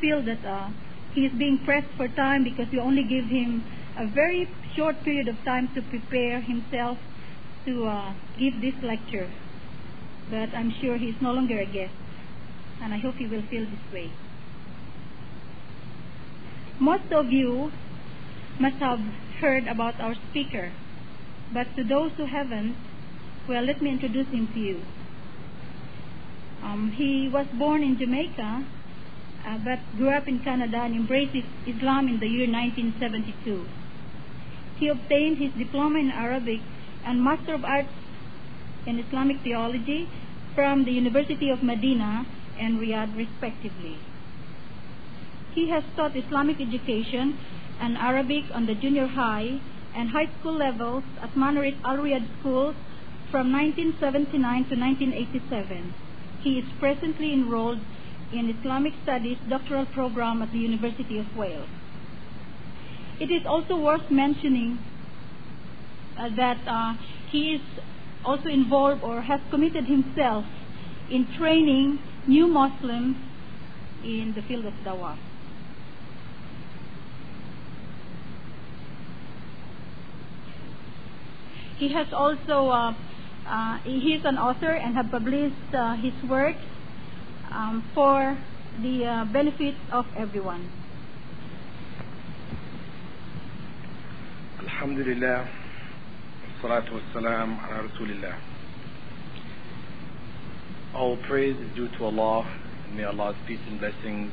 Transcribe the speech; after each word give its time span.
feel 0.00 0.22
that 0.22 0.44
uh, 0.44 0.70
he 1.14 1.26
is 1.26 1.32
being 1.32 1.58
pressed 1.64 1.92
for 1.96 2.08
time 2.08 2.44
because 2.44 2.66
we 2.72 2.78
only 2.78 3.02
give 3.02 3.26
him 3.26 3.64
a 3.96 4.06
very 4.06 4.48
short 4.74 5.02
period 5.04 5.28
of 5.28 5.36
time 5.44 5.68
to 5.74 5.82
prepare 5.82 6.40
himself 6.40 6.98
to 7.66 7.86
uh, 7.86 8.14
give 8.38 8.60
this 8.60 8.74
lecture. 8.82 9.30
But 10.30 10.54
I'm 10.54 10.72
sure 10.80 10.96
he's 10.96 11.20
no 11.20 11.32
longer 11.32 11.60
a 11.60 11.66
guest, 11.66 11.94
and 12.82 12.92
I 12.92 12.98
hope 12.98 13.16
he 13.16 13.26
will 13.26 13.42
feel 13.48 13.64
this 13.64 13.92
way. 13.92 14.10
Most 16.80 17.12
of 17.12 17.30
you 17.30 17.70
must 18.58 18.76
have 18.76 19.00
heard 19.40 19.68
about 19.68 20.00
our 20.00 20.14
speaker, 20.30 20.72
but 21.52 21.66
to 21.76 21.84
those 21.84 22.12
who 22.16 22.26
haven't, 22.26 22.76
well, 23.48 23.62
let 23.62 23.80
me 23.80 23.90
introduce 23.90 24.26
him 24.28 24.48
to 24.54 24.58
you. 24.58 24.80
Um, 26.62 26.92
he 26.96 27.28
was 27.28 27.46
born 27.58 27.82
in 27.82 27.98
Jamaica, 27.98 28.64
uh, 29.46 29.58
but 29.64 29.78
grew 29.96 30.10
up 30.10 30.26
in 30.26 30.40
Canada 30.40 30.78
and 30.78 30.94
embraced 30.94 31.36
Islam 31.66 32.08
in 32.08 32.18
the 32.18 32.26
year 32.26 32.50
1972. 32.50 33.66
He 34.78 34.88
obtained 34.88 35.38
his 35.38 35.52
diploma 35.52 35.98
in 35.98 36.10
Arabic 36.10 36.60
and 37.04 37.22
Master 37.22 37.54
of 37.54 37.64
Arts 37.64 37.92
in 38.86 38.98
Islamic 38.98 39.40
Theology 39.42 40.08
from 40.54 40.84
the 40.84 40.92
University 40.92 41.50
of 41.50 41.62
Medina 41.62 42.26
and 42.58 42.78
Riyadh, 42.78 43.16
respectively. 43.16 43.98
He 45.54 45.70
has 45.70 45.84
taught 45.96 46.16
Islamic 46.16 46.60
education 46.60 47.38
and 47.80 47.96
Arabic 47.96 48.44
on 48.52 48.66
the 48.66 48.74
junior 48.74 49.06
high 49.06 49.60
and 49.94 50.10
high 50.10 50.28
school 50.38 50.56
levels 50.56 51.04
at 51.22 51.34
Manarat 51.34 51.76
Al 51.84 51.98
Riyadh 51.98 52.26
schools 52.40 52.74
from 53.30 53.52
1979 53.52 54.40
to 54.70 54.76
1987. 54.76 55.94
He 56.42 56.58
is 56.58 56.64
presently 56.78 57.32
enrolled 57.32 57.80
in 58.32 58.50
Islamic 58.50 58.92
Studies 59.02 59.38
doctoral 59.48 59.86
program 59.86 60.42
at 60.42 60.52
the 60.52 60.58
University 60.58 61.18
of 61.18 61.26
Wales. 61.36 61.68
It 63.20 63.30
is 63.30 63.46
also 63.46 63.76
worth 63.76 64.10
mentioning 64.10 64.78
uh, 66.18 66.28
that 66.36 66.58
uh, 66.66 66.94
he 67.30 67.54
is 67.54 67.60
also 68.24 68.48
involved 68.48 69.02
or 69.02 69.22
has 69.22 69.40
committed 69.50 69.84
himself 69.84 70.44
in 71.10 71.26
training 71.38 71.98
new 72.26 72.46
Muslims 72.46 73.16
in 74.02 74.32
the 74.34 74.42
field 74.42 74.64
of 74.66 74.74
dawah. 74.84 75.16
He 81.78 81.92
has 81.92 82.06
also 82.12 82.68
uh, 82.68 82.94
uh, 83.46 83.78
he 83.84 84.14
is 84.14 84.24
an 84.24 84.38
author 84.38 84.70
and 84.70 84.94
has 84.96 85.06
published 85.10 85.74
uh, 85.74 85.96
his 85.96 86.14
works 86.28 86.62
um, 87.53 87.83
for 87.93 88.37
the 88.81 89.05
uh, 89.05 89.25
benefit 89.33 89.75
of 89.91 90.05
everyone. 90.17 90.69
الحمد 94.59 94.99
لله 94.99 95.45
والصلاة 96.45 96.93
والسلام 96.93 97.57
على 97.59 97.87
رسول 97.87 98.11
الله 98.11 98.35
All 100.95 101.17
praise 101.27 101.55
is 101.55 101.75
due 101.75 101.87
to 101.97 102.05
Allah 102.05 102.45
and 102.87 102.97
may 102.97 103.03
Allah's 103.03 103.35
peace 103.47 103.59
and 103.67 103.79
blessings 103.79 104.31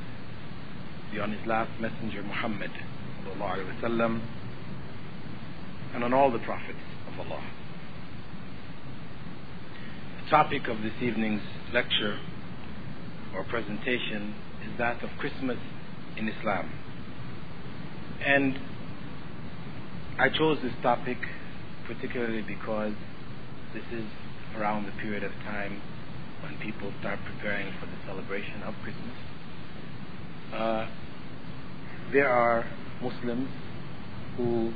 be 1.13 1.19
on 1.19 1.33
His 1.33 1.47
last 1.47 1.71
messenger 1.81 2.23
Muhammad 2.23 2.71
sallallahu 2.71 3.59
alaihi 3.59 3.81
wasallam 3.81 4.21
and 5.95 6.05
on 6.05 6.13
all 6.13 6.31
the 6.31 6.39
prophets 6.39 6.79
of 7.13 7.21
Allah. 7.27 7.43
The 10.25 10.31
topic 10.31 10.69
of 10.69 10.83
this 10.83 10.95
evening's 11.01 11.43
lecture 11.73 12.19
or 13.36 13.44
presentation 13.44 14.36
is 14.64 14.78
that 14.78 15.04
of 15.04 15.10
Christmas 15.20 15.58
in 16.18 16.28
Islam. 16.28 16.72
And 18.26 18.60
I 20.20 20.30
chose 20.30 20.60
this 20.62 20.74
topic 20.82 21.18
particularly 21.86 22.42
because 22.42 22.94
this 23.74 23.84
is 23.92 24.06
around 24.58 24.86
the 24.86 24.92
period 24.92 25.24
of 25.24 25.32
time 25.44 25.82
when 26.44 26.58
people 26.60 26.92
start 27.00 27.20
preparing 27.26 27.74
for 27.80 27.86
the 27.86 27.98
celebration 28.06 28.62
of 28.64 28.74
Christmas. 28.84 29.16
Uh, 30.54 30.88
there 32.12 32.30
are 32.30 32.66
Muslims 33.02 33.50
who 34.38 34.74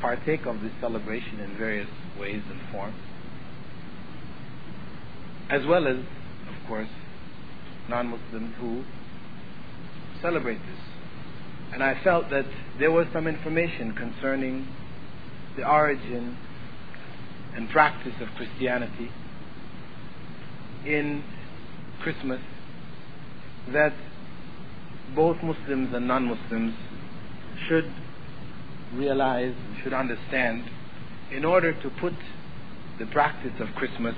partake 0.00 0.46
of 0.46 0.60
this 0.60 0.72
celebration 0.80 1.38
in 1.40 1.56
various 1.56 1.88
ways 2.18 2.42
and 2.50 2.60
forms, 2.72 2.96
as 5.50 5.66
well 5.66 5.86
as, 5.86 5.96
of 5.96 6.68
course, 6.68 6.88
non 7.88 8.08
Muslims 8.08 8.54
who 8.58 8.84
celebrate 10.20 10.58
this. 10.58 10.80
And 11.72 11.82
I 11.82 12.02
felt 12.02 12.30
that 12.30 12.46
there 12.78 12.90
was 12.90 13.06
some 13.12 13.26
information 13.26 13.94
concerning 13.94 14.68
the 15.56 15.68
origin 15.68 16.36
and 17.54 17.68
practice 17.68 18.14
of 18.20 18.28
Christianity 18.36 19.10
in 20.86 21.22
Christmas 22.02 22.40
that 23.72 23.92
both 25.14 25.36
Muslims 25.42 25.94
and 25.94 26.08
non 26.08 26.24
Muslims 26.24 26.74
should 27.68 27.92
realize, 28.94 29.54
should 29.82 29.92
understand, 29.92 30.64
in 31.30 31.44
order 31.44 31.72
to 31.72 31.90
put 32.00 32.14
the 32.98 33.06
practice 33.06 33.52
of 33.60 33.68
Christmas 33.74 34.14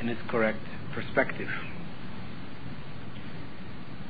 in 0.00 0.08
its 0.08 0.20
correct 0.28 0.64
perspective. 0.94 1.48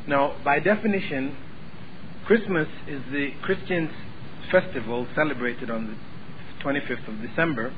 Now, 0.07 0.37
by 0.45 0.59
definition, 0.59 1.37
Christmas 2.27 2.69
is 2.87 3.03
the 3.11 3.31
Christians' 3.43 3.91
festival 4.51 5.07
celebrated 5.15 5.71
on 5.71 5.87
the 5.87 6.65
25th 6.65 7.09
of 7.09 7.21
December, 7.21 7.73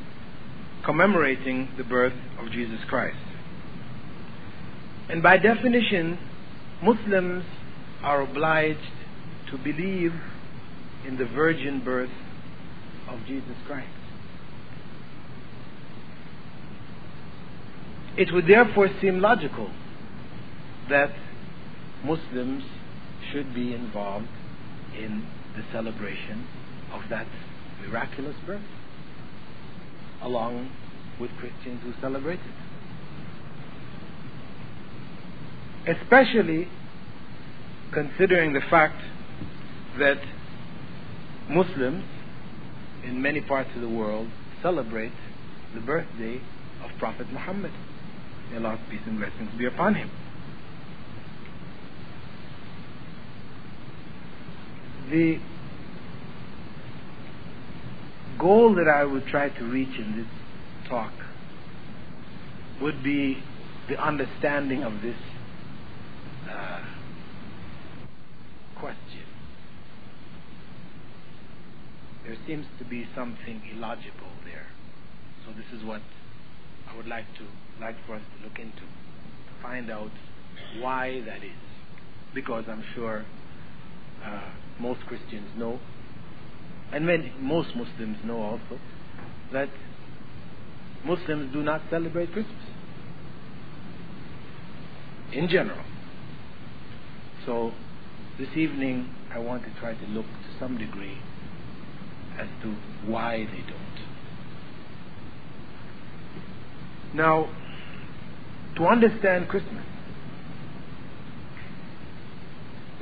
commemorating 0.84 1.68
the 1.76 1.84
birth 1.84 2.14
of 2.38 2.50
Jesus 2.50 2.80
Christ. 2.88 3.16
And 5.08 5.22
by 5.22 5.38
definition, 5.38 6.18
Muslims 6.82 7.44
are 8.02 8.22
obliged 8.22 8.78
to 9.50 9.58
believe 9.58 10.14
in 11.06 11.16
the 11.16 11.26
virgin 11.26 11.82
birth 11.84 12.10
of 13.08 13.18
Jesus 13.26 13.56
Christ. 13.66 13.88
It 18.16 18.32
would 18.32 18.46
therefore 18.46 18.88
seem 19.00 19.20
logical 19.20 19.70
that 20.88 21.12
Muslims 22.04 22.64
should 23.30 23.54
be 23.54 23.72
involved 23.72 24.28
in 24.96 25.26
the 25.56 25.62
celebration 25.72 26.46
of 26.92 27.02
that 27.10 27.26
miraculous 27.80 28.36
birth, 28.46 28.62
along 30.22 30.70
with 31.20 31.30
Christians 31.38 31.82
who 31.82 31.92
celebrate 32.00 32.40
it. 35.86 35.96
Especially 35.96 36.68
considering 37.92 38.52
the 38.52 38.60
fact 38.60 39.00
that 39.98 40.18
Muslims 41.48 42.04
in 43.04 43.20
many 43.22 43.40
parts 43.40 43.70
of 43.74 43.80
the 43.80 43.88
world 43.88 44.28
celebrate 44.62 45.12
the 45.74 45.80
birthday 45.80 46.40
of 46.84 46.90
Prophet 46.98 47.26
Muhammad. 47.32 47.72
May 48.50 48.56
Allah's 48.56 48.80
peace 48.90 49.00
and 49.06 49.18
blessings 49.18 49.50
be 49.56 49.66
upon 49.66 49.94
him. 49.94 50.10
The 55.10 55.38
goal 58.38 58.74
that 58.74 58.88
I 58.88 59.04
would 59.04 59.26
try 59.26 59.48
to 59.48 59.64
reach 59.64 59.98
in 59.98 60.16
this 60.16 60.88
talk 60.88 61.12
would 62.80 63.02
be 63.02 63.42
the 63.88 64.02
understanding 64.02 64.82
of 64.82 65.02
this 65.02 65.16
uh, 66.48 66.84
question. 68.78 69.26
There 72.24 72.36
seems 72.46 72.66
to 72.78 72.84
be 72.84 73.06
something 73.14 73.62
illogical 73.74 74.28
there. 74.44 74.68
So 75.44 75.52
this 75.52 75.66
is 75.78 75.84
what 75.84 76.00
I 76.90 76.96
would 76.96 77.06
like 77.06 77.26
to 77.38 77.44
like 77.80 77.96
for 78.06 78.16
us 78.16 78.22
to 78.36 78.48
look 78.48 78.58
into 78.58 78.80
to 78.80 79.62
find 79.62 79.90
out 79.90 80.10
why 80.78 81.22
that 81.26 81.38
is. 81.44 81.52
Because 82.34 82.64
I'm 82.68 82.84
sure 82.94 83.24
uh, 84.24 84.50
most 84.78 85.00
Christians 85.06 85.48
know, 85.56 85.80
and 86.92 87.06
many, 87.06 87.32
most 87.38 87.74
Muslims 87.74 88.18
know 88.24 88.40
also, 88.40 88.78
that 89.52 89.68
Muslims 91.04 91.52
do 91.52 91.62
not 91.62 91.82
celebrate 91.90 92.32
Christmas 92.32 92.64
in 95.32 95.48
general. 95.48 95.84
So 97.46 97.72
this 98.38 98.56
evening 98.56 99.14
I 99.32 99.38
want 99.38 99.64
to 99.64 99.70
try 99.80 99.94
to 99.94 100.06
look 100.06 100.26
to 100.26 100.58
some 100.58 100.76
degree 100.76 101.18
as 102.38 102.48
to 102.62 102.76
why 103.06 103.44
they 103.44 103.62
don't. 103.62 104.09
Now, 107.14 107.50
to 108.76 108.86
understand 108.86 109.48
Christmas, 109.48 109.84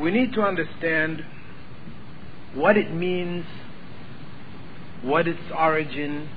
we 0.01 0.11
need 0.11 0.33
to 0.33 0.41
understand 0.41 1.25
what 2.55 2.77
it 2.77 2.93
means, 2.93 3.45
what 5.03 5.29
its 5.29 5.41
origin 5.55 6.29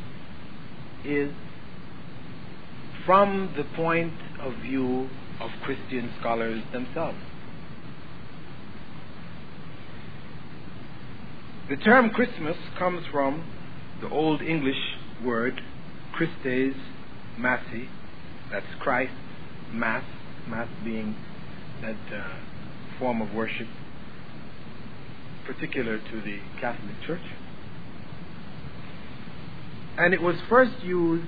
is, 1.05 1.31
from 3.05 3.53
the 3.55 3.63
point 3.75 4.13
of 4.41 4.53
view 4.61 5.09
of 5.39 5.49
Christian 5.63 6.11
scholars 6.19 6.61
themselves. 6.71 7.17
The 11.69 11.77
term 11.77 12.09
Christmas 12.09 12.57
comes 12.77 13.05
from 13.11 13.45
the 14.01 14.09
Old 14.09 14.41
English 14.41 14.97
word 15.23 15.61
Christes 16.11 16.75
Massi, 17.41 17.89
that's 18.51 18.65
Christ, 18.79 19.13
Mass, 19.71 20.03
Mass 20.47 20.67
being 20.83 21.15
that 21.81 21.95
uh, 22.13 22.39
form 22.99 23.21
of 23.21 23.33
worship 23.33 23.67
particular 25.45 25.97
to 25.97 26.21
the 26.21 26.39
Catholic 26.59 26.95
Church. 27.05 27.21
And 29.97 30.13
it 30.13 30.21
was 30.21 30.35
first 30.47 30.83
used 30.83 31.27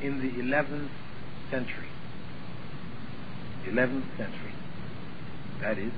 in 0.00 0.20
the 0.20 0.40
11th 0.40 0.90
century. 1.50 1.88
11th 3.66 4.16
century. 4.16 4.54
That 5.60 5.78
is 5.78 5.92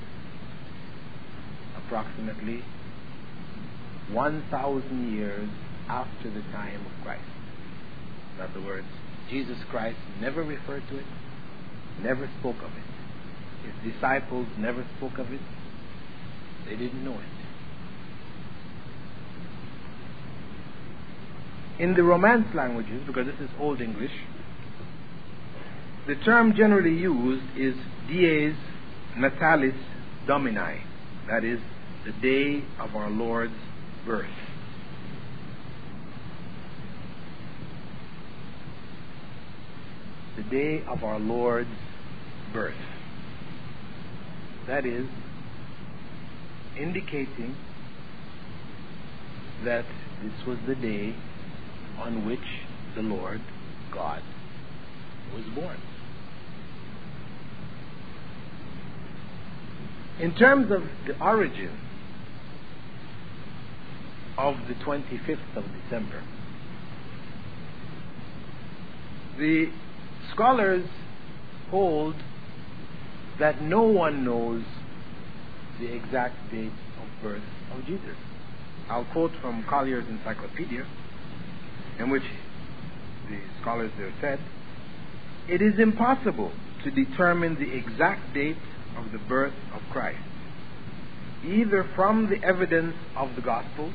approximately 1.76 2.64
1,000 4.10 5.12
years 5.12 5.48
after 5.88 6.30
the 6.30 6.40
time 6.52 6.86
of 6.86 7.04
Christ. 7.04 7.22
In 8.36 8.40
other 8.42 8.60
words, 8.60 8.86
Jesus 9.30 9.58
Christ 9.70 9.98
never 10.20 10.42
referred 10.42 10.82
to 10.88 10.98
it, 10.98 11.04
never 12.02 12.28
spoke 12.40 12.56
of 12.56 12.70
it. 12.72 12.84
His 13.64 13.92
disciples 13.92 14.48
never 14.58 14.84
spoke 14.96 15.18
of 15.18 15.32
it. 15.32 15.40
They 16.66 16.76
didn't 16.76 17.04
know 17.04 17.14
it. 17.14 17.24
In 21.82 21.94
the 21.94 22.02
Romance 22.02 22.54
languages, 22.54 23.02
because 23.06 23.26
this 23.26 23.40
is 23.40 23.48
Old 23.58 23.80
English, 23.80 24.12
the 26.06 26.16
term 26.16 26.54
generally 26.54 26.94
used 26.94 27.44
is 27.56 27.74
dies 28.08 28.56
natalis 29.16 29.78
domini, 30.26 30.82
that 31.28 31.44
is, 31.44 31.60
the 32.04 32.12
day 32.20 32.64
of 32.78 32.96
our 32.96 33.10
Lord's 33.10 33.54
birth. 34.04 34.26
The 40.40 40.56
day 40.56 40.82
of 40.88 41.04
our 41.04 41.18
Lord's 41.18 41.68
birth. 42.54 42.74
That 44.66 44.86
is, 44.86 45.06
indicating 46.78 47.56
that 49.64 49.84
this 50.22 50.46
was 50.46 50.56
the 50.66 50.74
day 50.74 51.14
on 51.98 52.24
which 52.24 52.40
the 52.94 53.02
Lord 53.02 53.42
God 53.92 54.22
was 55.34 55.44
born. 55.54 55.76
In 60.20 60.34
terms 60.34 60.70
of 60.70 60.84
the 61.06 61.22
origin 61.22 61.76
of 64.38 64.56
the 64.68 64.74
25th 64.74 65.56
of 65.56 65.64
December, 65.82 66.22
the 69.38 69.70
scholars 70.32 70.86
hold 71.70 72.14
that 73.38 73.62
no 73.62 73.82
one 73.82 74.24
knows 74.24 74.62
the 75.78 75.92
exact 75.94 76.50
date 76.50 76.72
of 77.00 77.22
birth 77.22 77.42
of 77.74 77.84
Jesus. 77.86 78.16
I'll 78.88 79.06
quote 79.06 79.32
from 79.40 79.64
Collier's 79.68 80.06
Encyclopedia, 80.08 80.84
in 81.98 82.10
which 82.10 82.24
the 83.28 83.38
scholars 83.60 83.92
there 83.96 84.12
said, 84.20 84.40
It 85.48 85.62
is 85.62 85.78
impossible 85.78 86.52
to 86.84 86.90
determine 86.90 87.54
the 87.54 87.76
exact 87.76 88.34
date 88.34 88.56
of 88.96 89.12
the 89.12 89.18
birth 89.18 89.54
of 89.74 89.80
Christ, 89.92 90.18
either 91.44 91.88
from 91.94 92.28
the 92.28 92.42
evidence 92.44 92.96
of 93.16 93.36
the 93.36 93.42
Gospels 93.42 93.94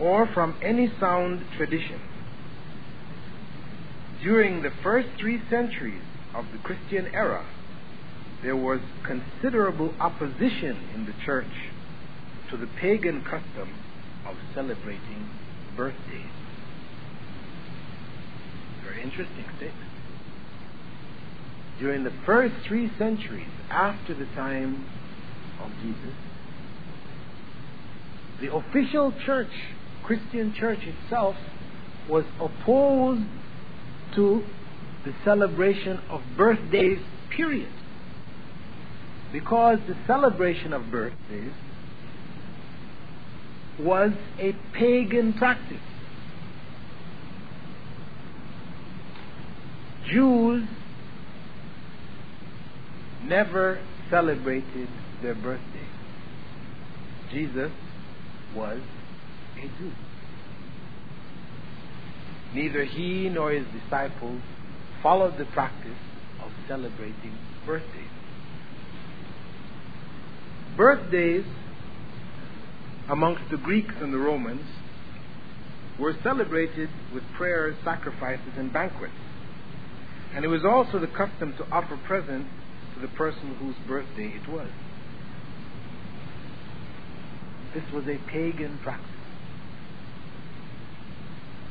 or 0.00 0.26
from 0.26 0.56
any 0.62 0.92
sound 0.98 1.44
tradition. 1.56 2.00
During 4.22 4.62
the 4.62 4.72
first 4.82 5.08
three 5.18 5.40
centuries 5.50 6.02
of 6.34 6.46
the 6.52 6.58
Christian 6.58 7.06
era, 7.14 7.44
there 8.42 8.56
was 8.56 8.80
considerable 9.04 9.94
opposition 10.00 10.76
in 10.94 11.06
the 11.06 11.14
church 11.24 11.70
to 12.50 12.56
the 12.56 12.66
pagan 12.66 13.22
custom 13.22 13.70
of 14.26 14.36
celebrating 14.54 15.30
birthdays. 15.76 16.30
Very 18.84 19.02
interesting 19.02 19.44
statement. 19.56 19.90
During 21.78 22.04
the 22.04 22.12
first 22.24 22.54
three 22.66 22.90
centuries 22.98 23.50
after 23.70 24.14
the 24.14 24.26
time 24.26 24.86
of 25.60 25.70
Jesus, 25.82 26.14
the 28.40 28.54
official 28.54 29.12
church, 29.24 29.50
Christian 30.04 30.54
church 30.54 30.80
itself, 30.80 31.36
was 32.08 32.24
opposed 32.40 33.24
to 34.14 34.44
the 35.04 35.12
celebration 35.24 36.00
of 36.08 36.20
birthdays, 36.36 36.98
period 37.30 37.72
because 39.32 39.78
the 39.86 39.96
celebration 40.06 40.72
of 40.72 40.90
birthdays 40.90 41.52
was 43.78 44.12
a 44.38 44.56
pagan 44.72 45.32
practice. 45.34 45.76
Jews 50.10 50.66
never 53.24 53.78
celebrated 54.08 54.88
their 55.20 55.34
birthday. 55.34 55.88
Jesus 57.30 57.72
was 58.54 58.80
a 59.58 59.78
Jew. 59.78 59.92
Neither 62.56 62.84
he 62.84 63.28
nor 63.28 63.50
his 63.50 63.66
disciples 63.66 64.40
followed 65.02 65.36
the 65.36 65.44
practice 65.44 65.98
of 66.42 66.50
celebrating 66.66 67.36
birthdays. 67.66 68.08
Birthdays 70.74 71.44
amongst 73.10 73.42
the 73.50 73.58
Greeks 73.58 73.94
and 74.00 74.10
the 74.10 74.18
Romans 74.18 74.64
were 75.98 76.14
celebrated 76.22 76.88
with 77.12 77.22
prayers, 77.36 77.76
sacrifices, 77.84 78.54
and 78.56 78.72
banquets. 78.72 79.12
And 80.34 80.42
it 80.42 80.48
was 80.48 80.64
also 80.64 80.98
the 80.98 81.08
custom 81.08 81.52
to 81.58 81.66
offer 81.70 82.00
presents 82.06 82.48
to 82.94 83.00
the 83.02 83.08
person 83.08 83.54
whose 83.56 83.76
birthday 83.86 84.32
it 84.34 84.48
was. 84.48 84.70
This 87.74 87.84
was 87.92 88.04
a 88.08 88.16
pagan 88.30 88.78
practice. 88.82 89.10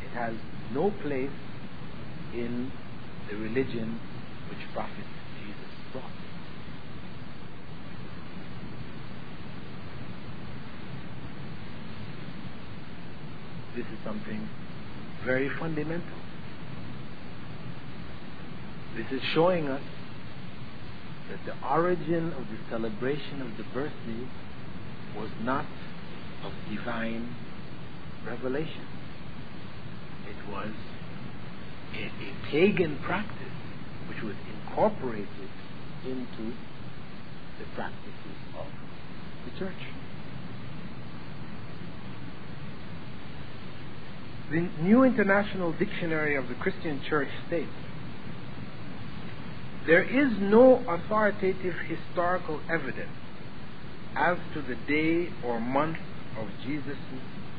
It 0.06 0.16
has 0.16 0.36
no 0.74 0.92
place 1.02 1.30
in 2.34 2.72
the 3.30 3.38
religion 3.38 4.00
which 4.50 4.60
Prophet 4.74 5.06
Jesus 5.40 5.72
brought. 5.92 6.12
This 13.76 13.86
is 13.86 14.00
something 14.04 14.48
very 15.26 15.50
fundamental. 15.60 16.18
This 18.96 19.08
is 19.12 19.22
showing 19.34 19.68
us 19.68 19.82
that 21.30 21.40
the 21.46 21.68
origin 21.68 22.32
of 22.34 22.48
the 22.48 22.58
celebration 22.70 23.42
of 23.42 23.58
the 23.58 23.64
birthday 23.74 24.28
was 25.18 25.30
not 25.42 25.66
of 26.44 26.54
divine 26.70 27.36
revelation. 28.26 28.86
It 30.28 30.52
was 30.52 30.74
a, 31.94 32.06
a 32.06 32.52
pagan 32.52 33.00
practice 33.04 33.54
which 34.10 34.22
was 34.22 34.36
incorporated 34.54 35.28
into 36.06 36.54
the 37.60 37.66
practices 37.76 38.38
of 38.58 38.68
the 39.46 39.60
church. 39.60 39.74
The 44.52 44.70
New 44.84 45.04
International 45.04 45.72
Dictionary 45.72 46.36
of 46.36 46.48
the 46.48 46.56
Christian 46.56 47.02
Church 47.10 47.30
states 47.48 47.72
there 49.86 50.04
is 50.04 50.32
no 50.40 50.84
authoritative 50.88 51.76
historical 51.88 52.60
evidence 52.70 53.12
as 54.16 54.38
to 54.54 54.62
the 54.62 54.76
day 54.76 55.32
or 55.44 55.60
month 55.60 55.98
of 56.40 56.48
Jesus' 56.64 56.98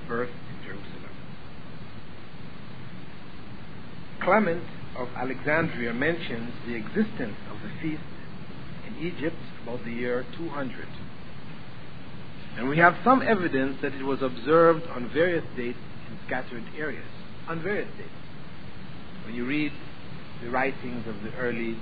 birth 0.09 0.31
in 0.31 0.65
Jerusalem. 0.65 1.06
Clement 4.27 4.65
of 4.99 5.07
Alexandria 5.15 5.95
mentions 5.95 6.53
the 6.67 6.75
existence 6.75 7.37
of 7.49 7.63
the 7.63 7.71
feast 7.81 8.03
in 8.89 9.07
Egypt 9.07 9.37
about 9.63 9.85
the 9.85 9.93
year 9.93 10.27
200. 10.37 10.89
And 12.57 12.69
we 12.69 12.77
have 12.79 12.97
some 13.05 13.23
evidence 13.23 13.77
that 13.83 13.95
it 13.95 14.03
was 14.03 14.23
observed 14.23 14.85
on 14.89 15.09
various 15.15 15.45
dates 15.57 15.79
in 16.11 16.19
scattered 16.27 16.65
areas, 16.77 17.07
on 17.47 17.63
various 17.63 17.89
dates. 17.97 18.11
When 19.27 19.37
you 19.37 19.47
read 19.47 19.71
the 20.43 20.51
writings 20.51 21.07
of 21.07 21.23
the 21.23 21.33
early 21.37 21.79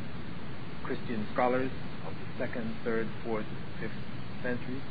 Christian 0.84 1.26
scholars 1.32 1.70
of 2.06 2.12
the 2.12 2.44
second, 2.44 2.76
third, 2.84 3.08
fourth, 3.24 3.46
fifth 3.80 3.96
centuries, 4.42 4.82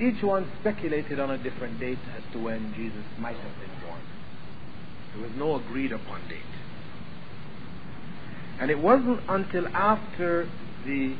each 0.00 0.24
one 0.24 0.50
speculated 0.58 1.20
on 1.20 1.30
a 1.30 1.38
different 1.38 1.78
date 1.78 2.02
as 2.16 2.32
to 2.32 2.40
when 2.40 2.74
Jesus 2.74 3.04
might 3.20 3.36
have 3.36 3.60
been 3.60 3.86
born. 3.86 4.00
There 5.14 5.22
was 5.22 5.36
no 5.36 5.56
agreed 5.56 5.92
upon 5.92 6.26
date. 6.28 6.38
And 8.58 8.70
it 8.70 8.78
wasn't 8.78 9.20
until 9.28 9.66
after 9.68 10.48
the 10.86 11.14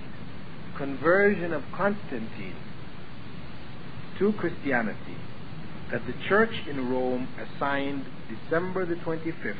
conversion 0.76 1.52
of 1.52 1.62
Constantine 1.72 2.56
to 4.18 4.32
Christianity 4.32 5.16
that 5.90 6.06
the 6.06 6.14
church 6.28 6.66
in 6.66 6.90
Rome 6.90 7.28
assigned 7.38 8.04
December 8.28 8.86
the 8.86 8.94
25th 8.96 9.56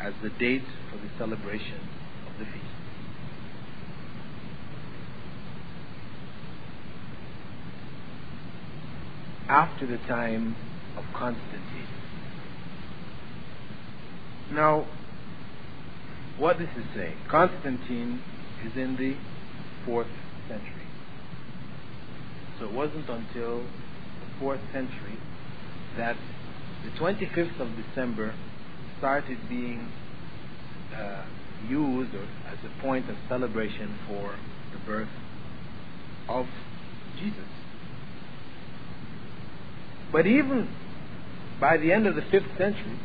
as 0.00 0.12
the 0.22 0.30
date 0.30 0.64
for 0.90 0.98
the 0.98 1.08
celebration 1.16 1.80
of 2.26 2.38
the 2.38 2.44
feast. 2.44 2.64
After 9.48 9.86
the 9.86 9.96
time 9.98 10.54
of 10.96 11.04
Constantine. 11.14 11.87
Now, 14.52 14.86
what 16.38 16.58
this 16.58 16.70
is 16.76 16.84
saying, 16.94 17.16
Constantine 17.28 18.22
is 18.64 18.76
in 18.76 18.96
the 18.96 19.16
fourth 19.84 20.06
century. 20.48 20.86
So 22.58 22.66
it 22.66 22.72
wasn't 22.72 23.08
until 23.08 23.58
the 23.60 24.38
fourth 24.40 24.60
century 24.72 25.18
that 25.96 26.16
the 26.84 26.90
25th 26.98 27.60
of 27.60 27.68
December 27.76 28.34
started 28.98 29.38
being 29.48 29.92
uh, 30.94 31.24
used 31.68 32.14
as 32.14 32.58
a 32.64 32.82
point 32.82 33.08
of 33.10 33.16
celebration 33.28 33.98
for 34.06 34.34
the 34.72 34.78
birth 34.86 35.08
of 36.28 36.46
Jesus. 37.18 37.48
But 40.10 40.26
even 40.26 40.68
by 41.60 41.76
the 41.76 41.92
end 41.92 42.06
of 42.06 42.14
the 42.14 42.22
fifth 42.22 42.56
century, 42.56 42.98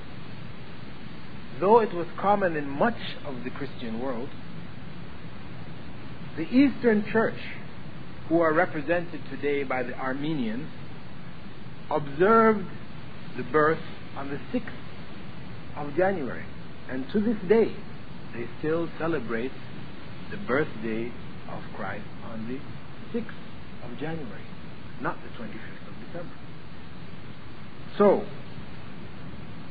though 1.63 1.79
it 1.79 1.93
was 1.93 2.08
common 2.20 2.58
in 2.58 2.70
much 2.70 2.98
of 3.25 3.46
the 3.46 3.50
Christian 3.50 4.01
world, 4.01 4.27
the 6.36 6.43
Eastern 6.43 7.05
Church, 7.10 7.39
who 8.27 8.41
are 8.41 8.51
represented 8.51 9.22
today 9.29 9.63
by 9.63 9.82
the 9.82 9.98
Armenians, 9.98 10.70
observed 11.89 12.67
the 13.38 13.43
birth 13.43 13.79
on 14.17 14.29
the 14.29 14.39
6th 14.51 14.74
of 15.77 15.96
January. 15.96 16.43
And 16.89 17.10
to 17.13 17.22
this 17.22 17.38
day, 17.48 17.74
they 18.34 18.46
still 18.60 18.89
celebrate 19.00 19.53
the 20.32 20.38
birthday 20.46 21.13
of 21.50 21.63
Christ 21.77 22.03
on 22.25 22.46
the 22.46 23.17
6th 23.17 23.89
of 23.89 23.98
January, 23.98 24.43
not 25.00 25.17
the 25.24 25.29
25th 25.41 25.88
of 25.88 26.08
December. 26.08 26.36
So, 27.98 28.25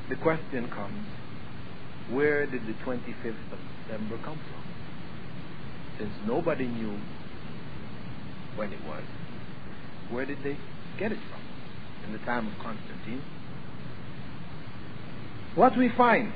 the 0.08 0.16
question 0.16 0.70
comes 0.70 1.06
where 2.10 2.46
did 2.46 2.66
the 2.66 2.74
25th 2.84 3.52
of 3.52 3.58
December 3.82 4.18
come 4.18 4.38
from? 4.38 4.62
Since 5.98 6.12
nobody 6.26 6.66
knew 6.66 6.98
when 8.56 8.72
it 8.72 8.84
was, 8.84 9.02
where 10.10 10.26
did 10.26 10.38
they 10.42 10.56
get 10.98 11.12
it 11.12 11.18
from 11.30 11.40
in 12.06 12.12
the 12.12 12.24
time 12.24 12.46
of 12.46 12.54
Constantine? 12.58 13.22
What 15.54 15.76
we 15.76 15.90
find, 15.90 16.32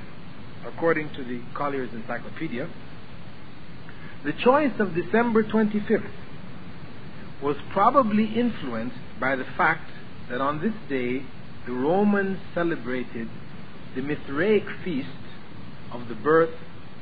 according 0.67 1.13
to 1.15 1.25
the 1.25 1.41
Collier's 1.55 1.93
Encyclopedia, 1.93 2.69
the 4.25 4.33
choice 4.33 4.73
of 4.79 4.95
December 4.95 5.43
25th 5.43 6.11
was 7.43 7.57
probably 7.71 8.25
influenced 8.25 8.97
by 9.21 9.37
the 9.37 9.45
fact 9.57 9.91
that 10.29 10.41
on 10.41 10.61
this 10.61 10.75
day 10.89 11.25
the 11.67 11.73
Romans 11.73 12.39
celebrated 12.55 13.29
the 13.95 14.03
Mithraic 14.03 14.65
feast 14.85 15.09
of 15.93 16.09
the 16.09 16.14
birth 16.14 16.55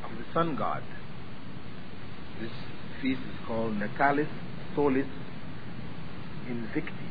of 0.05 0.11
the 0.19 0.25
sun 0.33 0.57
god. 0.57 0.83
This 2.41 2.51
feast 3.01 3.21
is 3.21 3.47
called 3.47 3.75
Natalis 3.75 4.29
Solis 4.75 5.07
Invicti. 6.49 7.11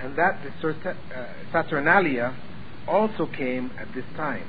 And 0.00 0.16
that 0.16 0.40
the 0.42 0.96
Saturnalia 1.52 2.34
also 2.86 3.26
came 3.26 3.70
at 3.78 3.92
this 3.94 4.04
time. 4.16 4.46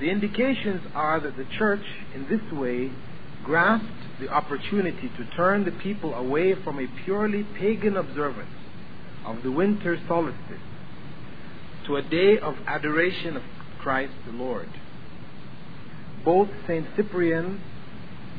The 0.00 0.08
indications 0.10 0.80
are 0.94 1.20
that 1.20 1.36
the 1.36 1.44
church, 1.44 1.84
in 2.14 2.26
this 2.28 2.40
way, 2.52 2.90
grasped 3.44 4.18
the 4.18 4.28
opportunity 4.28 5.10
to 5.16 5.24
turn 5.36 5.64
the 5.64 5.72
people 5.72 6.14
away 6.14 6.54
from 6.54 6.78
a 6.78 6.86
purely 7.04 7.44
pagan 7.58 7.96
observance 7.96 8.48
of 9.26 9.42
the 9.42 9.52
winter 9.52 9.98
solstice 10.08 10.60
to 11.90 11.96
a 11.96 12.02
day 12.02 12.38
of 12.38 12.54
adoration 12.68 13.36
of 13.36 13.42
Christ 13.80 14.12
the 14.24 14.30
Lord. 14.30 14.68
Both 16.24 16.48
St. 16.64 16.86
Cyprian 16.94 17.60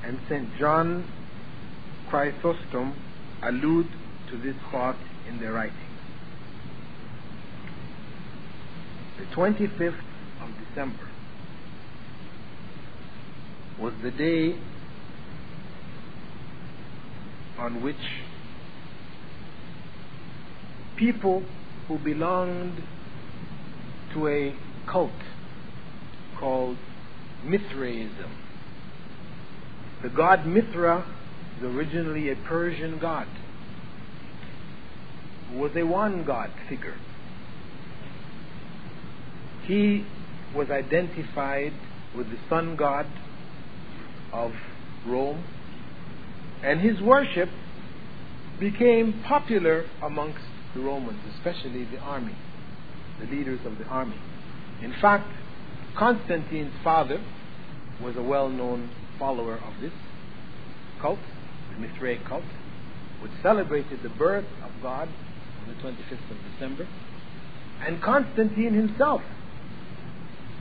and 0.05 0.20
St. 0.29 0.48
John 0.58 1.05
Chrysostom 2.10 2.96
allude 3.43 3.89
to 4.29 4.38
this 4.38 4.55
thought 4.72 4.96
in 5.27 5.41
their 5.41 5.51
writings. 5.51 5.77
The 9.20 9.25
25th 9.36 10.00
of 10.41 10.50
December 10.70 11.10
was 13.77 13.93
the 14.01 14.12
day 14.12 14.58
on 17.60 17.84
which 17.84 17.98
people 20.96 21.43
who 21.89 21.98
belonged 21.98 22.81
to 24.13 24.27
a 24.27 24.56
cult 24.88 25.12
called 26.38 26.77
Mithraism. 27.44 28.32
The 30.03 30.10
god 30.10 30.46
Mithra 30.46 31.06
is 31.58 31.63
originally 31.63 32.30
a 32.30 32.36
Persian 32.36 33.00
god 33.00 33.27
was 35.53 35.72
a 35.75 35.84
one 35.84 36.24
god 36.24 36.50
figure. 36.70 36.96
He 39.63 40.06
was 40.56 40.70
identified 40.70 41.74
with 42.15 42.30
the 42.30 42.38
sun 42.50 42.75
god 42.75 43.06
of 44.34 44.53
Rome, 45.06 45.44
and 46.63 46.80
his 46.80 47.01
worship 47.01 47.50
became 48.60 49.22
popular 49.24 49.86
amongst 50.01 50.44
the 50.74 50.82
Romans, 50.82 51.20
especially 51.36 51.86
the 51.86 52.00
army 52.00 52.36
the 53.22 53.36
leaders 53.36 53.60
of 53.66 53.78
the 53.78 53.86
army. 53.86 54.18
In 54.82 54.94
fact, 55.00 55.28
Constantine's 55.98 56.74
father 56.84 57.24
was 58.01 58.16
a 58.18 58.24
well 58.24 58.50
known 58.50 58.90
follower 59.20 59.56
of 59.56 59.80
this 59.82 59.94
cult, 61.00 61.20
the 61.74 61.80
Mithraic 61.80 62.25
cult, 62.25 62.44
which 63.22 63.32
celebrated 63.44 64.00
the 64.04 64.10
birth 64.10 64.46
of 64.63 64.72
God 64.82 65.08
on 65.62 65.68
the 65.68 65.82
25th 65.82 66.32
of 66.32 66.38
December. 66.54 66.88
And 67.86 68.01
Constantine 68.01 68.74
himself 68.74 69.22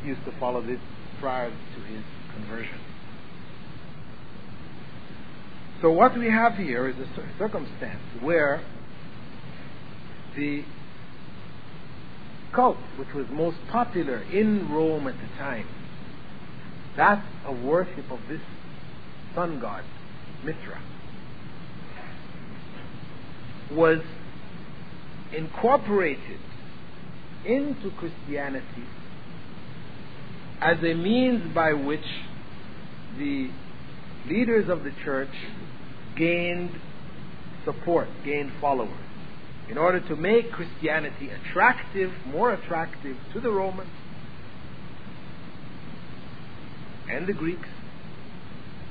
used 0.04 0.24
to 0.24 0.32
follow 0.38 0.62
this 0.62 0.80
prior 1.20 1.50
to 1.50 1.80
his 1.82 2.02
conversion. 2.34 2.78
So, 5.82 5.90
what 5.90 6.18
we 6.18 6.26
have 6.26 6.54
here 6.54 6.88
is 6.88 6.96
a 6.96 7.38
circumstance 7.38 8.02
where 8.20 8.62
the 10.36 10.64
cult 12.52 12.78
which 12.96 13.12
was 13.14 13.26
most 13.30 13.56
popular 13.68 14.22
in 14.32 14.70
Rome 14.70 15.06
at 15.06 15.14
the 15.14 15.36
time, 15.38 15.66
that 16.96 17.24
of 17.46 17.60
worship 17.62 18.10
of 18.10 18.20
this 18.28 18.40
sun 19.34 19.60
god, 19.60 19.84
Mithra, 20.44 20.80
was 23.70 24.00
incorporated 25.32 26.40
into 27.44 27.90
Christianity 27.92 28.84
as 30.60 30.78
a 30.78 30.94
means 30.94 31.54
by 31.54 31.72
which 31.72 32.04
the 33.16 33.50
leaders 34.28 34.68
of 34.68 34.84
the 34.84 34.92
church 35.04 35.30
gained 36.16 36.70
support, 37.64 38.08
gained 38.24 38.52
followers 38.60 39.09
in 39.70 39.78
order 39.78 40.00
to 40.00 40.16
make 40.16 40.50
Christianity 40.50 41.30
attractive, 41.30 42.10
more 42.26 42.52
attractive 42.52 43.16
to 43.32 43.40
the 43.40 43.50
Romans, 43.50 43.90
and 47.08 47.26
the 47.26 47.32
Greeks, 47.32 47.68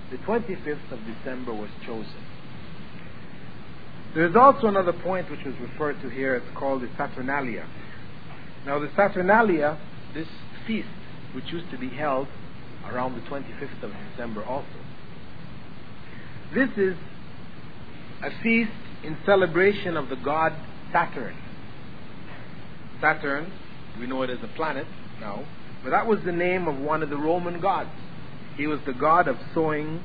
the 0.09 0.17
25th 0.17 0.91
of 0.91 0.99
December 1.05 1.53
was 1.53 1.69
chosen. 1.85 2.25
There 4.15 4.25
is 4.25 4.35
also 4.35 4.67
another 4.67 4.93
point 4.93 5.29
which 5.29 5.43
was 5.45 5.53
referred 5.59 6.01
to 6.01 6.09
here. 6.09 6.35
It's 6.35 6.57
called 6.57 6.81
the 6.81 6.89
Saturnalia. 6.97 7.67
Now, 8.65 8.79
the 8.79 8.89
Saturnalia, 8.95 9.77
this 10.13 10.27
feast, 10.65 10.87
which 11.35 11.51
used 11.51 11.69
to 11.71 11.77
be 11.77 11.89
held 11.89 12.27
around 12.87 13.15
the 13.15 13.29
25th 13.29 13.83
of 13.83 13.91
December 14.11 14.43
also, 14.43 14.65
this 16.53 16.69
is 16.77 16.95
a 18.23 18.31
feast 18.41 18.71
in 19.03 19.17
celebration 19.25 19.95
of 19.97 20.09
the 20.09 20.15
god 20.15 20.53
Saturn. 20.91 21.35
Saturn, 23.01 23.51
we 23.99 24.07
know 24.07 24.23
it 24.23 24.29
as 24.29 24.39
a 24.43 24.47
planet 24.55 24.87
now, 25.19 25.45
but 25.83 25.91
that 25.91 26.07
was 26.07 26.19
the 26.25 26.31
name 26.31 26.67
of 26.67 26.77
one 26.79 27.03
of 27.03 27.09
the 27.09 27.17
Roman 27.17 27.61
gods. 27.61 27.91
He 28.57 28.67
was 28.67 28.79
the 28.85 28.93
god 28.93 29.27
of 29.27 29.37
sowing 29.53 30.01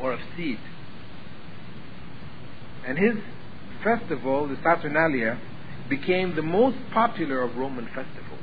or 0.00 0.12
of 0.12 0.20
seed. 0.36 0.58
And 2.86 2.98
his 2.98 3.16
festival, 3.82 4.48
the 4.48 4.56
Saturnalia, 4.62 5.40
became 5.88 6.36
the 6.36 6.42
most 6.42 6.78
popular 6.92 7.42
of 7.42 7.56
Roman 7.56 7.86
festivals. 7.86 8.40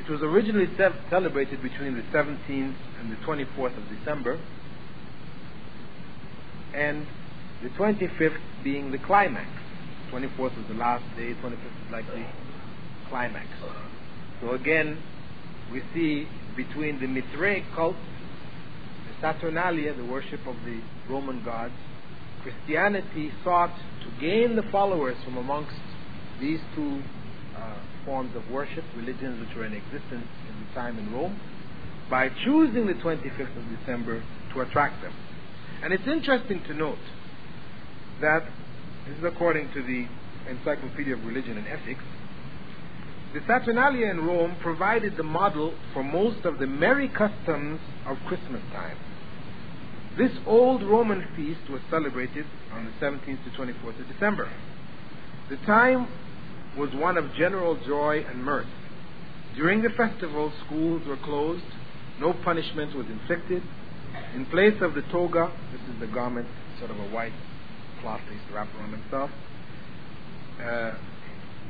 It 0.00 0.10
was 0.10 0.22
originally 0.22 0.68
celebrated 1.10 1.62
between 1.62 1.94
the 1.94 2.02
17th 2.02 2.74
and 2.98 3.12
the 3.12 3.16
24th 3.24 3.76
of 3.76 3.84
December, 3.96 4.40
and 6.74 7.06
the 7.62 7.68
25th 7.70 8.38
being 8.64 8.90
the 8.90 8.98
climax. 8.98 9.48
24th 10.10 10.58
is 10.60 10.68
the 10.68 10.74
last 10.74 11.04
day, 11.16 11.34
25th 11.34 11.86
is 11.86 11.92
like 11.92 12.06
the 12.06 12.24
climax. 13.08 13.46
So 14.40 14.50
again, 14.50 14.98
we 15.72 15.82
see 15.94 16.28
between 16.56 17.00
the 17.00 17.06
Mithraic 17.06 17.64
cult, 17.74 17.96
the 17.96 19.20
Saturnalia, 19.20 19.94
the 19.94 20.04
worship 20.04 20.40
of 20.46 20.56
the 20.64 20.80
Roman 21.08 21.42
gods, 21.44 21.74
Christianity 22.42 23.32
sought 23.44 23.74
to 24.02 24.20
gain 24.20 24.56
the 24.56 24.64
followers 24.70 25.16
from 25.24 25.36
amongst 25.36 25.76
these 26.40 26.58
two 26.74 27.00
uh, 27.56 27.76
forms 28.04 28.34
of 28.34 28.50
worship, 28.50 28.84
religions 28.96 29.40
which 29.46 29.56
were 29.56 29.64
in 29.64 29.72
existence 29.72 30.26
in 30.48 30.66
the 30.66 30.74
time 30.74 30.98
in 30.98 31.12
Rome, 31.12 31.40
by 32.10 32.28
choosing 32.44 32.86
the 32.86 32.94
25th 32.94 33.56
of 33.56 33.78
December 33.78 34.22
to 34.52 34.60
attract 34.60 35.00
them. 35.02 35.12
And 35.82 35.92
it's 35.92 36.06
interesting 36.06 36.62
to 36.64 36.74
note 36.74 36.98
that, 38.20 38.44
this 39.08 39.18
is 39.18 39.24
according 39.24 39.72
to 39.72 39.82
the 39.82 40.06
Encyclopedia 40.48 41.14
of 41.14 41.24
Religion 41.24 41.58
and 41.58 41.66
Ethics, 41.66 42.04
the 43.34 43.40
Saturnalia 43.46 44.06
in 44.10 44.24
Rome 44.24 44.56
provided 44.62 45.16
the 45.16 45.22
model 45.22 45.74
for 45.92 46.04
most 46.04 46.44
of 46.44 46.58
the 46.58 46.66
merry 46.66 47.08
customs 47.08 47.80
of 48.06 48.16
Christmas 48.28 48.62
time. 48.72 48.96
This 50.18 50.30
old 50.46 50.82
Roman 50.82 51.26
feast 51.34 51.70
was 51.70 51.80
celebrated 51.90 52.44
on 52.72 52.84
the 52.84 52.92
17th 53.04 53.42
to 53.44 53.50
24th 53.50 54.00
of 54.00 54.08
December. 54.12 54.50
The 55.48 55.56
time 55.66 56.06
was 56.76 56.90
one 56.94 57.16
of 57.16 57.34
general 57.34 57.76
joy 57.86 58.24
and 58.28 58.44
mirth. 58.44 58.66
During 59.56 59.82
the 59.82 59.90
festival, 59.90 60.52
schools 60.66 61.02
were 61.06 61.16
closed, 61.16 61.64
no 62.20 62.34
punishment 62.44 62.94
was 62.94 63.06
inflicted. 63.06 63.62
In 64.34 64.46
place 64.46 64.80
of 64.80 64.94
the 64.94 65.02
toga, 65.10 65.52
this 65.72 65.80
is 65.94 66.00
the 66.00 66.06
garment, 66.06 66.48
sort 66.78 66.90
of 66.90 66.98
a 66.98 67.08
white 67.10 67.32
cloth 68.00 68.20
they 68.28 68.34
used 68.34 68.46
to 68.48 68.54
around 68.54 68.92
themselves. 68.92 69.32
Uh, 70.60 70.94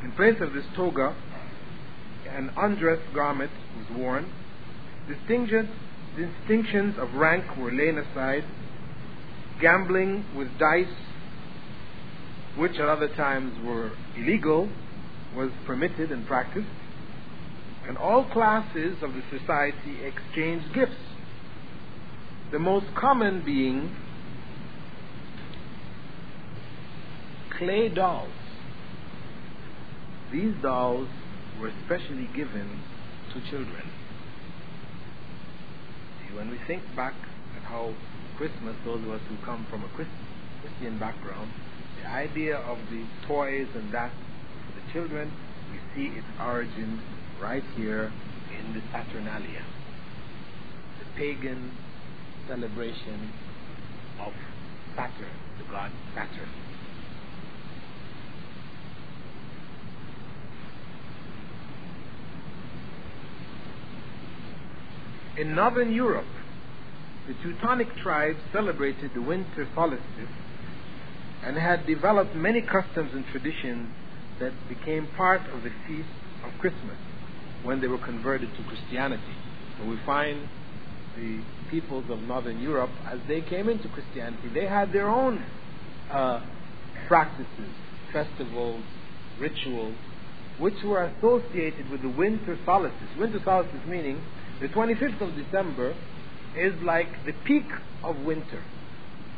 in 0.05 0.13
place 0.13 0.41
of 0.41 0.53
this 0.53 0.65
toga, 0.75 1.15
an 2.29 2.51
undressed 2.57 3.13
garment 3.15 3.51
was 3.77 3.99
worn. 3.99 4.33
Distinctions 5.09 6.97
of 6.99 7.15
rank 7.15 7.57
were 7.57 7.73
laid 7.73 7.99
aside. 7.99 8.45
Gambling 9.61 10.25
with 10.37 10.49
dice, 10.59 10.87
which 12.57 12.75
at 12.75 12.89
other 12.89 13.09
times 13.09 13.53
were 13.65 13.93
illegal, 14.17 14.69
was 15.37 15.51
permitted 15.67 16.11
and 16.11 16.27
practiced. 16.27 16.69
And 17.87 17.97
all 17.97 18.25
classes 18.25 19.03
of 19.03 19.13
the 19.15 19.23
society 19.37 20.05
exchanged 20.05 20.73
gifts. 20.75 20.95
The 22.53 22.59
most 22.59 22.95
common 22.95 23.43
being 23.43 23.97
clay 27.57 27.89
dolls. 27.89 28.29
These 30.31 30.53
dolls 30.61 31.09
were 31.59 31.73
specially 31.87 32.29
given 32.37 32.83
to 33.33 33.41
children. 33.51 33.89
See, 36.21 36.37
when 36.37 36.51
we 36.51 36.59
think 36.67 36.83
back 36.95 37.15
at 37.57 37.63
how 37.63 37.95
Christmas, 38.37 38.77
those 38.85 39.03
of 39.03 39.09
us 39.13 39.23
who 39.31 39.37
come 39.47 39.67
from 39.71 39.85
a 39.85 39.89
Christian 39.89 40.99
background, 40.99 41.51
the 42.03 42.09
idea 42.11 42.59
of 42.59 42.77
the 42.91 43.07
toys 43.27 43.69
and 43.75 43.91
that 43.95 44.13
for 44.13 44.79
the 44.79 44.93
children, 44.93 45.33
we 45.71 45.79
see 45.95 46.19
its 46.19 46.27
origin 46.39 47.01
right 47.41 47.65
here 47.77 48.13
in 48.59 48.75
the 48.75 48.83
Saturnalia, 48.93 49.65
the 50.99 51.07
pagan 51.19 51.71
celebration 52.49 53.33
of 54.21 54.33
Saturn, 54.97 55.31
the 55.59 55.65
god 55.71 55.91
Saturn. 56.15 56.49
In 65.37 65.55
northern 65.55 65.93
Europe, 65.93 66.27
the 67.27 67.35
Teutonic 67.43 67.97
tribes 67.97 68.39
celebrated 68.53 69.13
the 69.15 69.23
winter 69.23 69.67
solstice 69.75 70.03
and 71.43 71.57
had 71.57 71.87
developed 71.87 72.35
many 72.35 72.61
customs 72.61 73.13
and 73.15 73.25
traditions 73.27 73.89
that 74.41 74.53
became 74.69 75.07
part 75.17 75.41
of 75.55 75.63
the 75.63 75.71
feast 75.87 76.09
of 76.45 76.53
Christmas 76.61 76.99
when 77.63 77.81
they 77.81 77.87
were 77.87 77.99
converted 77.99 78.51
to 78.57 78.63
Christianity. 78.65 79.35
So 79.79 79.87
we 79.87 79.97
find 80.05 80.49
the 81.17 81.41
peoples 81.73 82.05
of 82.11 82.21
northern 82.21 82.61
Europe, 82.61 82.91
as 83.11 83.19
they 83.27 83.41
came 83.41 83.69
into 83.69 83.89
Christianity, 83.89 84.49
they 84.55 84.67
had 84.67 84.93
their 84.93 85.09
own 85.09 85.43
uh, 86.11 86.41
practices, 87.09 87.73
festivals, 88.13 88.85
rituals, 89.41 89.97
which 90.59 90.75
were 90.85 91.03
associated 91.03 91.91
with 91.91 92.03
the 92.03 92.11
winter 92.11 92.59
solstice. 92.67 92.93
Winter 93.19 93.41
solstice 93.43 93.81
meaning 93.89 94.23
the 94.61 94.69
25th 94.69 95.21
of 95.23 95.35
December 95.35 95.97
is 96.57 96.75
like 96.85 97.09
the 97.25 97.33
peak 97.45 97.65
of 98.05 98.19
winter, 98.19 98.63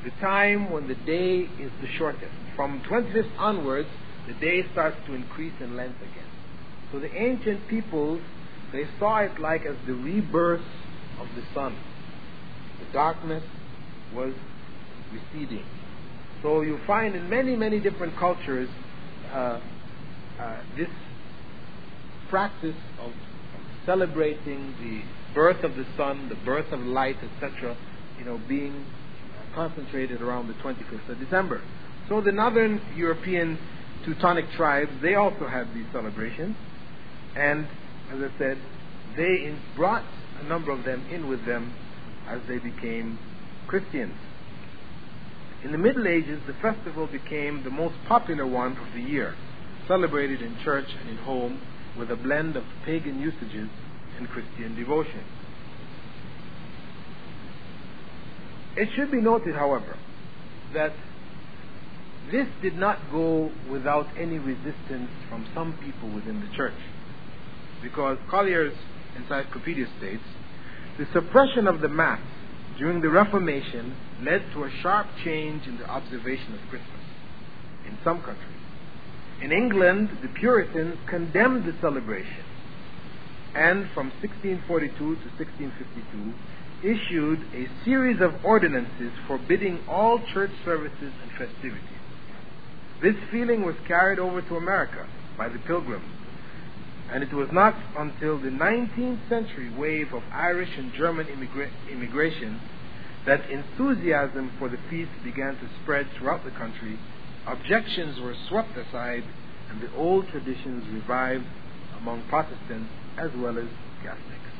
the 0.02 0.10
time 0.20 0.70
when 0.70 0.88
the 0.88 0.96
day 1.06 1.48
is 1.62 1.70
the 1.80 1.88
shortest. 1.96 2.34
From 2.56 2.82
25th 2.90 3.30
onwards, 3.38 3.88
the 4.26 4.34
day 4.34 4.66
starts 4.72 4.96
to 5.06 5.14
increase 5.14 5.54
in 5.60 5.76
length 5.76 6.02
again. 6.02 6.28
So 6.90 6.98
the 6.98 7.14
ancient 7.14 7.68
peoples, 7.68 8.20
they 8.72 8.84
saw 8.98 9.18
it 9.20 9.38
like 9.38 9.62
as 9.64 9.76
the 9.86 9.94
rebirth 9.94 10.66
of 11.20 11.28
the 11.36 11.42
sun. 11.54 11.76
The 12.80 12.92
darkness 12.92 13.44
was 14.14 14.34
receding. 15.12 15.64
So 16.42 16.60
you 16.60 16.78
find 16.86 17.14
in 17.14 17.28
many, 17.30 17.56
many 17.56 17.80
different 17.80 18.16
cultures 18.18 18.68
uh, 19.32 19.60
uh, 20.38 20.62
this 20.76 20.88
practice 22.28 22.76
of 23.00 23.12
celebrating 23.86 24.74
the 24.80 25.02
birth 25.34 25.64
of 25.64 25.76
the 25.76 25.86
sun, 25.96 26.28
the 26.28 26.36
birth 26.44 26.72
of 26.72 26.80
light, 26.80 27.16
etc., 27.22 27.76
you 28.18 28.24
know, 28.24 28.40
being 28.48 28.84
concentrated 29.54 30.20
around 30.20 30.48
the 30.48 30.54
25th 30.54 31.08
of 31.08 31.18
December. 31.18 31.62
So 32.08 32.20
the 32.20 32.32
northern 32.32 32.80
European 32.96 33.58
Teutonic 34.04 34.50
tribes, 34.56 34.90
they 35.00 35.14
also 35.14 35.46
had 35.46 35.72
these 35.74 35.86
celebrations. 35.92 36.56
And, 37.36 37.66
as 38.12 38.20
I 38.20 38.38
said, 38.38 38.58
they 39.16 39.56
brought 39.76 40.04
a 40.40 40.44
number 40.44 40.70
of 40.70 40.84
them 40.84 41.06
in 41.10 41.28
with 41.28 41.46
them 41.46 41.74
as 42.28 42.40
they 42.48 42.58
became 42.58 43.18
Christians. 43.66 44.14
In 45.62 45.72
the 45.72 45.78
Middle 45.78 46.06
Ages, 46.06 46.40
the 46.46 46.52
festival 46.54 47.06
became 47.06 47.62
the 47.64 47.70
most 47.70 47.94
popular 48.06 48.46
one 48.46 48.76
of 48.76 48.92
the 48.94 49.00
year, 49.00 49.34
celebrated 49.88 50.42
in 50.42 50.56
church 50.62 50.88
and 51.00 51.08
in 51.08 51.16
home 51.16 51.60
with 51.98 52.10
a 52.10 52.16
blend 52.16 52.56
of 52.56 52.64
pagan 52.84 53.18
usages 53.20 53.68
and 54.18 54.28
Christian 54.28 54.74
devotion. 54.76 55.24
It 58.76 58.88
should 58.94 59.10
be 59.10 59.20
noted, 59.20 59.54
however, 59.54 59.96
that 60.72 60.92
this 62.30 62.48
did 62.60 62.76
not 62.76 62.98
go 63.12 63.50
without 63.70 64.08
any 64.18 64.38
resistance 64.38 65.10
from 65.28 65.46
some 65.54 65.78
people 65.84 66.08
within 66.08 66.40
the 66.40 66.56
church. 66.56 66.74
Because 67.82 68.18
Collier's 68.28 68.74
encyclopedia 69.16 69.86
states 69.98 70.24
the 70.98 71.06
suppression 71.12 71.66
of 71.66 71.80
the 71.80 71.88
Mass 71.88 72.20
during 72.78 73.00
the 73.00 73.08
Reformation 73.08 73.94
led 74.22 74.42
to 74.52 74.64
a 74.64 74.70
sharp 74.82 75.06
change 75.24 75.66
in 75.66 75.76
the 75.78 75.88
observation 75.88 76.54
of 76.54 76.60
Christmas 76.70 77.00
in 77.86 77.98
some 78.04 78.22
countries. 78.22 78.48
In 79.42 79.52
England, 79.52 80.10
the 80.22 80.28
Puritans 80.28 80.96
condemned 81.06 81.64
the 81.64 81.74
celebration 81.80 82.44
and 83.54 83.88
from 83.94 84.10
1642 84.20 84.96
to 84.96 85.28
1652 85.38 86.34
issued 86.82 87.40
a 87.54 87.68
series 87.84 88.20
of 88.20 88.44
ordinances 88.44 89.12
forbidding 89.26 89.80
all 89.88 90.20
church 90.32 90.50
services 90.64 91.12
and 91.22 91.30
festivities. 91.38 91.80
This 93.00 93.14
feeling 93.30 93.64
was 93.64 93.76
carried 93.86 94.18
over 94.18 94.42
to 94.42 94.56
America 94.56 95.06
by 95.36 95.48
the 95.48 95.58
Pilgrims, 95.60 96.04
and 97.14 97.22
it 97.22 97.32
was 97.32 97.48
not 97.52 97.76
until 97.96 98.40
the 98.40 98.48
19th 98.48 99.28
century 99.28 99.70
wave 99.70 100.12
of 100.12 100.24
Irish 100.32 100.70
and 100.76 100.92
German 100.94 101.28
immigra- 101.28 101.70
immigration 101.88 102.60
that 103.24 103.48
enthusiasm 103.48 104.50
for 104.58 104.68
the 104.68 104.78
feast 104.90 105.12
began 105.22 105.54
to 105.54 105.68
spread 105.80 106.08
throughout 106.18 106.44
the 106.44 106.50
country. 106.50 106.98
Objections 107.46 108.18
were 108.20 108.34
swept 108.48 108.76
aside, 108.76 109.22
and 109.70 109.80
the 109.80 109.94
old 109.94 110.26
traditions 110.30 110.84
revived 110.92 111.46
among 112.00 112.24
Protestants 112.28 112.90
as 113.16 113.30
well 113.36 113.58
as 113.58 113.68
Catholics. 114.02 114.50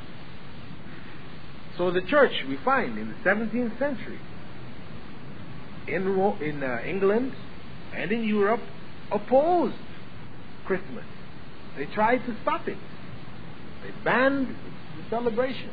So 1.76 1.90
the 1.90 2.02
church, 2.02 2.32
we 2.48 2.56
find 2.64 2.96
in 2.96 3.08
the 3.08 3.28
17th 3.28 3.80
century, 3.80 4.20
in, 5.88 6.06
in 6.40 6.62
uh, 6.62 6.86
England 6.86 7.32
and 7.92 8.12
in 8.12 8.22
Europe, 8.22 8.62
opposed 9.10 9.74
Christmas. 10.64 11.04
They 11.76 11.86
tried 11.86 12.18
to 12.18 12.36
stop 12.42 12.68
it. 12.68 12.78
They 13.82 13.90
banned 14.04 14.48
the 14.48 15.10
celebration. 15.10 15.70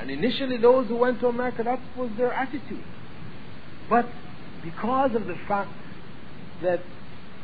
And 0.00 0.10
initially, 0.10 0.58
those 0.58 0.88
who 0.88 0.96
went 0.96 1.20
to 1.20 1.28
America, 1.28 1.62
that 1.62 1.80
was 1.96 2.10
their 2.16 2.32
attitude. 2.32 2.84
But 3.88 4.06
because 4.62 5.14
of 5.14 5.26
the 5.26 5.36
fact 5.46 5.70
that 6.62 6.80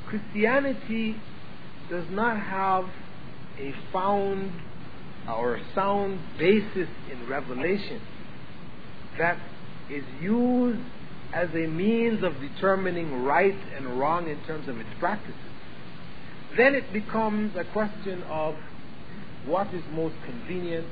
Christianity 0.08 1.16
does 1.88 2.04
not 2.10 2.38
have 2.38 2.84
a 3.58 3.74
found 3.92 4.52
or 5.28 5.60
sound 5.74 6.18
basis 6.38 6.88
in 7.10 7.28
revelation 7.28 8.00
that 9.18 9.38
is 9.90 10.04
used 10.20 10.80
as 11.32 11.48
a 11.50 11.66
means 11.66 12.22
of 12.22 12.34
determining 12.40 13.22
right 13.22 13.56
and 13.76 13.98
wrong 13.98 14.28
in 14.28 14.42
terms 14.44 14.68
of 14.68 14.78
its 14.78 14.88
practices, 14.98 15.36
then 16.56 16.74
it 16.74 16.92
becomes 16.92 17.56
a 17.56 17.64
question 17.64 18.22
of 18.24 18.56
what 19.46 19.72
is 19.74 19.82
most 19.92 20.14
convenient, 20.24 20.86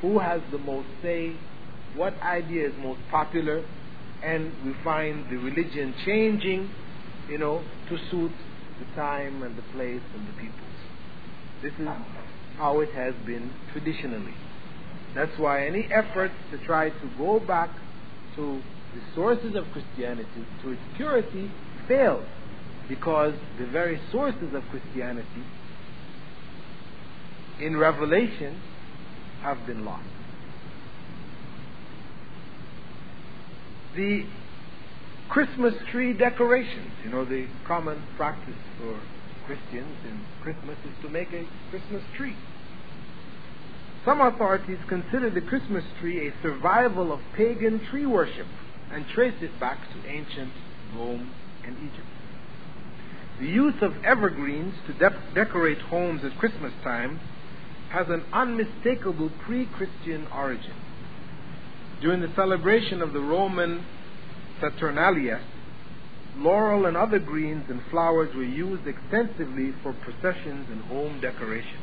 who 0.00 0.18
has 0.18 0.40
the 0.50 0.58
most 0.58 0.88
say, 1.02 1.34
what 1.94 2.14
idea 2.22 2.68
is 2.68 2.74
most 2.78 3.00
popular, 3.10 3.64
and 4.22 4.52
we 4.64 4.74
find 4.84 5.24
the 5.30 5.36
religion 5.36 5.94
changing, 6.04 6.70
you 7.28 7.38
know, 7.38 7.62
to 7.88 7.98
suit 8.10 8.32
the 8.78 8.96
time 8.96 9.42
and 9.42 9.56
the 9.56 9.62
place 9.72 10.02
and 10.14 10.28
the 10.28 10.32
peoples. 10.32 10.60
This 11.62 11.72
is 11.78 11.88
how 12.58 12.80
it 12.80 12.90
has 12.92 13.14
been 13.26 13.52
traditionally. 13.72 14.34
That's 15.14 15.36
why 15.38 15.66
any 15.66 15.88
efforts 15.90 16.34
to 16.50 16.58
try 16.58 16.90
to 16.90 17.10
go 17.16 17.40
back 17.40 17.70
to 18.36 18.60
the 18.94 19.00
sources 19.14 19.54
of 19.54 19.64
Christianity, 19.72 20.44
to 20.62 20.70
its 20.72 20.82
purity, 20.96 21.50
failed 21.86 22.24
because 22.88 23.34
the 23.58 23.66
very 23.66 24.00
sources 24.12 24.54
of 24.54 24.62
Christianity 24.70 25.44
in 27.60 27.76
Revelation 27.76 28.60
have 29.42 29.66
been 29.66 29.84
lost. 29.84 30.04
The 33.96 34.24
Christmas 35.28 35.74
tree 35.90 36.12
decorations, 36.12 36.90
you 37.04 37.10
know, 37.10 37.24
the 37.24 37.46
common 37.66 38.02
practice 38.16 38.54
for 38.78 39.00
Christians 39.46 39.96
in 40.04 40.20
Christmas 40.42 40.76
is 40.84 41.02
to 41.02 41.08
make 41.08 41.28
a 41.32 41.46
Christmas 41.70 42.02
tree. 42.16 42.36
Some 44.04 44.20
authorities 44.20 44.78
consider 44.88 45.30
the 45.30 45.40
Christmas 45.40 45.84
tree 46.00 46.28
a 46.28 46.42
survival 46.42 47.12
of 47.12 47.20
pagan 47.36 47.80
tree 47.90 48.04
worship 48.04 48.46
and 48.92 49.06
trace 49.14 49.34
it 49.40 49.58
back 49.58 49.78
to 49.92 50.08
ancient 50.08 50.52
Rome 50.94 51.32
and 51.64 51.76
Egypt. 51.78 52.13
The 53.40 53.46
use 53.46 53.74
of 53.82 53.92
evergreens 54.04 54.74
to 54.86 54.92
de- 54.92 55.22
decorate 55.34 55.78
homes 55.78 56.22
at 56.24 56.38
Christmas 56.38 56.72
time 56.84 57.18
has 57.90 58.08
an 58.08 58.24
unmistakable 58.32 59.30
pre 59.44 59.66
Christian 59.66 60.26
origin. 60.32 60.74
During 62.00 62.20
the 62.20 62.32
celebration 62.36 63.02
of 63.02 63.12
the 63.12 63.20
Roman 63.20 63.84
Saturnalia, 64.60 65.40
laurel 66.36 66.86
and 66.86 66.96
other 66.96 67.18
greens 67.18 67.64
and 67.68 67.80
flowers 67.90 68.34
were 68.34 68.44
used 68.44 68.86
extensively 68.86 69.72
for 69.82 69.92
processions 69.92 70.66
and 70.70 70.82
home 70.82 71.20
decorations. 71.20 71.82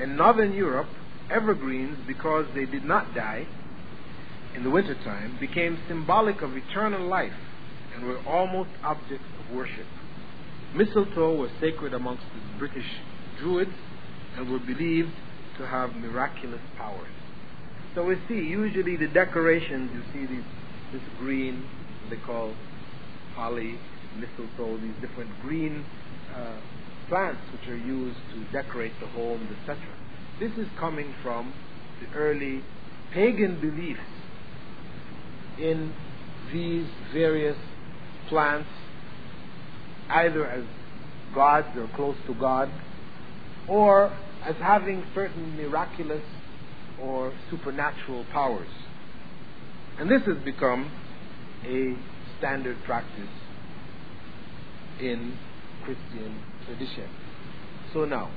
In 0.00 0.16
northern 0.16 0.52
Europe, 0.52 0.88
evergreens, 1.30 1.98
because 2.06 2.46
they 2.54 2.64
did 2.64 2.84
not 2.84 3.14
die 3.14 3.46
in 4.54 4.62
the 4.62 4.70
wintertime, 4.70 5.36
became 5.38 5.78
symbolic 5.88 6.42
of 6.42 6.56
eternal 6.56 7.06
life 7.06 7.34
and 7.94 8.04
were 8.04 8.18
almost 8.26 8.70
objects 8.82 9.26
worship. 9.52 9.86
Mistletoe 10.74 11.34
was 11.34 11.50
sacred 11.60 11.94
amongst 11.94 12.24
the 12.34 12.58
British 12.58 12.86
Druids 13.38 13.72
and 14.36 14.50
were 14.50 14.58
believed 14.58 15.12
to 15.58 15.66
have 15.66 15.94
miraculous 15.94 16.60
powers. 16.76 17.10
So 17.94 18.04
we 18.04 18.16
see 18.28 18.34
usually 18.34 18.96
the 18.96 19.08
decorations, 19.08 19.90
you 19.92 20.02
see 20.12 20.26
these, 20.26 20.44
this 20.92 21.02
green, 21.18 21.64
they 22.08 22.16
call 22.16 22.54
holly, 23.34 23.78
mistletoe, 24.16 24.78
these 24.78 24.94
different 25.00 25.30
green 25.42 25.84
uh, 26.34 26.60
plants 27.08 27.40
which 27.52 27.68
are 27.68 27.76
used 27.76 28.18
to 28.32 28.44
decorate 28.52 28.92
the 29.00 29.06
homes, 29.08 29.48
etc. 29.60 29.78
This 30.38 30.52
is 30.52 30.68
coming 30.78 31.14
from 31.22 31.52
the 32.00 32.16
early 32.16 32.62
pagan 33.12 33.60
beliefs 33.60 34.00
in 35.58 35.92
these 36.52 36.86
various 37.12 37.56
plants, 38.28 38.68
either 40.10 40.46
as 40.46 40.64
gods 41.34 41.68
or 41.76 41.88
close 41.94 42.16
to 42.26 42.34
God, 42.34 42.68
or 43.68 44.12
as 44.44 44.56
having 44.56 45.04
certain 45.14 45.56
miraculous 45.56 46.22
or 47.00 47.32
supernatural 47.50 48.24
powers. 48.32 48.68
And 49.98 50.10
this 50.10 50.22
has 50.26 50.38
become 50.44 50.90
a 51.64 51.96
standard 52.38 52.76
practice 52.84 53.28
in 55.00 55.36
Christian 55.84 56.42
tradition. 56.66 57.08
So 57.92 58.04
now, 58.04 58.30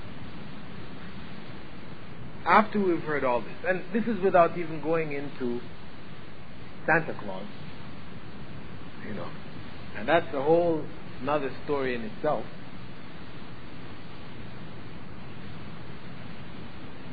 after 2.46 2.80
we've 2.80 3.02
heard 3.04 3.24
all 3.24 3.42
this, 3.42 3.52
and 3.68 3.84
this 3.94 4.04
is 4.06 4.22
without 4.22 4.58
even 4.58 4.82
going 4.82 5.14
into 5.14 5.62
Santa 6.86 7.16
Claus, 7.24 7.46
you 9.08 9.14
know, 9.14 9.30
and 9.98 10.08
that's 10.08 10.34
a 10.34 10.42
whole 10.42 10.84
another 11.24 11.52
story 11.64 11.96
in 11.96 12.02
itself. 12.02 12.44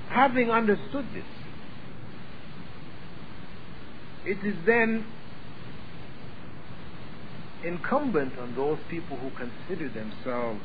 Having 0.08 0.50
understood 0.50 1.06
this, 1.14 1.24
it 4.26 4.44
is 4.44 4.56
then 4.66 5.06
incumbent 7.64 8.36
on 8.36 8.56
those 8.56 8.78
people 8.88 9.16
who 9.16 9.30
consider 9.30 9.88
themselves 9.88 10.60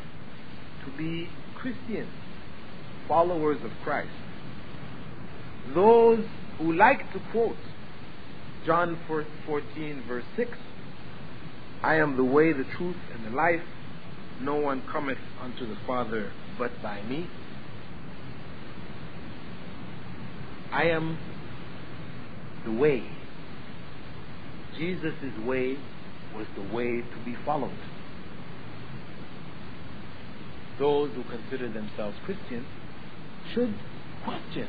to 0.83 0.97
be 0.97 1.29
Christians, 1.55 2.11
followers 3.07 3.59
of 3.63 3.71
Christ. 3.83 4.09
Those 5.75 6.25
who 6.57 6.73
like 6.73 7.13
to 7.13 7.19
quote 7.31 7.57
John 8.65 8.97
14, 9.45 10.03
verse 10.07 10.23
6 10.35 10.57
I 11.85 11.97
am 11.97 12.17
the 12.17 12.23
way, 12.23 12.51
the 12.51 12.63
truth, 12.77 12.95
and 13.13 13.27
the 13.27 13.37
life. 13.37 13.61
No 14.41 14.55
one 14.55 14.81
cometh 14.91 15.19
unto 15.39 15.67
the 15.67 15.77
Father 15.85 16.31
but 16.57 16.71
by 16.81 17.03
me. 17.03 17.27
I 20.71 20.85
am 20.85 21.15
the 22.65 22.71
way. 22.71 23.03
Jesus' 24.79 25.13
way 25.45 25.77
was 26.35 26.47
the 26.55 26.75
way 26.75 27.01
to 27.01 27.17
be 27.23 27.35
followed. 27.45 27.77
Those 30.79 31.11
who 31.13 31.23
consider 31.23 31.69
themselves 31.69 32.17
Christians 32.25 32.65
should 33.53 33.75
question 34.23 34.67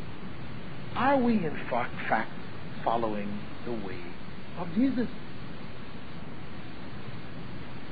are 0.95 1.17
we 1.19 1.35
in 1.35 1.57
fact 1.71 2.31
following 2.85 3.39
the 3.65 3.73
way 3.73 4.03
of 4.59 4.69
Jesus? 4.75 5.09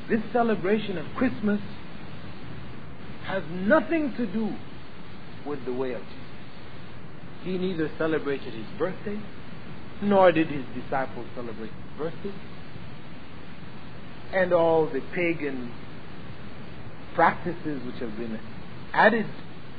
This 0.08 0.20
celebration 0.32 0.98
of 0.98 1.06
Christmas 1.16 1.60
has 3.26 3.42
nothing 3.50 4.14
to 4.16 4.26
do 4.26 4.54
with 5.46 5.64
the 5.64 5.72
way 5.72 5.92
of 5.92 6.02
Jesus. 6.02 6.18
He 7.44 7.58
neither 7.58 7.90
celebrated 7.98 8.52
his 8.52 8.66
birthday, 8.78 9.18
nor 10.02 10.32
did 10.32 10.48
his 10.48 10.64
disciples 10.74 11.26
celebrate 11.34 11.70
his 11.70 11.98
birthday 11.98 12.34
and 14.34 14.52
all 14.52 14.86
the 14.86 15.00
pagan 15.14 15.72
practices 17.14 17.82
which 17.86 17.96
have 17.96 18.16
been 18.16 18.38
added 18.92 19.26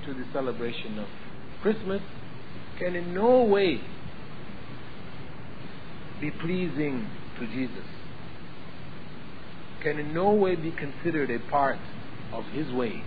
to 0.05 0.13
the 0.13 0.23
celebration 0.31 0.97
of 0.97 1.07
Christmas 1.61 2.01
can 2.79 2.95
in 2.95 3.13
no 3.13 3.43
way 3.43 3.81
be 6.21 6.31
pleasing 6.31 7.07
to 7.39 7.47
Jesus, 7.47 7.85
can 9.85 9.99
in 9.99 10.15
no 10.15 10.31
way 10.31 10.55
be 10.55 10.71
considered 10.71 11.29
a 11.29 11.37
part 11.51 11.77
of 12.33 12.43
His 12.45 12.71
way. 12.71 13.03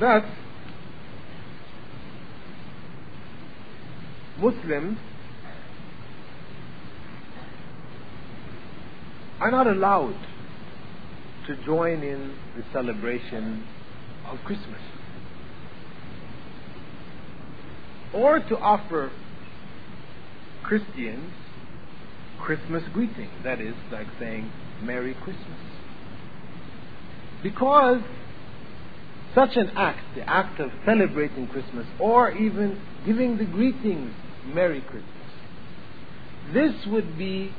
Thus, 0.00 0.24
Muslims 4.38 4.98
are 9.40 9.50
not 9.50 9.66
allowed 9.66 10.16
to 11.46 11.56
join 11.66 12.02
in 12.02 12.34
the 12.56 12.64
celebration 12.72 13.66
of 14.26 14.38
Christmas 14.46 14.80
or 18.14 18.40
to 18.40 18.56
offer 18.56 19.12
Christians 20.64 21.32
Christmas 22.40 22.82
greeting. 22.92 23.30
That 23.42 23.60
is 23.60 23.74
like 23.92 24.06
saying 24.18 24.50
Merry 24.82 25.14
Christmas. 25.14 25.60
Because 27.42 28.00
such 29.34 29.56
an 29.56 29.70
act, 29.76 30.00
the 30.14 30.28
act 30.28 30.60
of 30.60 30.70
celebrating 30.84 31.46
Christmas 31.48 31.86
or 31.98 32.30
even 32.32 32.80
giving 33.06 33.38
the 33.38 33.44
greetings 33.44 34.12
Merry 34.46 34.80
Christmas, 34.80 35.10
this 36.52 36.72
would 36.86 37.16
be 37.18 37.52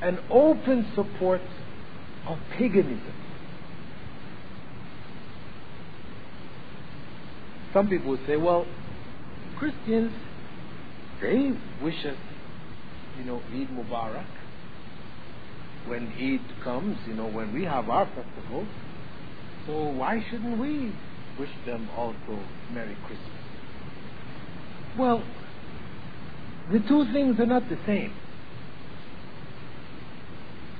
an 0.00 0.18
open 0.30 0.86
support 0.94 1.40
of 2.26 2.38
paganism. 2.56 3.14
Some 7.72 7.88
people 7.88 8.10
would 8.10 8.26
say, 8.26 8.36
well, 8.36 8.66
Christians, 9.58 10.12
they 11.20 11.52
wish 11.82 12.04
us, 12.04 12.16
you 13.18 13.24
know, 13.24 13.40
Eid 13.52 13.68
Mubarak. 13.68 14.26
When 15.86 16.08
Eid 16.08 16.62
comes, 16.62 16.96
you 17.06 17.14
know, 17.14 17.28
when 17.28 17.52
we 17.52 17.64
have 17.64 17.88
our 17.88 18.06
festival, 18.06 18.66
so 19.66 19.90
why 19.90 20.24
shouldn't 20.30 20.58
we 20.58 20.92
wish 21.38 21.50
them 21.66 21.88
also 21.96 22.38
Merry 22.72 22.96
Christmas? 23.06 23.28
Well, 24.98 25.22
the 26.72 26.78
two 26.80 27.12
things 27.12 27.38
are 27.38 27.46
not 27.46 27.68
the 27.68 27.78
same. 27.86 28.14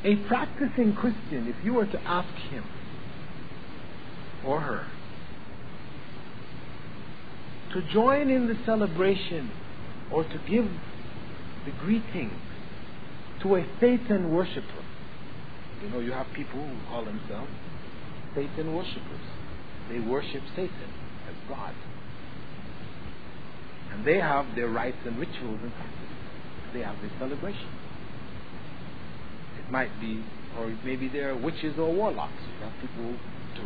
A 0.05 0.17
practicing 0.29 0.95
Christian, 0.95 1.49
if 1.49 1.65
you 1.65 1.75
were 1.75 1.87
to 1.87 2.01
ask 2.03 2.35
him 2.51 2.65
or 4.45 4.61
her 4.61 4.87
to 7.75 7.83
join 7.93 8.31
in 8.31 8.47
the 8.47 8.57
celebration 8.65 9.51
or 10.11 10.25
to 10.25 10.41
give 10.49 10.69
the 11.65 11.73
greeting 11.81 12.31
to 13.43 13.57
a 13.57 13.67
Satan 13.81 14.33
worshiper, 14.33 14.85
you 15.83 15.91
know, 15.91 15.99
you 16.01 16.13
have 16.13 16.27
people 16.35 16.61
who 16.61 16.77
call 16.89 17.05
themselves 17.05 17.51
Satan 18.35 18.75
worshippers. 18.75 19.27
They 19.91 20.01
worship 20.01 20.43
Satan 20.57 20.91
as 21.29 21.35
God. 21.49 21.75
And 23.93 24.05
they 24.05 24.19
have 24.19 24.47
their 24.57 24.69
rites 24.69 24.99
and 25.05 25.19
rituals 25.19 25.61
and. 25.63 25.73
They 26.75 26.81
have 26.81 27.01
their 27.01 27.11
celebrations. 27.21 27.71
It 29.61 29.71
might 29.71 30.01
be, 30.01 30.25
or 30.59 30.75
maybe 30.85 31.09
they're 31.09 31.37
witches 31.37 31.79
or 31.79 31.93
warlocks. 31.93 32.43
You 32.59 32.65
have 32.67 32.73
people 32.81 33.15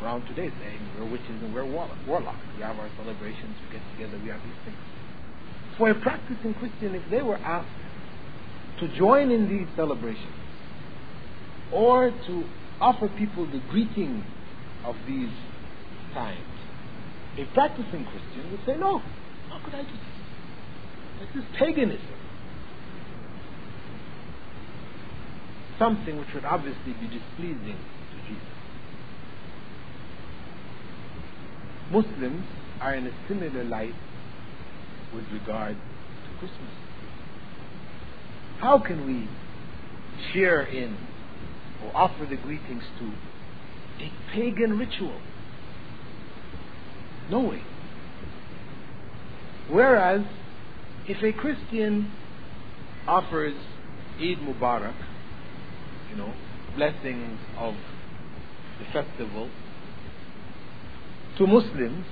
around 0.02 0.26
today 0.26 0.52
saying 0.60 0.80
we're 0.98 1.10
witches 1.10 1.40
and 1.42 1.54
we're 1.54 1.64
warlocks. 1.64 2.38
We 2.54 2.62
have 2.62 2.78
our 2.78 2.90
celebrations, 3.00 3.56
we 3.64 3.78
get 3.78 3.82
together, 3.96 4.20
we 4.22 4.28
have 4.28 4.42
these 4.44 4.60
things. 4.66 4.76
For 5.78 5.90
a 5.90 5.94
practicing 5.94 6.54
Christian, 6.54 6.96
if 6.96 7.08
they 7.08 7.22
were 7.22 7.36
asked 7.36 7.68
to 8.80 8.88
join 8.96 9.30
in 9.30 9.48
these 9.48 9.68
celebrations 9.76 10.34
or 11.72 12.10
to 12.10 12.44
offer 12.80 13.08
people 13.16 13.46
the 13.46 13.62
greeting 13.70 14.24
of 14.84 14.96
these 15.06 15.30
times, 16.12 16.40
a 17.38 17.44
practicing 17.54 18.04
Christian 18.04 18.50
would 18.50 18.60
say, 18.66 18.76
No, 18.76 18.98
how 19.48 19.64
could 19.64 19.74
I 19.74 19.82
do 19.82 19.92
this? 19.92 20.18
This 21.34 21.44
is 21.44 21.48
paganism. 21.56 22.00
Something 25.78 26.18
which 26.18 26.28
would 26.34 26.44
obviously 26.44 26.92
be 26.94 27.06
displeasing 27.06 27.78
to 27.78 28.28
Jesus. 28.28 28.42
Muslims 31.92 32.44
are 32.80 32.94
in 32.94 33.06
a 33.06 33.12
similar 33.28 33.62
light 33.62 33.94
with 35.14 35.24
regard 35.32 35.76
to 35.76 36.38
Christmas. 36.38 36.70
How 38.60 38.78
can 38.78 39.06
we 39.06 39.28
share 40.32 40.62
in 40.62 40.96
or 41.84 41.96
offer 41.96 42.26
the 42.28 42.36
greetings 42.36 42.82
to 42.98 43.12
a 44.00 44.10
pagan 44.32 44.78
ritual. 44.78 45.20
No 47.30 47.40
way. 47.40 47.62
Whereas, 49.70 50.22
if 51.06 51.22
a 51.22 51.32
Christian 51.38 52.10
offers 53.06 53.54
Eid 54.18 54.38
Mubarak, 54.38 54.94
you 56.10 56.16
know, 56.16 56.32
blessings 56.76 57.38
of 57.58 57.74
the 58.78 58.84
festival, 58.92 59.50
to 61.36 61.46
Muslims, 61.46 62.06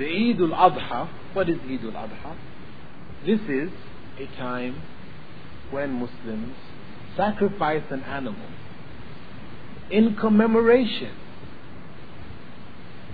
the 0.00 0.06
Eid 0.06 0.40
al 0.40 0.70
Adha, 0.70 1.10
what 1.34 1.48
is 1.50 1.58
Eid 1.68 1.84
al 1.84 2.08
Adha? 2.08 2.36
This 3.26 3.40
is 3.40 3.70
a 4.18 4.26
time 4.38 4.80
when 5.70 5.92
Muslims 5.92 6.56
sacrifice 7.16 7.82
an 7.90 8.02
animal 8.04 8.48
in 9.90 10.16
commemoration 10.16 11.14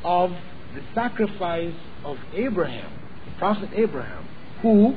of 0.05 0.31
the 0.75 0.83
sacrifice 0.95 1.75
of 2.05 2.19
Abraham, 2.33 2.93
Prophet 3.39 3.71
Abraham, 3.75 4.29
who 4.63 4.95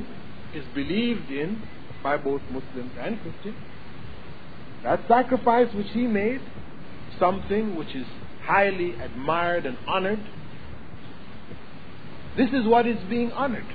is 0.54 0.64
believed 0.72 1.28
in 1.28 1.60
by 2.04 2.16
both 2.16 2.40
Muslims 2.52 2.92
and 3.00 3.20
Christians. 3.20 3.56
That 4.84 5.00
sacrifice 5.08 5.74
which 5.74 5.88
he 5.92 6.06
made, 6.06 6.40
something 7.18 7.74
which 7.74 7.96
is 7.96 8.06
highly 8.44 8.92
admired 8.92 9.66
and 9.66 9.76
honored, 9.88 10.20
this 12.36 12.50
is 12.50 12.66
what 12.66 12.86
is 12.86 12.98
being 13.08 13.32
honored. 13.32 13.66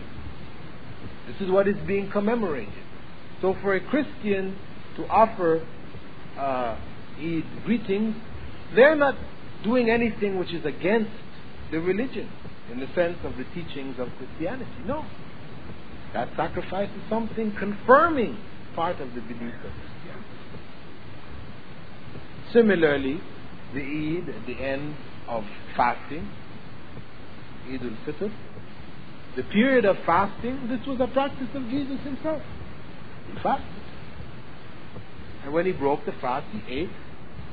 This 1.27 1.41
is 1.41 1.51
what 1.51 1.67
is 1.67 1.75
being 1.87 2.09
commemorated. 2.11 2.73
So 3.41 3.55
for 3.61 3.75
a 3.75 3.81
Christian 3.81 4.57
to 4.95 5.05
offer 5.07 5.65
uh, 6.37 6.77
Eid 7.17 7.43
greetings, 7.65 8.15
they're 8.75 8.95
not 8.95 9.15
doing 9.63 9.89
anything 9.89 10.37
which 10.37 10.53
is 10.53 10.65
against 10.65 11.11
the 11.71 11.79
religion 11.79 12.29
in 12.71 12.79
the 12.79 12.87
sense 12.95 13.17
of 13.23 13.35
the 13.37 13.43
teachings 13.53 13.95
of 13.99 14.09
Christianity. 14.17 14.71
No. 14.85 15.05
That 16.13 16.29
sacrifice 16.35 16.89
is 16.89 17.09
something 17.09 17.53
confirming 17.57 18.37
part 18.75 19.01
of 19.01 19.13
the 19.13 19.21
belief 19.21 19.53
of 19.53 19.71
Christianity. 19.71 20.25
Similarly, 22.53 23.21
the 23.73 23.81
Eid 23.81 24.29
at 24.29 24.45
the 24.47 24.63
end 24.63 24.95
of 25.27 25.43
fasting, 25.75 26.29
Eid 27.67 27.81
al 27.81 27.97
Fitr, 28.05 28.31
the 29.35 29.43
period 29.43 29.85
of 29.85 29.97
fasting, 30.05 30.67
this 30.69 30.85
was 30.87 30.99
a 30.99 31.07
practice 31.07 31.49
of 31.53 31.63
Jesus 31.69 31.99
himself. 32.01 32.41
He 33.27 33.39
fasted. 33.41 33.83
And 35.43 35.53
when 35.53 35.65
he 35.65 35.71
broke 35.71 36.05
the 36.05 36.13
fast, 36.13 36.47
he 36.51 36.73
ate 36.73 36.89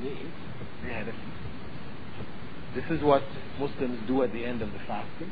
they 0.02 0.92
had 0.92 1.06
a 1.08 1.12
feast. 1.12 2.74
This 2.74 2.84
is 2.90 3.02
what 3.02 3.22
Muslims 3.58 4.00
do 4.08 4.22
at 4.22 4.32
the 4.32 4.44
end 4.44 4.62
of 4.62 4.72
the 4.72 4.78
fasting. 4.86 5.30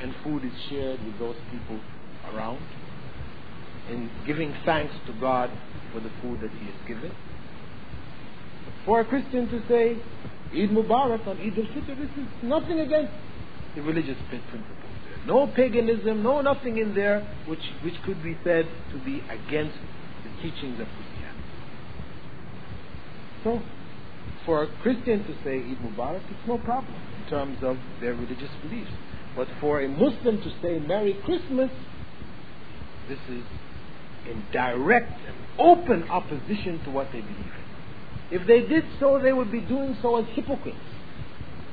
And 0.00 0.14
food 0.24 0.44
is 0.44 0.52
shared 0.68 1.04
with 1.04 1.18
those 1.18 1.36
people 1.50 1.80
around 2.32 2.60
in 3.90 4.10
giving 4.26 4.54
thanks 4.64 4.94
to 5.06 5.12
God 5.20 5.50
for 5.92 6.00
the 6.00 6.10
food 6.20 6.40
that 6.40 6.50
He 6.50 6.66
has 6.66 6.88
given. 6.88 7.12
For 8.84 9.00
a 9.00 9.04
Christian 9.04 9.48
to 9.48 9.62
say 9.68 9.96
Eid 10.52 10.70
Mubarak 10.70 11.26
on 11.26 11.38
Eid 11.38 11.58
al-Fitr, 11.58 11.96
this 11.96 12.10
is 12.16 12.26
nothing 12.42 12.80
against 12.80 13.12
the 13.74 13.82
religious 13.82 14.18
principles 14.28 14.64
there. 14.82 14.85
No 15.26 15.48
paganism, 15.48 16.22
no 16.22 16.40
nothing 16.40 16.78
in 16.78 16.94
there 16.94 17.26
which, 17.46 17.72
which 17.82 17.94
could 18.04 18.22
be 18.22 18.36
said 18.44 18.66
to 18.92 18.98
be 19.04 19.22
against 19.28 19.76
the 20.22 20.30
teachings 20.40 20.80
of 20.80 20.86
Christianity. 20.86 21.42
So, 23.42 23.60
for 24.44 24.62
a 24.62 24.82
Christian 24.82 25.24
to 25.24 25.34
say 25.42 25.58
Eid 25.58 25.78
Mubarak, 25.78 26.22
it's 26.30 26.46
no 26.46 26.58
problem 26.58 26.94
in 27.22 27.28
terms 27.28 27.58
of 27.62 27.76
their 28.00 28.14
religious 28.14 28.50
beliefs. 28.62 28.92
But 29.34 29.48
for 29.60 29.80
a 29.80 29.88
Muslim 29.88 30.40
to 30.42 30.50
say 30.62 30.78
Merry 30.78 31.18
Christmas, 31.24 31.70
this 33.08 33.18
is 33.28 33.44
in 34.28 34.44
direct 34.52 35.12
and 35.26 35.36
open 35.58 36.04
opposition 36.04 36.82
to 36.84 36.90
what 36.90 37.08
they 37.12 37.20
believe 37.20 37.36
in. 37.36 38.40
If 38.40 38.46
they 38.46 38.60
did 38.60 38.84
so, 38.98 39.20
they 39.22 39.32
would 39.32 39.50
be 39.50 39.60
doing 39.60 39.96
so 40.02 40.16
as 40.16 40.26
hypocrites. 40.34 40.78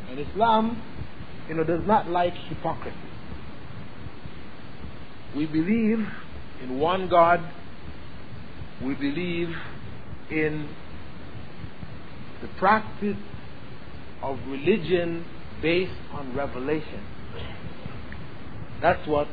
And 0.10 0.20
Islam, 0.20 0.82
you 1.48 1.56
know, 1.56 1.64
does 1.64 1.86
not 1.86 2.10
like 2.10 2.34
hypocrisy. 2.34 3.13
We 5.36 5.46
believe 5.48 6.00
in 6.62 6.80
one 6.80 7.10
God. 7.10 7.40
We 8.84 8.94
believe 8.94 9.50
in 10.30 10.70
the 12.42 12.48
practice 12.60 13.18
of 14.22 14.38
religion 14.48 15.26
based 15.62 15.92
on 16.12 16.36
revelation. 16.36 17.04
That's 18.82 19.08
what 19.08 19.28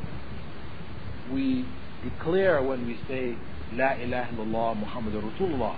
we 1.31 1.65
declare 2.03 2.63
when 2.63 2.87
we 2.87 2.97
say 3.07 3.37
La 3.73 3.93
ilaha 3.93 4.33
illallah 4.35 4.83
Muhammadur 4.83 5.37
Rasulullah. 5.37 5.77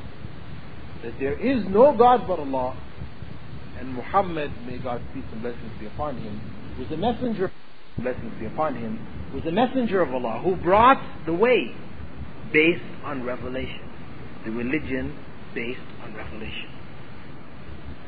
That 1.03 1.13
there 1.19 1.37
is 1.39 1.65
no 1.67 1.95
God 1.97 2.27
but 2.27 2.39
Allah 2.39 2.77
and 3.79 3.93
Muhammad, 3.93 4.51
may 4.65 4.77
God's 4.77 5.03
peace 5.13 5.25
and 5.31 5.41
blessings 5.41 5.71
be 5.79 5.87
upon 5.87 6.17
him, 6.17 6.39
was 6.79 6.89
a 6.91 6.97
messenger 6.97 7.51
blessings 7.97 8.33
be 8.39 8.45
upon 8.45 8.75
him, 8.75 8.99
was 9.33 9.45
a 9.45 9.51
messenger 9.51 10.01
of 10.01 10.13
Allah 10.13 10.41
who 10.43 10.55
brought 10.55 11.01
the 11.25 11.33
way 11.33 11.75
based 12.51 12.83
on 13.03 13.23
revelation. 13.23 13.89
The 14.45 14.51
religion 14.51 15.17
based 15.55 15.79
on 16.03 16.15
revelation. 16.15 16.69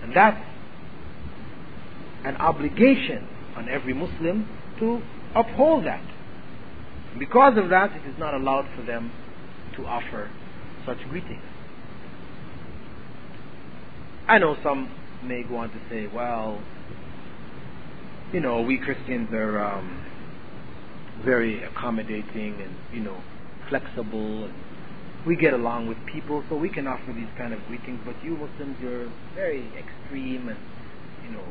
And 0.04 0.16
that's 0.16 0.44
an 2.24 2.36
obligation 2.38 3.28
on 3.56 3.70
every 3.70 3.94
Muslim 3.94 4.48
to 4.80 5.02
uphold 5.36 5.86
that. 5.86 6.04
Because 7.18 7.58
of 7.58 7.70
that, 7.70 7.92
it 7.92 8.08
is 8.08 8.20
not 8.20 8.34
allowed 8.34 8.68
for 8.76 8.84
them 8.84 9.12
to 9.78 9.86
offer 9.86 10.30
such 10.86 10.98
greetings. 11.10 11.42
I 14.28 14.38
know 14.40 14.58
some 14.64 14.92
may 15.24 15.44
go 15.44 15.58
on 15.58 15.70
to 15.70 15.80
say, 15.90 16.08
well, 16.08 16.62
you 18.36 18.42
know, 18.42 18.60
we 18.60 18.78
Christians 18.78 19.32
are 19.32 19.58
um, 19.64 20.04
very 21.24 21.64
accommodating 21.64 22.60
and, 22.62 22.76
you 22.92 23.00
know, 23.00 23.16
flexible 23.70 24.44
and 24.44 24.54
we 25.26 25.38
get 25.38 25.54
along 25.54 25.88
with 25.88 25.98
people 26.06 26.44
so 26.50 26.58
we 26.58 26.68
can 26.68 26.86
offer 26.86 27.14
these 27.14 27.30
kind 27.38 27.54
of 27.54 27.66
greetings, 27.68 27.98
but 28.04 28.14
you 28.22 28.32
Muslims, 28.32 28.78
you're 28.82 29.10
very 29.36 29.66
extreme 29.78 30.50
and, 30.50 30.60
you 31.24 31.32
know, 31.32 31.46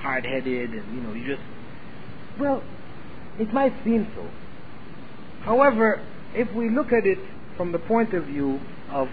hard-headed 0.00 0.72
and, 0.72 0.94
you 0.94 1.00
know, 1.00 1.14
you 1.14 1.26
just, 1.26 1.42
well, 2.38 2.62
it 3.40 3.50
might 3.54 3.72
seem 3.82 4.06
so. 4.14 4.28
However, 5.40 6.02
if 6.34 6.52
we 6.52 6.68
look 6.68 6.92
at 6.92 7.06
it 7.06 7.18
from 7.56 7.72
the 7.72 7.78
point 7.78 8.12
of 8.12 8.24
view 8.24 8.60
of 8.90 9.08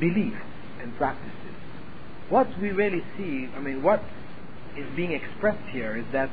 belief 0.00 0.34
and 0.80 0.96
practices, 0.96 1.30
what 2.28 2.48
we 2.60 2.72
really 2.72 3.04
see, 3.16 3.48
I 3.54 3.60
mean, 3.60 3.84
what 3.84 4.02
is 4.76 4.86
being 4.96 5.12
expressed 5.12 5.68
here 5.70 5.96
is 5.96 6.04
that 6.12 6.30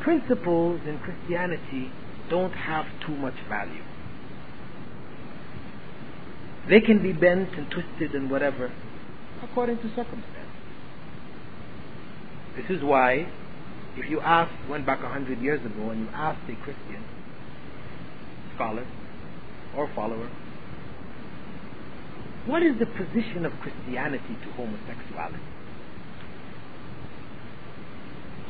principles 0.00 0.80
in 0.86 0.98
Christianity 0.98 1.90
don't 2.30 2.52
have 2.52 2.86
too 3.04 3.14
much 3.16 3.34
value. 3.48 3.82
They 6.68 6.80
can 6.80 7.02
be 7.02 7.12
bent 7.12 7.54
and 7.56 7.70
twisted 7.70 8.14
and 8.14 8.30
whatever 8.30 8.72
according 9.42 9.78
to 9.78 9.88
circumstance. 9.94 10.50
This 12.56 12.70
is 12.70 12.82
why, 12.82 13.28
if 13.96 14.08
you 14.10 14.20
ask, 14.20 14.50
went 14.68 14.86
back 14.86 15.02
a 15.02 15.08
hundred 15.08 15.40
years 15.40 15.64
ago, 15.64 15.90
and 15.90 16.00
you 16.00 16.08
asked 16.12 16.48
a 16.48 16.56
Christian 16.64 17.04
scholar 18.54 18.86
or 19.76 19.90
follower, 19.94 20.30
what 22.46 22.62
is 22.62 22.78
the 22.78 22.86
position 22.86 23.44
of 23.44 23.52
Christianity 23.60 24.36
to 24.42 24.52
homosexuality? 24.52 25.42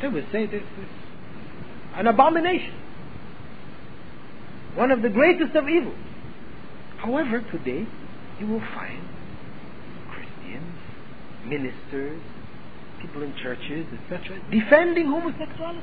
They 0.01 0.09
would 0.09 0.27
say 0.31 0.47
this 0.47 0.63
is 0.63 0.89
an 1.95 2.07
abomination, 2.07 2.75
one 4.75 4.91
of 4.91 5.03
the 5.03 5.09
greatest 5.09 5.55
of 5.57 5.69
evils. 5.69 5.97
However, 6.99 7.41
today 7.51 7.87
you 8.39 8.47
will 8.47 8.61
find 8.61 9.09
Christians, 10.11 10.75
ministers, 11.47 12.21
people 13.01 13.23
in 13.23 13.35
churches, 13.43 13.87
etc., 13.93 14.41
defending 14.51 15.07
homosexuality. 15.07 15.81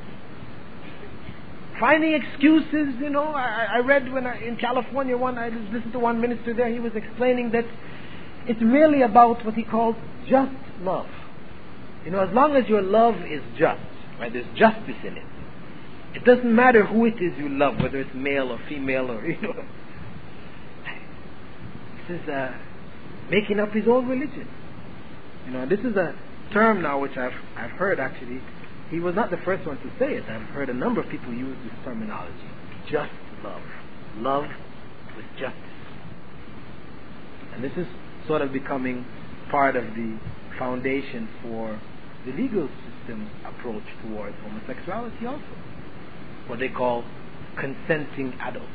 Finding 1.80 2.14
excuses, 2.14 2.94
you 3.02 3.10
know. 3.10 3.24
I, 3.24 3.68
I 3.74 3.80
read 3.80 4.12
when 4.14 4.28
I, 4.28 4.40
in 4.46 4.58
California 4.58 5.18
one, 5.18 5.40
I 5.40 5.50
listened 5.50 5.92
to 5.94 6.00
one 6.00 6.22
minister 6.22 6.54
there, 6.54 6.72
he 6.72 6.80
was 6.80 6.92
explaining 6.96 7.52
that 7.52 7.66
it's 8.46 8.62
really 8.62 9.02
about 9.02 9.44
what 9.44 9.56
he 9.56 9.64
calls 9.64 9.96
just 10.30 10.52
love. 10.82 11.08
You 12.06 12.12
know, 12.12 12.20
as 12.20 12.34
long 12.34 12.56
as 12.56 12.68
your 12.68 12.82
love 12.82 13.16
is 13.28 13.42
just, 13.58 13.82
right, 14.20 14.32
there's 14.32 14.46
justice 14.58 14.96
in 15.04 15.18
it. 15.18 15.26
It 16.16 16.26
doesn't 16.26 16.56
matter 16.56 16.86
who 16.86 17.06
it 17.06 17.16
is 17.16 17.38
you 17.38 17.50
love, 17.50 17.80
whether 17.80 17.98
it's 18.00 18.14
male 18.14 18.52
or 18.52 18.60
female 18.70 19.12
or, 19.12 19.26
you 19.28 19.42
know. 19.42 19.66
This 22.08 22.22
is 22.22 22.30
uh, 22.30 22.54
making 23.30 23.60
up 23.60 23.72
his 23.72 23.88
own 23.88 24.08
religion. 24.08 24.48
You 25.46 25.52
know, 25.52 25.66
this 25.68 25.80
is 25.80 25.96
a 25.96 26.16
term 26.52 26.82
now 26.82 27.00
which 27.00 27.18
I've, 27.18 27.34
I've 27.58 27.72
heard 27.72 28.00
actually. 28.00 28.42
He 28.90 29.00
was 29.00 29.16
not 29.16 29.32
the 29.32 29.38
first 29.38 29.66
one 29.66 29.78
to 29.78 29.90
say 29.98 30.14
it. 30.16 30.24
I've 30.30 30.50
heard 30.50 30.70
a 30.70 30.74
number 30.74 31.02
of 31.02 31.10
people 31.10 31.34
use 31.34 31.58
this 31.64 31.74
terminology. 31.84 32.48
Just 32.90 33.12
love. 33.44 33.62
Love 34.18 34.46
with 35.16 35.26
justice. 35.40 35.60
And 37.56 37.64
this 37.64 37.72
is 37.76 37.88
sort 38.28 38.42
of 38.42 38.52
becoming 38.52 39.06
part 39.50 39.76
of 39.76 39.84
the 39.96 40.20
foundation 40.58 41.28
for 41.42 41.80
the 42.26 42.32
legal 42.34 42.70
approach 43.46 43.84
towards 44.02 44.36
homosexuality 44.44 45.26
also. 45.26 45.56
What 46.48 46.60
they 46.60 46.70
call 46.70 47.04
consenting 47.60 48.34
adults. 48.40 48.68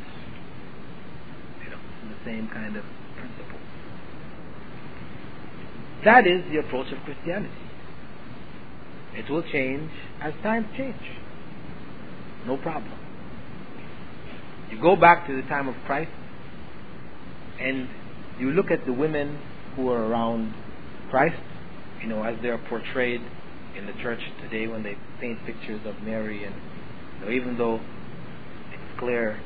You 1.64 1.70
know, 1.70 1.78
the 2.08 2.24
same 2.24 2.48
kind 2.48 2.76
of 2.76 2.84
principle. 3.16 3.60
That 6.04 6.26
is 6.26 6.44
the 6.50 6.58
approach 6.58 6.92
of 6.92 6.98
Christianity. 7.04 7.52
It 9.14 9.28
will 9.30 9.42
change 9.42 9.90
as 10.20 10.32
times 10.42 10.66
change. 10.76 10.94
No 12.46 12.56
problem. 12.56 12.98
You 14.70 14.80
go 14.80 14.96
back 14.96 15.26
to 15.26 15.34
the 15.34 15.42
time 15.48 15.68
of 15.68 15.74
Christ 15.86 16.10
and 17.58 17.88
you 18.38 18.52
look 18.52 18.70
at 18.70 18.86
the 18.86 18.92
women 18.92 19.38
who 19.74 19.90
are 19.90 20.06
around 20.06 20.54
Christ, 21.10 21.40
you 22.00 22.08
know, 22.08 22.22
as 22.22 22.36
they're 22.42 22.58
portrayed 22.68 23.20
in 23.78 23.86
the 23.86 23.92
church 24.02 24.20
today 24.42 24.66
when 24.66 24.82
they 24.82 24.96
paint 25.20 25.38
pictures 25.46 25.80
of 25.86 26.02
Mary, 26.02 26.44
and 26.44 26.54
you 27.20 27.24
know, 27.24 27.30
even 27.30 27.56
though 27.56 27.76
it's 27.76 28.98
clear 28.98 29.40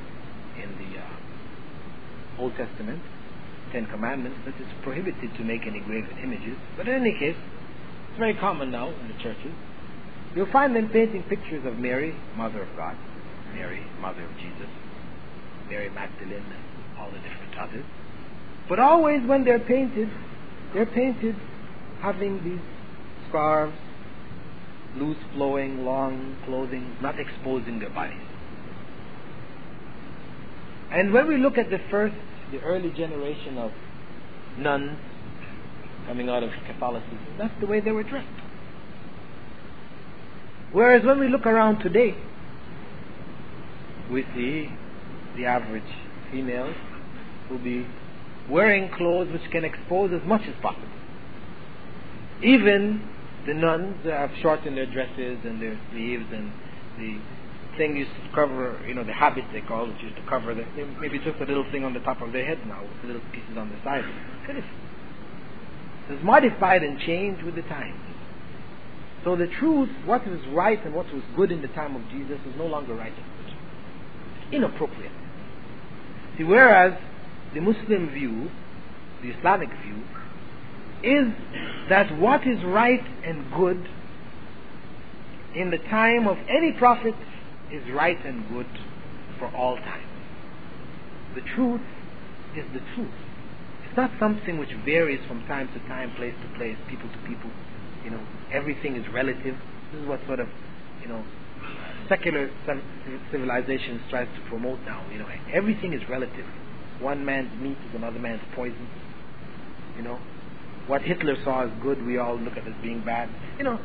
in 0.56 0.70
the 0.78 0.98
uh, 0.98 2.42
Old 2.42 2.56
Testament, 2.56 3.00
Ten 3.72 3.86
Commandments, 3.86 4.38
that 4.46 4.54
it's 4.58 4.72
prohibited 4.82 5.34
to 5.36 5.44
make 5.44 5.66
any 5.66 5.80
graven 5.80 6.16
images. 6.18 6.56
But 6.76 6.88
in 6.88 6.94
any 6.94 7.12
case, 7.12 7.36
it's 8.08 8.18
very 8.18 8.34
common 8.34 8.70
now 8.70 8.88
in 8.88 9.08
the 9.08 9.22
churches. 9.22 9.52
You'll 10.34 10.50
find 10.50 10.74
them 10.74 10.88
painting 10.88 11.22
pictures 11.24 11.66
of 11.66 11.78
Mary, 11.78 12.16
Mother 12.36 12.62
of 12.62 12.76
God, 12.76 12.96
Mary, 13.54 13.84
Mother 14.00 14.24
of 14.24 14.32
Jesus, 14.36 14.68
Mary 15.68 15.90
Magdalene, 15.90 16.42
and 16.42 16.98
all 16.98 17.10
the 17.10 17.18
different 17.18 17.58
others. 17.60 17.84
But 18.68 18.78
always 18.78 19.26
when 19.26 19.44
they're 19.44 19.58
painted, 19.58 20.08
they're 20.72 20.86
painted 20.86 21.36
having 22.00 22.42
these 22.42 22.60
scarves, 23.28 23.76
loose 24.96 25.16
flowing, 25.34 25.84
long 25.84 26.36
clothing, 26.44 26.96
not 27.00 27.18
exposing 27.18 27.78
their 27.78 27.90
bodies. 27.90 28.20
And 30.90 31.12
when 31.12 31.26
we 31.26 31.38
look 31.38 31.56
at 31.56 31.70
the 31.70 31.78
first, 31.90 32.14
the 32.50 32.60
early 32.60 32.90
generation 32.90 33.56
of 33.56 33.72
nuns 34.58 34.98
coming 36.06 36.28
out 36.28 36.42
of 36.42 36.50
Catholicism, 36.66 37.18
that's 37.38 37.58
the 37.60 37.66
way 37.66 37.80
they 37.80 37.92
were 37.92 38.02
dressed. 38.02 38.28
Whereas 40.72 41.04
when 41.04 41.18
we 41.18 41.28
look 41.28 41.46
around 41.46 41.80
today, 41.80 42.14
we 44.10 44.24
see 44.34 44.70
the 45.36 45.46
average 45.46 45.82
female 46.30 46.74
will 47.50 47.58
be 47.58 47.86
wearing 48.50 48.90
clothes 48.90 49.32
which 49.32 49.50
can 49.50 49.64
expose 49.64 50.12
as 50.12 50.26
much 50.26 50.42
as 50.42 50.54
possible. 50.60 50.88
Even 52.42 53.08
the 53.46 53.54
nuns 53.54 53.96
have 54.04 54.30
shortened 54.40 54.76
their 54.76 54.86
dresses 54.86 55.38
and 55.44 55.60
their 55.60 55.78
sleeves 55.90 56.26
and 56.32 56.52
the 56.98 57.18
thing 57.76 57.96
used 57.96 58.10
to 58.10 58.34
cover, 58.34 58.78
you 58.86 58.94
know, 58.94 59.04
the 59.04 59.12
habit 59.12 59.44
they 59.52 59.60
call 59.62 59.90
it 59.90 59.96
used 60.00 60.16
to 60.16 60.22
cover 60.28 60.54
the, 60.54 60.64
maybe 61.00 61.18
just 61.18 61.40
a 61.40 61.44
little 61.44 61.64
thing 61.72 61.84
on 61.84 61.94
the 61.94 62.00
top 62.00 62.20
of 62.20 62.32
their 62.32 62.44
head 62.44 62.58
now 62.66 62.82
with 62.82 63.04
little 63.04 63.22
pieces 63.32 63.56
on 63.56 63.70
the 63.70 63.76
side. 63.82 64.04
It's 66.08 66.24
modified 66.24 66.82
and 66.82 66.98
changed 67.00 67.42
with 67.42 67.54
the 67.54 67.62
times. 67.62 67.98
So 69.24 69.36
the 69.36 69.46
truth, 69.46 69.88
what 70.04 70.26
was 70.26 70.40
right 70.50 70.84
and 70.84 70.94
what 70.94 71.06
was 71.12 71.22
good 71.36 71.52
in 71.52 71.62
the 71.62 71.68
time 71.68 71.94
of 71.96 72.02
Jesus 72.10 72.38
is 72.46 72.54
no 72.58 72.66
longer 72.66 72.94
right 72.94 73.12
and 73.12 73.26
good. 73.38 73.54
It's 74.44 74.54
inappropriate. 74.54 75.12
See, 76.36 76.44
whereas 76.44 76.98
the 77.54 77.60
Muslim 77.60 78.10
view, 78.10 78.50
the 79.22 79.30
Islamic 79.30 79.68
view, 79.68 80.02
is 81.04 81.32
that 81.88 82.18
what 82.18 82.46
is 82.46 82.62
right 82.64 83.04
and 83.24 83.50
good 83.52 83.88
in 85.54 85.70
the 85.70 85.78
time 85.78 86.26
of 86.26 86.38
any 86.48 86.72
prophet 86.72 87.14
is 87.70 87.82
right 87.92 88.18
and 88.24 88.48
good 88.48 88.66
for 89.38 89.48
all 89.54 89.76
time. 89.76 90.08
The 91.34 91.42
truth 91.54 91.80
is 92.56 92.64
the 92.72 92.80
truth. 92.94 93.14
It's 93.86 93.96
not 93.96 94.10
something 94.18 94.58
which 94.58 94.72
varies 94.84 95.20
from 95.26 95.44
time 95.46 95.68
to 95.68 95.78
time, 95.88 96.14
place 96.16 96.34
to 96.40 96.58
place, 96.58 96.76
people 96.88 97.08
to 97.10 97.18
people. 97.28 97.50
You 98.04 98.10
know, 98.10 98.26
everything 98.52 98.96
is 98.96 99.06
relative. 99.12 99.56
This 99.92 100.02
is 100.02 100.08
what 100.08 100.20
sort 100.26 100.40
of, 100.40 100.48
you 101.02 101.08
know, 101.08 101.24
secular 102.08 102.50
civilization 103.30 104.00
tries 104.10 104.28
to 104.34 104.48
promote 104.48 104.80
now. 104.86 105.04
You 105.12 105.18
know, 105.18 105.28
everything 105.52 105.92
is 105.92 106.02
relative. 106.08 106.46
One 107.00 107.24
man's 107.24 107.52
meat 107.60 107.76
is 107.88 107.94
another 107.94 108.18
man's 108.18 108.42
poison. 108.54 108.88
You 109.96 110.02
know, 110.02 110.18
what 110.86 111.02
Hitler 111.02 111.36
saw 111.44 111.64
as 111.64 111.70
good, 111.82 112.04
we 112.04 112.18
all 112.18 112.36
look 112.38 112.56
at 112.56 112.66
as 112.66 112.74
being 112.82 113.04
bad. 113.04 113.28
You 113.58 113.64
know, 113.64 113.80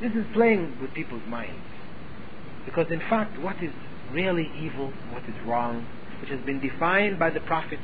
this 0.00 0.12
is 0.12 0.24
playing 0.34 0.78
with 0.80 0.92
people's 0.94 1.26
minds. 1.28 1.62
Because 2.64 2.90
in 2.90 3.00
fact, 3.00 3.38
what 3.40 3.62
is 3.62 3.72
really 4.12 4.50
evil, 4.58 4.92
what 5.10 5.22
is 5.24 5.34
wrong, 5.46 5.86
which 6.20 6.30
has 6.30 6.40
been 6.40 6.60
defined 6.60 7.18
by 7.18 7.30
the 7.30 7.40
prophets, 7.40 7.82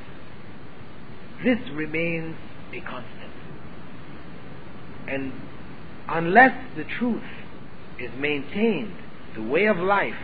this 1.45 1.59
remains 1.73 2.37
a 2.73 2.81
constant. 2.81 3.33
And 5.09 5.33
unless 6.09 6.53
the 6.77 6.85
truth 6.85 7.23
is 7.99 8.11
maintained, 8.19 8.95
the 9.35 9.43
way 9.43 9.67
of 9.67 9.79
life 9.79 10.15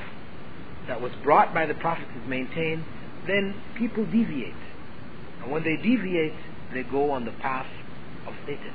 that 0.86 1.00
was 1.00 1.12
brought 1.22 1.54
by 1.54 1.66
the 1.66 1.74
prophets 1.74 2.10
is 2.20 2.28
maintained, 2.28 2.84
then 3.26 3.54
people 3.76 4.04
deviate. 4.04 4.54
And 5.42 5.50
when 5.50 5.62
they 5.64 5.76
deviate, 5.76 6.34
they 6.72 6.82
go 6.82 7.10
on 7.10 7.24
the 7.24 7.32
path 7.32 7.66
of 8.26 8.34
Satan. 8.46 8.72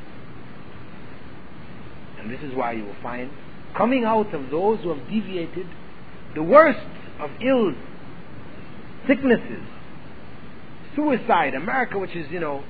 And 2.19 2.31
this 2.31 2.41
is 2.41 2.55
why 2.55 2.73
you 2.73 2.85
will 2.85 3.01
find 3.01 3.31
coming 3.75 4.05
out 4.05 4.33
of 4.33 4.49
those 4.49 4.79
who 4.81 4.89
have 4.89 5.07
deviated 5.09 5.67
the 6.35 6.43
worst 6.43 6.79
of 7.19 7.29
ills, 7.41 7.75
sicknesses, 9.07 9.63
suicide, 10.95 11.55
America, 11.55 11.97
which 11.97 12.15
is, 12.15 12.29
you 12.31 12.39
know, 12.39 12.63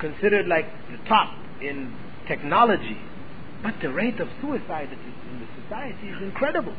considered 0.00 0.46
like 0.46 0.66
the 0.90 0.98
top 1.08 1.34
in 1.60 1.94
technology, 2.26 2.98
but 3.62 3.74
the 3.82 3.90
rate 3.90 4.20
of 4.20 4.28
suicide 4.40 4.88
in 4.92 5.40
the 5.40 5.46
society 5.62 6.08
is 6.08 6.22
incredible. 6.22 6.74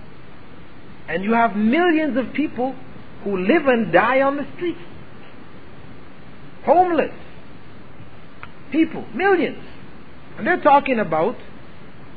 And 1.07 1.23
you 1.23 1.33
have 1.33 1.55
millions 1.55 2.17
of 2.17 2.33
people 2.33 2.75
who 3.23 3.37
live 3.37 3.67
and 3.67 3.91
die 3.91 4.21
on 4.21 4.37
the 4.37 4.47
streets. 4.55 4.79
Homeless 6.65 7.13
people, 8.71 9.05
millions. 9.13 9.63
And 10.37 10.45
they're 10.45 10.61
talking 10.61 10.99
about 10.99 11.35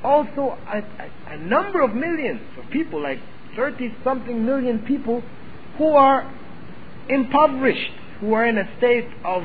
also 0.02 0.56
a, 0.66 0.78
a, 0.78 1.10
a 1.34 1.36
number 1.38 1.80
of 1.82 1.94
millions 1.94 2.40
of 2.58 2.70
people, 2.70 3.02
like 3.02 3.18
30 3.56 3.94
something 4.04 4.44
million 4.44 4.80
people, 4.80 5.22
who 5.76 5.92
are 5.92 6.32
impoverished, 7.08 7.92
who 8.20 8.32
are 8.34 8.46
in 8.46 8.58
a 8.58 8.68
state 8.78 9.08
of 9.24 9.42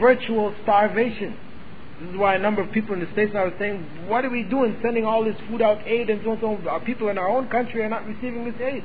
virtual 0.00 0.54
starvation. 0.62 1.36
This 2.00 2.10
is 2.10 2.16
why 2.16 2.34
a 2.34 2.38
number 2.38 2.62
of 2.62 2.72
people 2.72 2.94
in 2.94 3.00
the 3.00 3.12
States 3.12 3.32
now 3.32 3.44
are 3.44 3.58
saying, 3.58 4.08
what 4.08 4.24
are 4.24 4.30
we 4.30 4.42
doing 4.42 4.76
sending 4.82 5.04
all 5.04 5.24
this 5.24 5.36
food 5.48 5.62
out, 5.62 5.86
aid 5.86 6.10
and 6.10 6.20
so 6.24 6.32
on, 6.32 6.40
so 6.40 6.46
on. 6.48 6.68
Our 6.68 6.80
people 6.80 7.08
in 7.08 7.18
our 7.18 7.28
own 7.28 7.48
country 7.48 7.82
are 7.82 7.88
not 7.88 8.04
receiving 8.06 8.44
this 8.44 8.60
aid. 8.60 8.84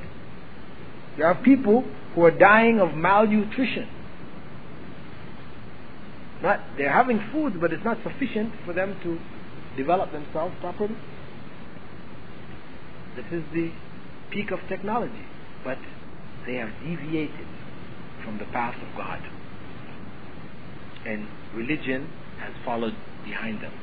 There 1.18 1.26
are 1.26 1.36
people 1.36 1.84
who 2.14 2.24
are 2.24 2.32
dying 2.32 2.80
of 2.80 2.94
malnutrition. 2.94 3.90
Not, 6.42 6.62
they're 6.78 6.92
having 6.92 7.20
food, 7.32 7.60
but 7.60 7.74
it's 7.74 7.84
not 7.84 7.98
sufficient 8.04 8.54
for 8.66 8.74
them 8.74 8.98
to 9.04 9.20
develop 9.76 10.12
themselves 10.12 10.56
properly. 10.62 10.96
This 13.16 13.26
is 13.32 13.44
the 13.54 13.72
peak 14.32 14.52
of 14.52 14.60
technology, 14.70 15.26
but 15.64 15.78
they 16.46 16.56
have 16.56 16.70
deviated 16.84 17.48
from 18.24 18.38
the 18.38 18.46
path 18.46 18.76
of 18.76 18.98
God. 18.98 19.22
And 21.06 21.28
religion 21.54 22.10
has 22.40 22.54
followed 22.64 22.96
behind 23.26 23.62
them. 23.62 23.74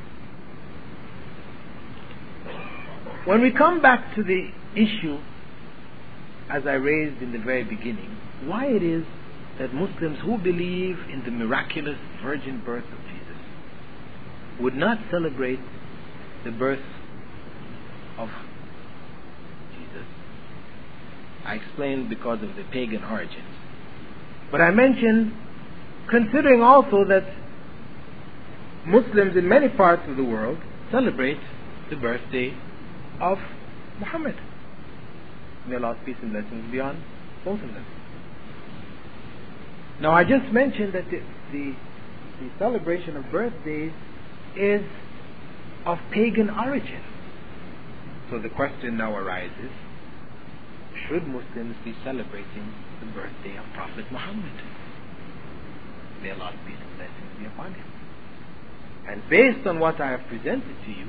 When 3.26 3.42
we 3.42 3.50
come 3.50 3.82
back 3.82 4.14
to 4.14 4.22
the 4.22 4.50
issue, 4.74 5.18
as 6.48 6.66
I 6.66 6.74
raised 6.74 7.20
in 7.22 7.32
the 7.32 7.38
very 7.38 7.64
beginning, 7.64 8.16
why 8.44 8.66
it 8.66 8.82
is 8.82 9.04
that 9.58 9.72
Muslims 9.72 10.18
who 10.22 10.38
believe 10.38 10.98
in 11.10 11.22
the 11.24 11.30
miraculous 11.30 11.98
virgin 12.22 12.62
birth 12.64 12.84
of 12.84 12.98
Jesus 13.06 13.42
would 14.60 14.74
not 14.74 14.98
celebrate 15.10 15.60
the 16.44 16.50
birth 16.50 16.84
of 18.18 18.28
Jesus. 19.72 20.06
I 21.44 21.54
explained 21.54 22.08
because 22.08 22.42
of 22.42 22.54
the 22.56 22.64
pagan 22.70 23.02
origins. 23.04 23.42
But 24.50 24.60
I 24.60 24.70
mentioned, 24.70 25.32
considering 26.08 26.62
also 26.62 27.04
that 27.06 27.24
Muslims 28.86 29.36
in 29.36 29.48
many 29.48 29.68
parts 29.68 30.02
of 30.08 30.16
the 30.16 30.24
world 30.24 30.58
celebrate 30.92 31.38
the 31.90 31.96
birthday 31.96 32.54
of 33.20 33.38
Muhammad. 33.98 34.36
May 35.66 35.76
Allah's 35.76 35.98
peace 36.04 36.16
and 36.22 36.30
blessings 36.30 36.70
be 36.70 36.78
on 36.78 37.02
both 37.44 37.60
of 37.60 37.68
them. 37.68 37.84
Now, 40.00 40.12
I 40.12 40.24
just 40.24 40.52
mentioned 40.52 40.94
that 40.94 41.04
the, 41.10 41.22
the, 41.52 41.74
the 42.40 42.50
celebration 42.58 43.16
of 43.16 43.24
birthdays 43.30 43.92
is 44.56 44.82
of 45.84 45.98
pagan 46.12 46.50
origin. 46.50 47.02
So 48.30 48.38
the 48.38 48.48
question 48.48 48.96
now 48.98 49.16
arises 49.16 49.70
should 51.08 51.26
Muslims 51.26 51.76
be 51.84 51.94
celebrating 52.04 52.72
the 53.00 53.06
birthday 53.06 53.56
of 53.56 53.64
Prophet 53.74 54.06
Muhammad? 54.10 54.52
May 56.22 56.30
Allah's 56.30 56.56
peace 56.66 56.76
and 56.80 56.96
blessings 56.96 57.38
be 57.38 57.46
upon 57.46 57.74
him. 57.74 57.86
And 59.08 59.22
based 59.30 59.66
on 59.66 59.78
what 59.78 60.00
I 60.00 60.10
have 60.10 60.26
presented 60.28 60.74
to 60.84 60.90
you, 60.90 61.06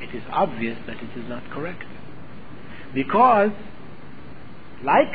it 0.00 0.14
is 0.14 0.22
obvious 0.30 0.78
that 0.86 0.96
it 0.96 1.18
is 1.18 1.28
not 1.28 1.42
correct. 1.50 1.84
Because, 2.94 3.50
like 4.82 5.12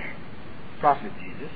Prophet 0.80 1.12
Jesus, 1.20 1.52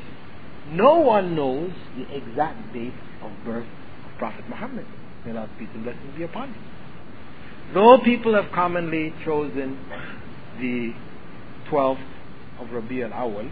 no 0.71 0.99
one 0.99 1.35
knows 1.35 1.71
the 1.97 2.15
exact 2.15 2.73
date 2.73 2.93
of 3.21 3.31
birth 3.45 3.67
of 4.05 4.17
Prophet 4.17 4.45
Muhammad. 4.49 4.85
May 5.25 5.31
Allah's 5.31 5.49
peace 5.57 5.69
and 5.73 5.83
blessings 5.83 6.17
be 6.17 6.23
upon 6.23 6.49
him. 6.53 6.63
Though 7.73 7.99
people 8.03 8.35
have 8.35 8.51
commonly 8.53 9.13
chosen 9.25 9.77
the 10.59 10.93
12th 11.71 12.05
of 12.59 12.71
Rabi 12.71 13.03
al 13.03 13.11
Awal, 13.11 13.49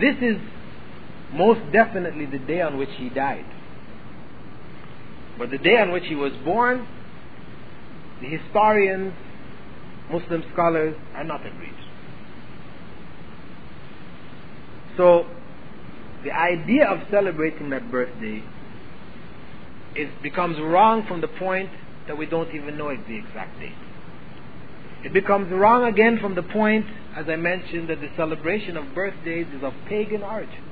this 0.00 0.16
is 0.20 0.36
most 1.32 1.60
definitely 1.72 2.26
the 2.26 2.38
day 2.38 2.60
on 2.60 2.76
which 2.76 2.90
he 2.96 3.08
died. 3.08 3.46
But 5.38 5.50
the 5.50 5.58
day 5.58 5.78
on 5.78 5.92
which 5.92 6.04
he 6.06 6.14
was 6.14 6.32
born, 6.44 6.86
the 8.20 8.28
historians, 8.28 9.14
Muslim 10.10 10.44
scholars 10.52 10.94
are 11.14 11.24
not 11.24 11.40
agreed. 11.46 11.71
So, 14.96 15.26
the 16.24 16.30
idea 16.30 16.86
of 16.86 17.00
celebrating 17.10 17.70
that 17.70 17.90
birthday 17.90 18.42
is 19.96 20.08
becomes 20.22 20.58
wrong 20.60 21.06
from 21.06 21.20
the 21.20 21.28
point 21.28 21.70
that 22.06 22.16
we 22.16 22.26
don't 22.26 22.54
even 22.54 22.76
know 22.78 22.88
the 22.88 23.16
exact 23.16 23.58
date. 23.58 23.72
It 25.04 25.12
becomes 25.12 25.50
wrong 25.50 25.84
again 25.84 26.18
from 26.20 26.34
the 26.34 26.42
point, 26.42 26.86
as 27.16 27.26
I 27.28 27.36
mentioned, 27.36 27.90
that 27.90 28.00
the 28.00 28.10
celebration 28.16 28.76
of 28.76 28.94
birthdays 28.94 29.46
is 29.54 29.62
of 29.62 29.72
pagan 29.88 30.22
origin. 30.22 30.62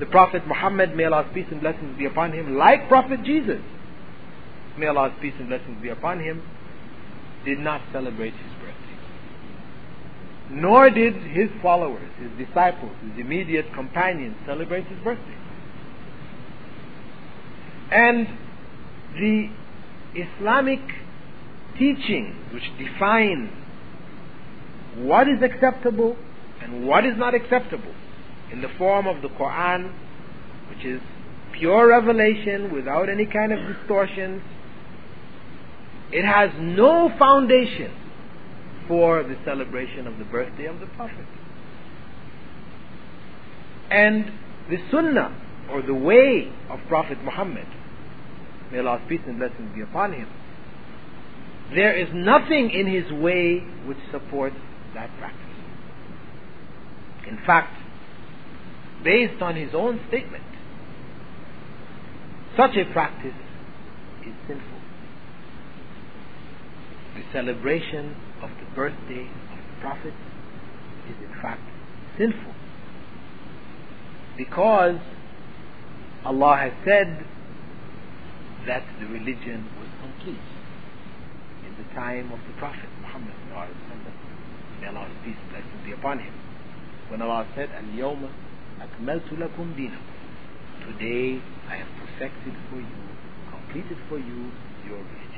The 0.00 0.06
Prophet 0.06 0.46
Muhammad, 0.46 0.96
may 0.96 1.04
Allah's 1.04 1.26
peace 1.34 1.46
and 1.50 1.60
blessings 1.60 1.98
be 1.98 2.06
upon 2.06 2.32
him, 2.32 2.56
like 2.56 2.88
Prophet 2.88 3.22
Jesus, 3.24 3.60
may 4.78 4.86
Allah's 4.86 5.12
peace 5.20 5.34
and 5.38 5.48
blessings 5.48 5.82
be 5.82 5.90
upon 5.90 6.20
him, 6.20 6.42
did 7.44 7.58
not 7.58 7.82
celebrate 7.92 8.32
his. 8.32 8.51
Nor 10.52 10.90
did 10.90 11.14
his 11.14 11.48
followers, 11.62 12.10
his 12.18 12.46
disciples, 12.46 12.92
his 13.00 13.24
immediate 13.24 13.72
companions 13.72 14.36
celebrate 14.44 14.86
his 14.86 14.98
birthday. 14.98 15.38
And 17.90 18.28
the 19.14 19.50
Islamic 20.14 20.80
teaching 21.78 22.36
which 22.52 22.64
define 22.78 23.50
what 24.96 25.26
is 25.26 25.42
acceptable 25.42 26.16
and 26.60 26.86
what 26.86 27.06
is 27.06 27.16
not 27.16 27.34
acceptable 27.34 27.94
in 28.52 28.60
the 28.60 28.68
form 28.76 29.06
of 29.06 29.22
the 29.22 29.28
Quran, 29.28 29.90
which 30.68 30.84
is 30.84 31.00
pure 31.52 31.88
revelation 31.88 32.70
without 32.74 33.08
any 33.08 33.24
kind 33.24 33.52
of 33.52 33.74
distortions, 33.74 34.42
it 36.12 36.26
has 36.26 36.50
no 36.58 37.10
foundation 37.18 37.90
for 38.92 39.22
the 39.22 39.36
celebration 39.42 40.06
of 40.06 40.18
the 40.18 40.24
birthday 40.26 40.66
of 40.66 40.78
the 40.78 40.84
Prophet. 40.84 41.24
And 43.90 44.30
the 44.68 44.76
Sunnah, 44.90 45.34
or 45.70 45.80
the 45.80 45.94
way 45.94 46.52
of 46.68 46.78
Prophet 46.88 47.16
Muhammad, 47.24 47.66
may 48.70 48.80
Allah's 48.80 49.00
peace 49.08 49.22
and 49.26 49.38
blessings 49.38 49.74
be 49.74 49.80
upon 49.80 50.12
him, 50.12 50.28
there 51.74 51.98
is 51.98 52.08
nothing 52.12 52.70
in 52.70 52.86
his 52.86 53.10
way 53.10 53.60
which 53.86 53.96
supports 54.10 54.56
that 54.92 55.08
practice. 55.18 55.40
In 57.26 57.38
fact, 57.46 57.74
based 59.02 59.40
on 59.40 59.56
his 59.56 59.70
own 59.72 60.00
statement, 60.08 60.44
such 62.58 62.76
a 62.76 62.92
practice 62.92 63.32
is 64.20 64.34
sinful. 64.46 64.71
Celebration 67.32 68.16
of 68.42 68.50
the 68.50 68.66
birthday 68.74 69.26
of 69.26 69.58
the 69.58 69.80
Prophet 69.80 70.14
is 71.08 71.16
in 71.22 71.34
fact 71.40 71.62
sinful. 72.18 72.54
Because 74.36 75.00
Allah 76.24 76.56
has 76.56 76.72
said 76.84 77.24
that 78.66 78.84
the 79.00 79.06
religion 79.06 79.66
was 79.78 79.88
complete 80.00 80.48
in 81.66 81.74
the 81.76 81.94
time 81.94 82.30
of 82.32 82.38
the 82.46 82.54
Prophet 82.58 82.88
Muhammad 83.00 83.34
may 84.82 84.88
Allah's 84.88 85.14
peace 85.24 85.38
and 85.38 85.50
blessings 85.50 85.84
be 85.86 85.92
upon 85.92 86.18
him. 86.18 86.34
When 87.08 87.22
Allah 87.22 87.46
said, 87.54 87.70
Al-Yawma 87.70 88.28
akmaltu 88.82 89.38
lakum 89.38 89.78
dinakum. 89.78 90.10
Today 90.82 91.40
I 91.70 91.76
have 91.76 91.88
perfected 92.02 92.54
for 92.68 92.82
you, 92.82 92.98
completed 93.50 93.98
for 94.08 94.18
you 94.18 94.50
your 94.84 94.98
religion. 94.98 95.31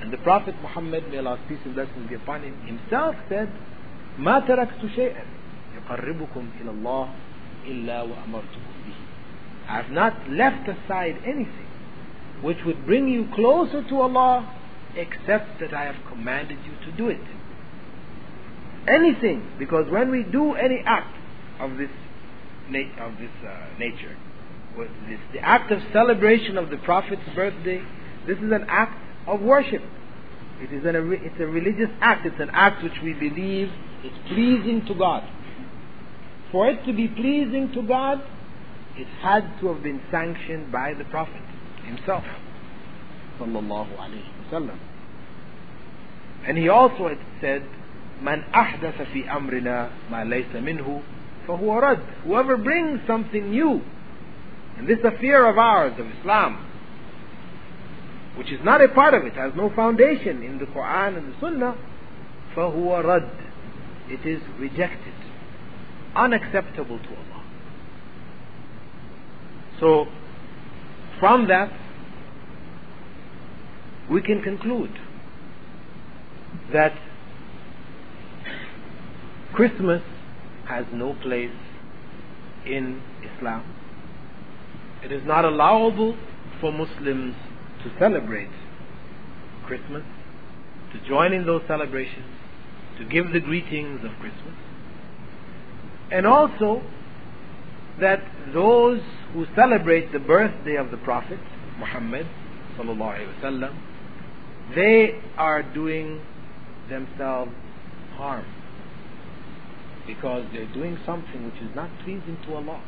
And 0.00 0.12
the 0.12 0.18
Prophet 0.18 0.54
Muhammad, 0.62 1.10
may 1.10 1.18
Allah's 1.18 1.40
peace 1.48 1.60
and 1.64 1.74
blessings 1.74 2.08
be 2.08 2.16
upon 2.16 2.42
him, 2.42 2.56
himself 2.66 3.14
said, 3.28 3.48
ما 4.18 4.40
تركت 4.40 4.86
شيئا 4.96 5.24
يقربكم 5.76 6.44
إلى 6.60 6.70
الله 6.70 7.08
إلا 7.66 8.02
وأمرتكم 8.02 8.72
به. 8.86 8.94
I 9.68 9.76
have 9.76 9.90
not 9.90 10.28
left 10.28 10.68
aside 10.68 11.16
anything 11.24 11.68
which 12.42 12.58
would 12.66 12.84
bring 12.84 13.08
you 13.08 13.28
closer 13.34 13.82
to 13.88 14.00
Allah 14.00 14.58
except 14.96 15.60
that 15.60 15.72
I 15.72 15.84
have 15.84 15.96
commanded 16.08 16.58
you 16.66 16.90
to 16.90 16.96
do 16.96 17.08
it. 17.08 17.20
Anything, 18.88 19.52
because 19.58 19.90
when 19.90 20.10
we 20.10 20.24
do 20.24 20.54
any 20.54 20.82
act 20.84 21.16
of 21.60 21.78
this 21.78 21.90
na- 22.68 23.06
of 23.06 23.16
this 23.18 23.30
uh, 23.46 23.68
nature, 23.78 24.16
this, 25.08 25.20
the 25.32 25.38
act 25.38 25.70
of 25.70 25.80
celebration 25.92 26.58
of 26.58 26.70
the 26.70 26.76
Prophet's 26.78 27.22
birthday, 27.34 27.80
this 28.26 28.38
is 28.38 28.50
an 28.50 28.66
act 28.68 28.98
of 29.27 29.41
worship. 29.41 29.81
It 30.59 30.73
is 30.73 30.85
an, 30.85 30.95
it's 30.95 31.39
a 31.39 31.45
religious 31.45 31.89
act. 32.01 32.25
It's 32.25 32.39
an 32.39 32.49
act 32.51 32.83
which 32.83 32.99
we 33.03 33.13
believe 33.13 33.69
is 34.03 34.11
pleasing 34.27 34.83
to 34.87 34.95
God. 34.95 35.23
For 36.51 36.69
it 36.69 36.85
to 36.85 36.93
be 36.93 37.07
pleasing 37.07 37.71
to 37.73 37.81
God, 37.83 38.21
it 38.95 39.07
had 39.21 39.59
to 39.59 39.67
have 39.73 39.83
been 39.83 40.01
sanctioned 40.09 40.71
by 40.71 40.93
the 40.97 41.03
Prophet 41.05 41.41
himself. 41.85 42.23
And 46.47 46.57
he 46.57 46.69
also 46.69 47.15
said, 47.41 47.67
Man 48.21 48.43
ahdatha 48.53 49.13
fi 49.13 49.23
amrina 49.23 49.91
ma 50.09 50.23
laysa 50.23 50.55
minhu 50.55 51.03
fahuwa 51.47 51.81
rad. 51.81 51.99
Whoever 52.23 52.57
brings 52.57 52.99
something 53.05 53.51
new 53.51 53.81
in 54.79 54.87
this 54.87 54.99
affair 55.03 55.45
of 55.45 55.57
ours, 55.57 55.93
of 55.99 56.07
Islam, 56.19 56.66
which 58.37 58.51
is 58.51 58.59
not 58.63 58.83
a 58.83 58.89
part 58.89 59.13
of 59.13 59.23
it, 59.23 59.33
has 59.33 59.53
no 59.55 59.71
foundation 59.75 60.43
in 60.43 60.59
the 60.59 60.65
Quran 60.65 61.17
and 61.17 61.33
the 61.33 61.39
Sunnah, 61.39 61.75
fahuwa 62.55 63.03
rad. 63.03 63.31
It 64.09 64.25
is 64.25 64.41
rejected, 64.59 65.13
unacceptable 66.15 66.99
to 66.99 67.09
Allah. 67.09 67.43
So, 69.79 70.05
from 71.19 71.47
that, 71.47 71.71
we 74.09 74.21
can 74.21 74.41
conclude 74.41 74.91
that 76.71 76.93
Christmas 79.53 80.01
has 80.67 80.85
no 80.93 81.13
place 81.21 81.51
in 82.65 83.01
Islam. 83.35 83.63
It 85.03 85.11
is 85.11 85.23
not 85.25 85.45
allowable 85.45 86.17
for 86.61 86.71
Muslims 86.71 87.35
to 87.87 87.99
celebrate 87.99 88.49
Christmas, 89.65 90.03
to 90.93 91.07
join 91.07 91.33
in 91.33 91.45
those 91.45 91.61
celebrations, 91.67 92.25
to 92.97 93.05
give 93.05 93.31
the 93.31 93.39
greetings 93.39 94.03
of 94.03 94.11
Christmas. 94.19 94.55
And 96.11 96.25
also 96.25 96.81
that 97.99 98.23
those 98.53 99.01
who 99.33 99.45
celebrate 99.55 100.11
the 100.11 100.19
birthday 100.19 100.75
of 100.75 100.91
the 100.91 100.97
Prophet 100.97 101.39
Muhammad 101.79 102.25
wasallam, 102.77 103.75
they 104.75 105.19
are 105.37 105.63
doing 105.63 106.21
themselves 106.89 107.51
harm 108.15 108.45
because 110.05 110.45
they're 110.53 110.73
doing 110.73 110.97
something 111.05 111.45
which 111.45 111.61
is 111.61 111.75
not 111.75 111.89
pleasing 112.03 112.37
to 112.45 112.55
Allah. 112.55 112.81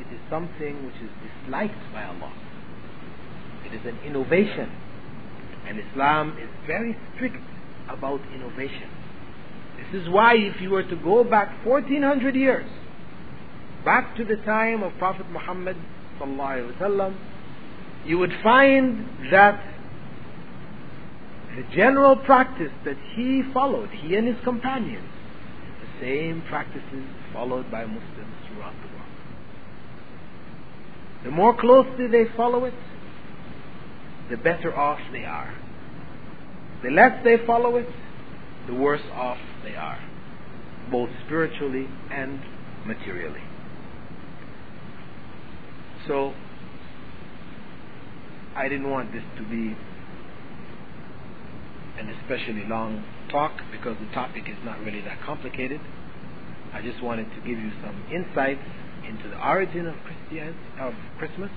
It 0.00 0.14
is 0.14 0.20
something 0.28 0.84
which 0.84 0.96
is 0.96 1.10
disliked 1.44 1.92
by 1.92 2.04
Allah. 2.04 2.47
It 3.70 3.80
is 3.80 3.86
an 3.86 3.98
innovation. 4.04 4.70
And 5.66 5.78
Islam 5.78 6.36
is 6.40 6.48
very 6.66 6.96
strict 7.14 7.36
about 7.88 8.20
innovation. 8.34 8.88
This 9.76 10.02
is 10.02 10.08
why 10.08 10.34
if 10.34 10.60
you 10.60 10.70
were 10.70 10.82
to 10.82 10.96
go 10.96 11.24
back 11.24 11.64
1400 11.64 12.34
years, 12.34 12.68
back 13.84 14.16
to 14.16 14.24
the 14.24 14.36
time 14.36 14.82
of 14.82 14.92
Prophet 14.98 15.26
Muhammad 15.30 15.76
you 18.04 18.18
would 18.18 18.32
find 18.42 19.06
that 19.30 19.62
the 21.56 21.62
general 21.74 22.16
practice 22.16 22.72
that 22.84 22.96
he 23.14 23.42
followed, 23.52 23.90
he 23.90 24.14
and 24.16 24.26
his 24.26 24.36
companions, 24.44 25.08
the 25.80 26.00
same 26.04 26.42
practices 26.48 27.04
followed 27.32 27.70
by 27.70 27.84
Muslims 27.84 28.34
throughout 28.48 28.74
the 28.82 28.88
world. 28.88 29.08
The 31.24 31.30
more 31.30 31.56
closely 31.56 32.06
they 32.06 32.24
follow 32.36 32.64
it, 32.64 32.74
the 34.30 34.36
better 34.36 34.76
off 34.76 34.98
they 35.12 35.24
are. 35.24 35.54
The 36.82 36.90
less 36.90 37.24
they 37.24 37.36
follow 37.46 37.76
it, 37.76 37.88
the 38.66 38.74
worse 38.74 39.02
off 39.12 39.38
they 39.64 39.74
are, 39.74 39.98
both 40.90 41.10
spiritually 41.26 41.88
and 42.10 42.40
materially. 42.86 43.42
So, 46.06 46.34
I 48.54 48.68
didn't 48.68 48.90
want 48.90 49.12
this 49.12 49.22
to 49.36 49.42
be 49.42 49.76
an 51.98 52.08
especially 52.08 52.64
long 52.66 53.04
talk 53.30 53.52
because 53.72 53.96
the 53.98 54.12
topic 54.14 54.44
is 54.48 54.56
not 54.64 54.78
really 54.80 55.00
that 55.02 55.20
complicated. 55.22 55.80
I 56.72 56.82
just 56.82 57.02
wanted 57.02 57.28
to 57.34 57.36
give 57.40 57.58
you 57.58 57.70
some 57.82 58.04
insights 58.12 58.62
into 59.06 59.28
the 59.28 59.38
origin 59.44 59.86
of 59.86 59.94
Christian 60.04 60.54
of 60.80 60.94
Christmas, 61.18 61.50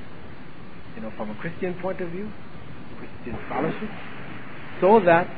you 0.95 1.01
know, 1.01 1.11
from 1.15 1.29
a 1.29 1.35
Christian 1.35 1.73
point 1.81 2.01
of 2.01 2.09
view, 2.09 2.31
Christian 3.23 3.39
scholarship, 3.45 3.89
so 4.81 4.99
that 5.05 5.29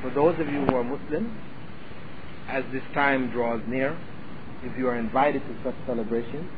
for 0.00 0.10
those 0.10 0.40
of 0.40 0.48
you 0.48 0.64
who 0.64 0.74
are 0.74 0.84
Muslims, 0.84 1.30
as 2.48 2.64
this 2.72 2.82
time 2.94 3.30
draws 3.30 3.60
near, 3.68 3.96
if 4.64 4.76
you 4.78 4.88
are 4.88 4.96
invited 4.96 5.42
to 5.42 5.56
such 5.62 5.74
celebrations, 5.86 6.50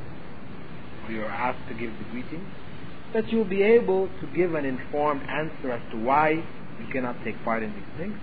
or 1.04 1.12
you 1.12 1.22
are 1.22 1.30
asked 1.30 1.68
to 1.68 1.74
give 1.74 1.90
the 1.98 2.04
greetings, 2.10 2.46
that 3.12 3.28
you'll 3.28 3.44
be 3.44 3.62
able 3.62 4.08
to 4.20 4.26
give 4.34 4.54
an 4.54 4.64
informed 4.64 5.22
answer 5.22 5.72
as 5.72 5.82
to 5.90 5.98
why 5.98 6.30
you 6.30 6.92
cannot 6.92 7.16
take 7.24 7.42
part 7.44 7.62
in 7.62 7.72
these 7.72 7.98
things. 7.98 8.18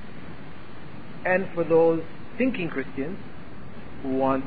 And 1.26 1.48
for 1.54 1.64
those 1.64 2.02
thinking 2.38 2.70
Christians 2.70 3.20
who 4.02 4.16
want 4.16 4.46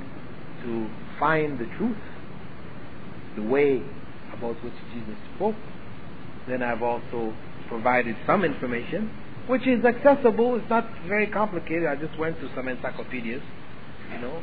to 0.65 0.89
find 1.21 1.59
the 1.59 1.67
truth, 1.77 1.97
the 3.37 3.43
way 3.43 3.83
about 4.33 4.63
which 4.65 4.75
Jesus 4.95 5.17
spoke, 5.37 5.55
then 6.49 6.63
I've 6.63 6.83
also 6.83 7.35
provided 7.73 8.17
some 8.27 8.45
information 8.45 9.11
which 9.49 9.67
is 9.67 9.85
accessible. 9.85 10.57
It's 10.57 10.69
not 10.69 10.87
very 11.09 11.27
complicated. 11.27 11.87
I 11.87 11.97
just 11.97 12.17
went 12.19 12.39
to 12.41 12.51
some 12.55 12.69
encyclopedias, 12.69 13.43
you 14.13 14.21
know, 14.21 14.43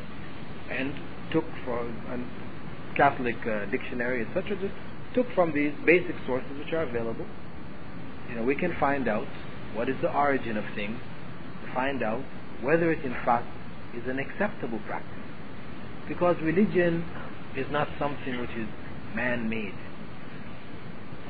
and 0.71 0.93
took 1.31 1.45
from 1.63 1.93
a 2.09 2.97
Catholic 2.97 3.35
uh, 3.45 3.65
dictionary, 3.69 4.25
etc. 4.25 4.57
Just 4.59 4.73
took 5.13 5.27
from 5.35 5.53
these 5.53 5.73
basic 5.85 6.15
sources 6.25 6.49
which 6.57 6.73
are 6.73 6.83
available. 6.83 7.25
You 8.29 8.35
know, 8.35 8.43
we 8.43 8.55
can 8.55 8.75
find 8.79 9.07
out 9.07 9.27
what 9.73 9.89
is 9.89 9.95
the 10.01 10.11
origin 10.11 10.57
of 10.57 10.65
things, 10.75 10.99
find 11.73 12.03
out 12.03 12.23
whether 12.61 12.91
it 12.91 13.05
in 13.05 13.13
fact 13.23 13.47
is 13.95 14.03
an 14.09 14.19
acceptable 14.19 14.79
practice. 14.87 15.13
Because 16.07 16.35
religion 16.41 17.05
is 17.55 17.67
not 17.71 17.87
something 17.97 18.39
which 18.41 18.51
is 18.51 18.67
man-made 19.15 19.75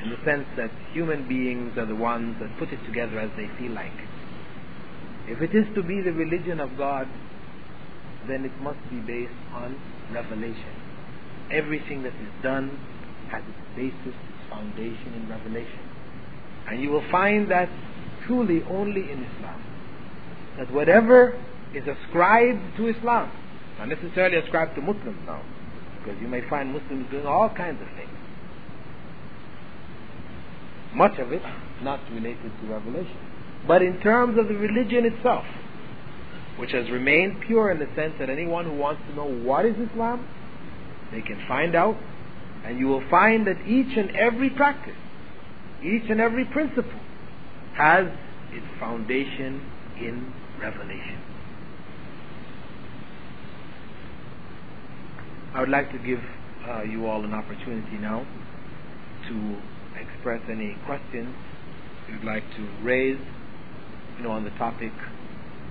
in 0.03 0.09
the 0.09 0.17
sense 0.23 0.45
that 0.55 0.71
human 0.93 1.27
beings 1.27 1.77
are 1.77 1.85
the 1.85 1.95
ones 1.95 2.35
that 2.39 2.49
put 2.57 2.69
it 2.69 2.79
together 2.85 3.19
as 3.19 3.29
they 3.35 3.49
feel 3.59 3.71
like. 3.71 3.91
If 5.27 5.41
it 5.41 5.53
is 5.53 5.65
to 5.75 5.83
be 5.83 6.01
the 6.01 6.13
religion 6.13 6.59
of 6.59 6.77
God, 6.77 7.07
then 8.27 8.45
it 8.45 8.55
must 8.61 8.79
be 8.89 8.97
based 8.99 9.33
on 9.53 9.79
revelation. 10.11 10.73
Everything 11.51 12.03
that 12.03 12.13
is 12.13 12.31
done 12.41 12.79
has 13.29 13.43
its 13.43 13.75
basis, 13.75 14.15
its 14.15 14.49
foundation 14.49 15.13
in 15.13 15.29
revelation. 15.29 15.79
And 16.67 16.81
you 16.81 16.89
will 16.89 17.07
find 17.11 17.49
that 17.51 17.69
truly 18.25 18.63
only 18.69 19.11
in 19.11 19.23
Islam. 19.23 19.63
That 20.57 20.71
whatever 20.73 21.39
is 21.73 21.83
ascribed 21.87 22.77
to 22.77 22.87
Islam, 22.87 23.31
not 23.77 23.89
necessarily 23.89 24.37
ascribed 24.37 24.75
to 24.75 24.81
Muslims 24.81 25.19
now, 25.25 25.41
because 25.99 26.19
you 26.21 26.27
may 26.27 26.47
find 26.49 26.73
Muslims 26.73 27.09
doing 27.11 27.25
all 27.25 27.49
kinds 27.49 27.81
of 27.81 27.87
things. 27.95 28.18
Much 30.93 31.19
of 31.19 31.31
it 31.31 31.41
not 31.81 31.99
related 32.11 32.51
to 32.61 32.67
revelation. 32.67 33.17
But 33.67 33.81
in 33.81 33.99
terms 34.01 34.37
of 34.37 34.47
the 34.47 34.55
religion 34.55 35.05
itself, 35.05 35.45
which 36.57 36.71
has 36.71 36.89
remained 36.89 37.41
pure 37.41 37.71
in 37.71 37.79
the 37.79 37.87
sense 37.95 38.13
that 38.19 38.29
anyone 38.29 38.65
who 38.65 38.75
wants 38.75 39.01
to 39.09 39.15
know 39.15 39.25
what 39.25 39.65
is 39.65 39.75
Islam, 39.91 40.27
they 41.11 41.21
can 41.21 41.43
find 41.47 41.75
out, 41.75 41.95
and 42.65 42.77
you 42.77 42.87
will 42.87 43.07
find 43.09 43.47
that 43.47 43.65
each 43.65 43.97
and 43.97 44.15
every 44.15 44.49
practice, 44.49 44.95
each 45.83 46.09
and 46.09 46.19
every 46.19 46.45
principle, 46.45 46.99
has 47.75 48.07
its 48.51 48.65
foundation 48.79 49.61
in 49.97 50.33
revelation. 50.59 51.21
I 55.53 55.61
would 55.61 55.69
like 55.69 55.91
to 55.91 55.97
give 55.97 56.19
uh, 56.67 56.83
you 56.83 57.07
all 57.07 57.23
an 57.23 57.33
opportunity 57.33 57.97
now 57.97 58.25
to 59.29 59.57
express 60.19 60.41
any 60.51 60.75
questions 60.85 61.33
you'd 62.11 62.25
like 62.25 62.43
to 62.57 62.69
raise, 62.83 63.19
you 64.17 64.23
know, 64.23 64.31
on 64.31 64.43
the 64.43 64.49
topic 64.51 64.91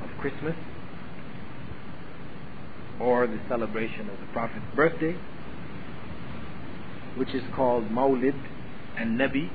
of 0.02 0.08
Christmas 0.18 0.54
or 2.98 3.26
the 3.26 3.38
celebration 3.46 4.08
of 4.08 4.18
the 4.18 4.26
Prophet's 4.32 4.64
birthday, 4.74 5.14
which 7.18 7.34
is 7.34 7.42
called 7.54 7.90
Mawlid 7.90 8.40
an-Nabi, 8.96 9.50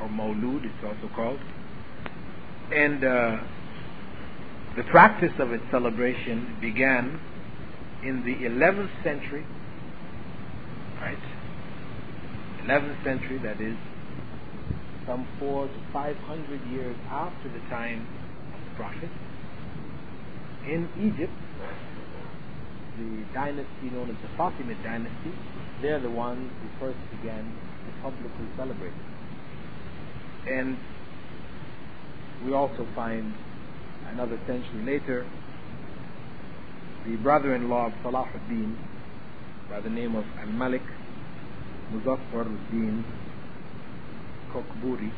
or 0.00 0.08
Mawlud, 0.08 0.64
it's 0.64 0.82
also 0.82 1.14
called. 1.14 1.38
And 2.72 3.04
uh, 3.04 3.36
the 4.76 4.84
practice 4.84 5.32
of 5.38 5.52
its 5.52 5.64
celebration 5.70 6.56
began 6.58 7.20
in 8.02 8.24
the 8.24 8.48
11th 8.48 9.04
century, 9.04 9.44
right? 11.02 11.18
11th 12.64 13.04
century, 13.04 13.38
that 13.42 13.60
is, 13.60 13.76
some 15.06 15.26
four 15.38 15.66
to 15.66 15.80
five 15.92 16.16
hundred 16.18 16.60
years 16.70 16.96
after 17.10 17.48
the 17.48 17.60
time 17.68 18.06
of 18.54 18.60
the 18.64 18.76
Prophet. 18.76 19.10
In 20.66 20.88
Egypt, 20.98 21.32
the 22.98 23.24
dynasty 23.34 23.90
known 23.90 24.10
as 24.10 24.16
the 24.22 24.28
Fatimid 24.38 24.82
dynasty, 24.84 25.32
they're 25.80 26.00
the 26.00 26.10
ones 26.10 26.50
who 26.60 26.68
first 26.78 26.98
began 27.10 27.44
to 27.44 28.02
publicly 28.02 28.46
celebrate. 28.56 28.92
And 30.46 30.76
we 32.44 32.52
also 32.52 32.86
find 32.94 33.34
another 34.08 34.38
century 34.46 34.84
later 34.84 35.26
the 37.06 37.16
brother-in-law 37.16 37.86
of 37.86 37.92
Salah 38.02 38.28
ad-Din 38.32 38.78
by 39.68 39.80
the 39.80 39.90
name 39.90 40.14
of 40.14 40.24
Al-Malik 40.38 40.82
Muzaffar 41.92 42.46
ad-Din 42.46 43.04
Kokburi 44.52 45.10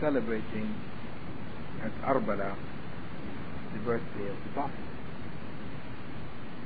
celebrating 0.00 0.74
at 1.82 1.92
Arbala 2.02 2.56
the 3.72 3.78
birthday 3.80 4.28
of 4.28 4.36
the 4.42 4.50
Prophet. 4.52 4.80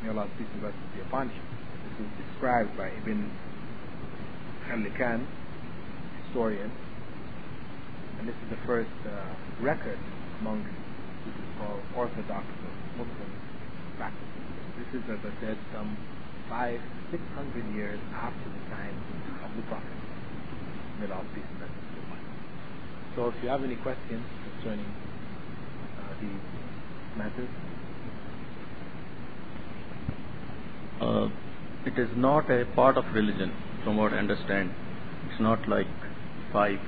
May 0.02 0.08
Allah's 0.08 0.30
peace 0.38 0.46
and 0.52 0.60
blessings 0.62 0.90
be 0.94 1.00
upon 1.02 1.28
him. 1.28 1.42
This 1.84 2.06
is 2.06 2.12
described 2.26 2.76
by 2.78 2.88
Ibn 3.02 3.30
Khallikan, 4.66 5.26
historian, 6.24 6.70
and 8.18 8.28
this 8.28 8.34
is 8.34 8.50
the 8.50 8.66
first 8.66 8.90
uh, 9.06 9.34
record 9.60 9.98
among 10.40 10.64
what 10.64 11.36
is 11.36 11.50
called 11.58 11.82
Orthodox 11.96 12.46
Muslim 12.96 13.32
practices. 13.98 14.30
This 14.78 15.02
is, 15.02 15.10
as 15.10 15.18
I 15.20 15.40
said, 15.40 15.58
some 15.72 15.96
five, 16.48 16.80
six 17.10 17.22
hundred 17.34 17.64
years 17.74 18.00
after 18.14 18.48
the 18.48 18.70
time 18.74 18.96
of 19.44 19.56
the 19.56 19.62
Prophet. 19.68 20.13
So 23.16 23.28
if 23.28 23.34
you 23.42 23.48
have 23.48 23.62
any 23.62 23.76
questions 23.76 24.24
concerning 24.44 24.90
uh, 26.00 26.20
these 26.20 26.42
matters, 27.16 27.48
Uh, 31.00 31.28
it 31.84 31.98
is 31.98 32.08
not 32.16 32.50
a 32.50 32.64
part 32.74 32.96
of 32.96 33.04
religion, 33.12 33.52
from 33.82 33.96
what 33.96 34.12
I 34.12 34.18
understand. 34.18 34.70
It's 35.28 35.40
not 35.40 35.68
like 35.68 35.88
five 36.52 36.78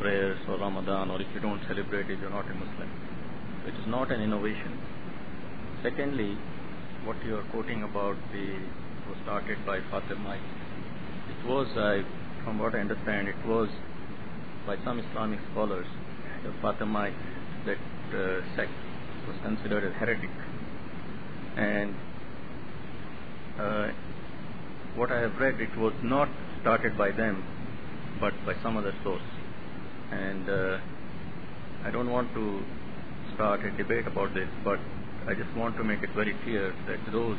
prayers 0.00 0.38
or 0.48 0.58
Ramadan, 0.58 1.10
or 1.10 1.20
if 1.22 1.28
you 1.32 1.40
don't 1.40 1.62
celebrate 1.68 2.10
it, 2.10 2.18
you're 2.20 2.30
not 2.30 2.44
a 2.50 2.54
Muslim. 2.54 2.90
It 3.66 3.74
is 3.74 3.86
not 3.86 4.10
an 4.10 4.20
innovation. 4.20 4.76
Secondly, 5.82 6.36
what 7.04 7.16
you 7.24 7.36
are 7.36 7.44
quoting 7.44 7.82
about 7.84 8.16
the 8.32 8.58
was 9.08 9.16
started 9.22 9.64
by 9.64 9.80
Fatima. 9.90 10.36
It 11.30 11.46
was, 11.46 11.68
uh, 11.76 12.02
from 12.44 12.58
what 12.58 12.74
I 12.74 12.78
understand, 12.78 13.28
it 13.28 13.46
was 13.46 13.68
by 14.66 14.76
some 14.84 14.98
Islamic 14.98 15.40
scholars, 15.52 15.86
the 16.42 16.52
Fatimite, 16.62 17.14
that 17.66 17.78
uh, 18.14 18.56
sect 18.56 18.70
was 19.26 19.36
considered 19.42 19.84
a 19.84 19.92
heretic. 19.94 20.30
And 21.56 21.94
uh, 23.58 23.88
what 24.96 25.12
I 25.12 25.20
have 25.20 25.36
read, 25.38 25.60
it 25.60 25.76
was 25.76 25.92
not 26.02 26.28
started 26.60 26.96
by 26.96 27.10
them, 27.10 27.44
but 28.20 28.32
by 28.46 28.54
some 28.62 28.76
other 28.76 28.94
source. 29.02 29.22
And 30.10 30.48
uh, 30.48 30.78
I 31.84 31.90
don't 31.90 32.10
want 32.10 32.32
to 32.34 32.62
start 33.34 33.64
a 33.64 33.70
debate 33.76 34.06
about 34.06 34.34
this, 34.34 34.48
but 34.64 34.78
I 35.26 35.34
just 35.34 35.54
want 35.56 35.76
to 35.76 35.84
make 35.84 36.02
it 36.02 36.10
very 36.14 36.34
clear 36.42 36.74
that 36.86 36.98
those 37.12 37.38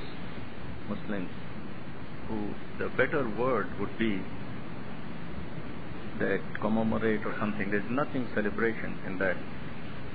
Muslims 0.88 1.30
who 2.28 2.50
the 2.80 2.90
better 2.96 3.28
word 3.38 3.68
would 3.80 3.98
be 3.98 4.22
that 6.20 6.42
commemorate 6.60 7.26
or 7.26 7.36
something. 7.40 7.72
There's 7.72 7.90
nothing 7.90 8.28
celebration 8.34 8.98
in 9.06 9.18
that. 9.20 9.38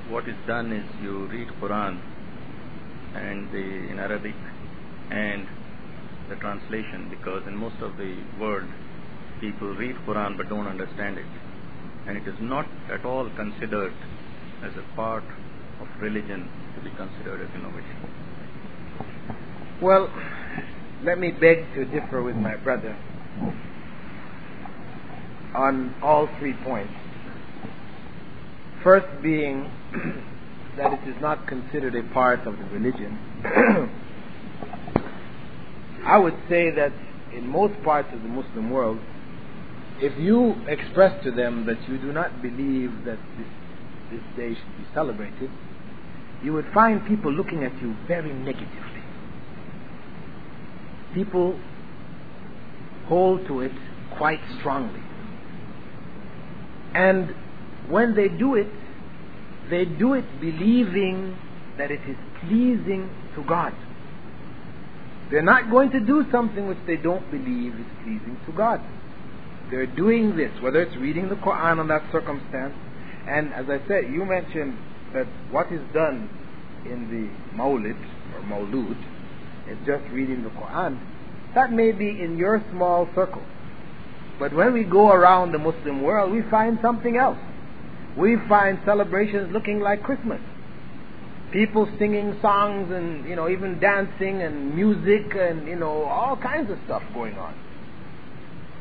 What 0.09 0.29
is 0.29 0.37
done 0.47 0.73
is 0.73 0.85
you 1.03 1.27
read 1.27 1.49
Quran 1.61 2.01
and 3.15 3.51
the 3.51 3.91
in 3.91 3.99
Arabic 3.99 4.35
and 5.11 5.47
the 6.29 6.37
translation 6.37 7.09
because 7.11 7.43
in 7.47 7.57
most 7.57 7.77
of 7.81 7.97
the 7.97 8.15
world 8.39 8.69
people 9.41 9.75
read 9.75 9.97
Quran 10.07 10.37
but 10.37 10.49
don't 10.49 10.67
understand 10.67 11.19
it. 11.19 11.27
And 12.07 12.17
it 12.17 12.29
is 12.29 12.37
not 12.41 12.67
at 12.91 13.05
all 13.05 13.29
considered 13.37 13.95
as 14.63 14.73
a 14.77 14.97
part 14.97 15.25
of 15.81 15.89
religion 16.01 16.49
to 16.77 16.81
be 16.83 16.91
considered 16.97 17.41
as 17.41 17.55
innovation. 17.55 17.99
Well, 19.83 20.09
let 21.03 21.19
me 21.19 21.33
beg 21.33 21.75
to 21.75 21.85
differ 21.85 22.23
with 22.23 22.37
my 22.37 22.57
brother 22.57 22.97
on 25.57 25.95
all 26.03 26.29
three 26.39 26.53
points. 26.65 26.93
First 28.85 29.07
being 29.23 29.71
that 30.77 30.93
it 30.93 31.09
is 31.09 31.17
not 31.21 31.49
considered 31.49 31.95
a 31.95 32.03
part 32.13 32.47
of 32.47 32.59
the 32.59 32.65
religion. 32.65 33.19
I 36.07 36.19
would 36.19 36.37
say 36.49 36.71
that 36.71 36.93
in 37.35 37.49
most 37.49 37.83
parts 37.83 38.09
of 38.13 38.23
the 38.23 38.29
Muslim 38.29 38.71
world, 38.71 38.99
if 39.99 40.19
you 40.21 40.55
express 40.69 41.25
to 41.25 41.31
them 41.31 41.65
that 41.67 41.89
you 41.89 41.99
do 41.99 42.13
not 42.13 42.43
believe 42.43 42.93
that 43.07 43.19
this, 43.39 43.49
this 44.13 44.21
day 44.37 44.55
should 44.55 44.77
be 44.79 44.85
celebrated, 44.95 45.51
you 46.43 46.53
would 46.53 46.67
find 46.75 47.05
people 47.07 47.33
looking 47.33 47.65
at 47.65 47.73
you 47.81 47.97
very 48.07 48.33
negatively. 48.33 49.03
People 51.15 51.59
hold 53.09 53.47
to 53.47 53.63
it 53.63 53.73
quite 54.19 54.41
strongly. 54.59 55.06
And 56.97 57.35
when 57.91 58.15
they 58.17 58.29
do 58.29 58.55
it, 58.55 58.69
they 59.69 59.85
do 59.85 60.15
it 60.15 60.25
believing 60.41 61.37
that 61.77 61.91
it 61.91 62.01
is 62.09 62.17
pleasing 62.41 63.11
to 63.35 63.45
God. 63.45 63.75
They're 65.31 65.43
not 65.43 65.71
going 65.71 65.91
to 65.91 66.01
do 66.01 66.25
something 66.33 66.67
which 66.67 66.79
they 66.87 66.97
don't 66.97 67.31
believe 67.31 67.75
is 67.75 67.87
pleasing 68.03 68.41
to 68.47 68.53
God. 68.53 68.81
They're 69.71 69.87
doing 69.87 70.37
this, 70.37 70.51
whether 70.63 70.81
it's 70.81 70.97
reading 70.97 71.29
the 71.29 71.35
Quran 71.35 71.81
on 71.81 71.89
that 71.89 72.03
circumstance, 72.13 72.75
and 73.29 73.53
as 73.53 73.67
I 73.69 73.87
said, 73.89 74.05
you 74.11 74.25
mentioned 74.25 74.79
that 75.13 75.27
what 75.51 75.71
is 75.73 75.83
done 75.93 76.31
in 76.87 77.11
the 77.11 77.57
Mawlid 77.59 77.99
or 78.35 78.41
Mawlud 78.43 78.97
is 79.69 79.77
just 79.85 80.05
reading 80.13 80.45
the 80.45 80.51
Quran. 80.51 80.99
That 81.55 81.73
may 81.73 81.93
be 81.93 82.09
in 82.09 82.39
your 82.39 82.65
small 82.71 83.09
circle. 83.15 83.43
But 84.39 84.53
when 84.53 84.73
we 84.73 84.85
go 84.85 85.11
around 85.11 85.53
the 85.53 85.59
Muslim 85.59 86.03
world, 86.03 86.33
we 86.33 86.43
find 86.51 86.79
something 86.83 87.17
else. 87.17 87.39
We 88.17 88.37
find 88.49 88.79
celebrations 88.85 89.53
looking 89.53 89.81
like 89.81 90.03
Christmas. 90.03 90.41
People 91.53 91.89
singing 91.99 92.39
songs 92.43 92.91
and, 92.93 93.27
you 93.27 93.37
know, 93.37 93.49
even 93.49 93.79
dancing 93.79 94.43
and 94.43 94.75
music 94.75 95.35
and, 95.35 95.67
you 95.67 95.77
know, 95.77 96.05
all 96.05 96.37
kinds 96.37 96.71
of 96.71 96.79
stuff 96.85 97.03
going 97.15 97.37
on. 97.39 97.55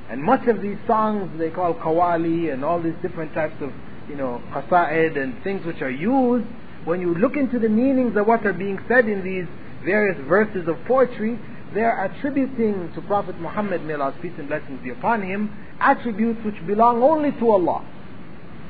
And 0.10 0.22
much 0.22 0.48
of 0.48 0.62
these 0.62 0.78
songs 0.86 1.32
they 1.40 1.50
call 1.50 1.74
qawwali 1.74 2.54
and 2.54 2.64
all 2.64 2.82
these 2.82 2.96
different 3.02 3.34
types 3.34 3.56
of, 3.62 3.72
you 4.10 4.16
know, 4.16 4.42
qasa'id 4.52 5.18
and 5.18 5.42
things 5.44 5.66
which 5.66 5.82
are 5.82 5.90
used, 5.92 6.46
when 6.86 7.02
you 7.02 7.16
look 7.16 7.36
into 7.36 7.60
the 7.60 7.70
meanings 7.70 8.16
of 8.16 8.28
what 8.28 8.46
are 8.46 8.54
being 8.54 8.80
said 8.88 9.06
in 9.08 9.24
these 9.24 9.48
various 9.84 10.18
verses 10.28 10.68
of 10.68 10.78
poetry, 10.86 11.40
they 11.74 11.82
are 11.82 12.06
attributing 12.06 12.92
to 12.96 13.02
Prophet 13.02 13.40
Muhammad, 13.40 13.84
may 13.84 13.94
Allah's 13.94 14.16
peace 14.22 14.34
and 14.38 14.48
blessings 14.48 14.82
be 14.84 14.92
upon 14.92 15.22
him, 15.22 15.52
attributes 15.80 16.40
which 16.46 16.56
belong 16.68 17.04
only 17.04 17.32
to 17.40 17.50
Allah. 17.50 17.86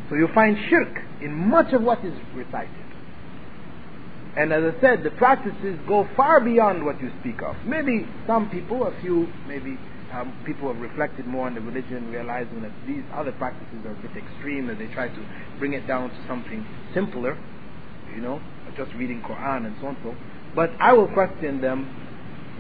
So 0.09 0.15
you 0.15 0.27
find 0.33 0.57
shirk 0.69 1.01
in 1.21 1.33
much 1.33 1.73
of 1.73 1.81
what 1.81 2.03
is 2.05 2.13
recited. 2.35 2.85
And 4.37 4.51
as 4.51 4.73
I 4.75 4.81
said, 4.81 5.03
the 5.03 5.11
practices 5.11 5.79
go 5.87 6.07
far 6.15 6.41
beyond 6.41 6.83
what 6.85 7.01
you 7.01 7.09
speak 7.21 7.41
of. 7.41 7.55
Maybe 7.65 8.05
some 8.27 8.49
people, 8.49 8.85
a 8.85 9.01
few, 9.01 9.27
maybe 9.47 9.77
um, 10.11 10.37
people 10.45 10.71
have 10.71 10.81
reflected 10.81 11.25
more 11.25 11.47
on 11.47 11.55
the 11.55 11.61
religion, 11.61 12.11
realizing 12.11 12.61
that 12.61 12.71
these 12.85 13.03
other 13.13 13.31
practices 13.33 13.85
are 13.85 13.91
a 13.91 14.01
bit 14.01 14.11
extreme, 14.17 14.69
and 14.69 14.79
they 14.79 14.93
try 14.93 15.07
to 15.07 15.25
bring 15.57 15.73
it 15.73 15.87
down 15.87 16.09
to 16.09 16.27
something 16.27 16.65
simpler, 16.93 17.37
you 18.13 18.21
know, 18.21 18.41
just 18.75 18.93
reading 18.95 19.21
Quran 19.21 19.65
and 19.67 19.75
so 19.79 19.87
on 19.87 19.97
so. 20.03 20.15
But 20.53 20.71
I 20.79 20.93
will 20.93 21.07
question 21.07 21.61
them: 21.61 22.04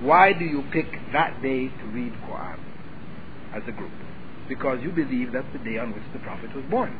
Why 0.01 0.33
do 0.33 0.43
you 0.43 0.63
pick 0.73 0.87
that 1.13 1.41
day 1.41 1.69
to 1.69 1.85
read 1.93 2.11
Quran 2.27 2.59
as 3.53 3.63
a 3.67 3.71
group? 3.71 3.91
Because 4.49 4.79
you 4.83 4.91
believe 4.91 5.31
that's 5.31 5.47
the 5.53 5.63
day 5.63 5.77
on 5.77 5.93
which 5.93 6.03
the 6.11 6.19
Prophet 6.19 6.53
was 6.53 6.65
born. 6.69 6.99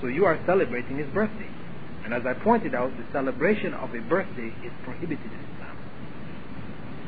So 0.00 0.06
you 0.06 0.24
are 0.24 0.38
celebrating 0.46 0.98
his 0.98 1.08
birthday. 1.12 1.50
And 2.04 2.14
as 2.14 2.22
I 2.24 2.34
pointed 2.34 2.74
out, 2.74 2.96
the 2.96 3.04
celebration 3.12 3.74
of 3.74 3.94
a 3.94 4.00
birthday 4.00 4.54
is 4.64 4.72
prohibited 4.84 5.26
in 5.26 5.40
Islam. 5.52 5.76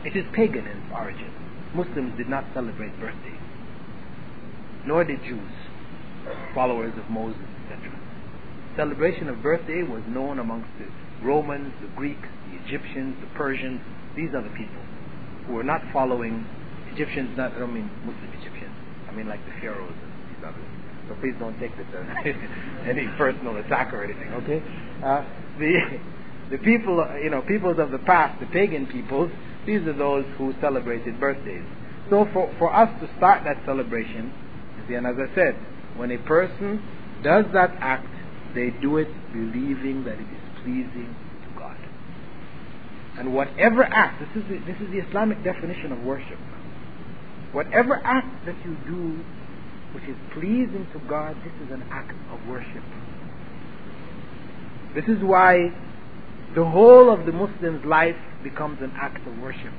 It 0.05 0.16
is 0.16 0.24
pagan 0.35 0.66
in 0.66 0.76
its 0.76 0.93
origin. 0.93 1.33
Muslims 1.74 2.16
did 2.18 2.28
not 2.28 2.45
celebrate 2.53 2.99
birthdays, 2.99 3.41
nor 4.85 5.05
did 5.05 5.22
Jews, 5.22 5.53
followers 6.53 6.93
of 6.99 7.09
Moses, 7.09 7.47
etc. 7.64 7.97
Celebration 8.76 9.28
of 9.28 9.41
birthday 9.41 9.85
was 9.85 10.03
known 10.09 10.41
amongst 10.41 10.68
the 10.78 10.87
Romans, 11.24 11.72
the 11.81 11.89
Greeks, 11.97 12.28
the 12.51 12.59
Egyptians, 12.66 13.14
the 13.20 13.39
Persians. 13.39 13.81
These 14.16 14.35
are 14.35 14.43
the 14.43 14.51
people 14.51 14.83
who 15.51 15.57
were 15.57 15.65
not 15.65 15.83
following 15.93 16.47
Egyptians, 16.93 17.37
not, 17.37 17.53
I 17.53 17.59
don't 17.59 17.75
mean 17.75 17.91
Muslim 18.07 18.31
Egyptians, 18.39 18.75
I 19.09 19.13
mean 19.13 19.27
like 19.27 19.45
the 19.45 19.53
pharaohs 19.61 19.91
and 19.91 20.13
these 20.31 20.45
others. 20.47 20.71
So 21.09 21.17
please 21.19 21.35
don't 21.41 21.59
take 21.59 21.77
this 21.77 21.87
as 21.91 22.07
any 22.87 23.09
personal 23.19 23.57
attack 23.57 23.93
or 23.93 24.05
anything, 24.05 24.31
okay? 24.47 24.63
Uh, 25.03 25.25
the, 25.59 26.55
the 26.57 26.59
people, 26.59 27.05
you 27.23 27.31
know, 27.31 27.43
peoples 27.43 27.79
of 27.81 27.91
the 27.91 27.99
past, 27.99 28.39
the 28.39 28.47
pagan 28.47 28.87
peoples, 28.87 29.31
these 29.67 29.83
are 29.89 29.93
those 29.93 30.25
who 30.39 30.55
celebrated 30.61 31.19
birthdays. 31.19 31.65
So 32.11 32.29
for, 32.33 32.55
for 32.59 32.73
us 32.73 32.89
to 33.01 33.11
start 33.17 33.43
that 33.45 33.59
celebration, 33.67 34.33
and 34.89 35.07
as 35.07 35.15
I 35.19 35.35
said, 35.35 35.55
when 35.97 36.11
a 36.11 36.19
person 36.19 36.83
does 37.23 37.45
that 37.53 37.71
act, 37.81 38.07
they 38.55 38.71
do 38.71 38.99
it 38.99 39.09
believing 39.33 40.05
that 40.05 40.15
it 40.15 40.27
is 40.31 40.63
pleasing. 40.63 41.15
And 43.21 43.35
whatever 43.35 43.85
act, 43.85 44.18
this 44.18 44.43
is 44.43 44.49
the, 44.49 44.59
this 44.64 44.81
is 44.81 44.91
the 44.91 45.07
Islamic 45.07 45.45
definition 45.45 45.93
of 45.93 46.01
worship. 46.01 46.39
Whatever 47.53 48.01
act 48.03 48.47
that 48.47 48.57
you 48.64 48.75
do 48.89 49.23
which 49.93 50.05
is 50.05 50.16
pleasing 50.33 50.89
to 50.95 50.99
God, 51.07 51.37
this 51.45 51.53
is 51.66 51.71
an 51.71 51.85
act 51.91 52.12
of 52.33 52.49
worship. 52.49 52.83
This 54.95 55.05
is 55.05 55.23
why 55.23 55.68
the 56.55 56.64
whole 56.64 57.12
of 57.12 57.27
the 57.27 57.33
Muslim's 57.33 57.85
life 57.85 58.16
becomes 58.43 58.81
an 58.81 58.93
act 58.97 59.27
of 59.29 59.37
worship. 59.39 59.75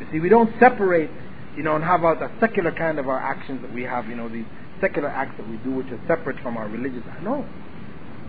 You 0.00 0.06
see, 0.12 0.20
we 0.20 0.30
don't 0.30 0.50
separate, 0.58 1.10
you 1.58 1.62
know, 1.62 1.76
and 1.76 1.84
have 1.84 2.00
about 2.00 2.22
a 2.22 2.32
secular 2.40 2.72
kind 2.72 2.98
of 2.98 3.06
our 3.06 3.20
actions 3.20 3.60
that 3.60 3.74
we 3.74 3.82
have, 3.82 4.08
you 4.08 4.16
know, 4.16 4.30
these 4.30 4.46
secular 4.80 5.08
acts 5.08 5.36
that 5.36 5.46
we 5.46 5.58
do 5.58 5.72
which 5.72 5.88
are 5.88 6.00
separate 6.08 6.40
from 6.40 6.56
our 6.56 6.68
religious 6.68 7.02
No. 7.22 7.46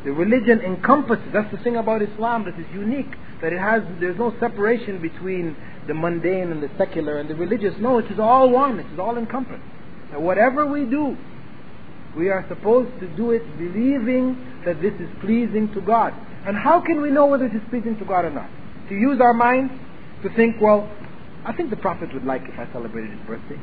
The 0.06 0.12
religion 0.12 0.62
encompasses, 0.62 1.26
that's 1.34 1.52
the 1.52 1.58
thing 1.64 1.78
about 1.78 2.04
Islam 2.04 2.46
that 2.46 2.60
is 2.60 2.68
unique, 2.72 3.10
that 3.42 3.52
it 3.52 3.60
has, 3.60 3.82
there's 4.00 4.18
no 4.20 4.34
separation 4.40 5.02
between 5.02 5.58
the 5.88 5.96
mundane 5.96 6.52
and 6.52 6.62
the 6.62 6.70
secular 6.78 7.18
and 7.18 7.28
the 7.28 7.34
religious. 7.34 7.74
No, 7.80 7.98
it 7.98 8.06
is 8.12 8.20
all 8.20 8.50
one, 8.50 8.80
it 8.80 8.86
is 8.94 9.00
all 9.00 9.18
encompassed. 9.18 9.64
And 10.14 10.24
whatever 10.24 10.68
we 10.68 10.86
do, 10.86 11.18
we 12.16 12.30
are 12.30 12.46
supposed 12.48 13.00
to 13.00 13.08
do 13.18 13.32
it 13.32 13.44
believing 13.58 14.38
that 14.64 14.80
this 14.80 14.94
is 14.94 15.10
pleasing 15.22 15.74
to 15.74 15.82
God. 15.82 16.14
And 16.46 16.56
how 16.56 16.82
can 16.82 17.02
we 17.02 17.10
know 17.10 17.26
whether 17.26 17.46
it 17.46 17.56
is 17.56 17.64
pleasing 17.72 17.98
to 17.98 18.06
God 18.06 18.26
or 18.26 18.32
not? 18.32 18.50
To 18.90 18.94
use 18.94 19.20
our 19.20 19.34
minds 19.34 19.74
to 20.22 20.30
think, 20.36 20.62
well, 20.62 20.88
I 21.44 21.54
think 21.54 21.72
the 21.72 21.78
Prophet 21.78 22.14
would 22.14 22.26
like 22.26 22.44
if 22.46 22.60
I 22.60 22.72
celebrated 22.72 23.10
his 23.10 23.28
birthday. 23.28 23.60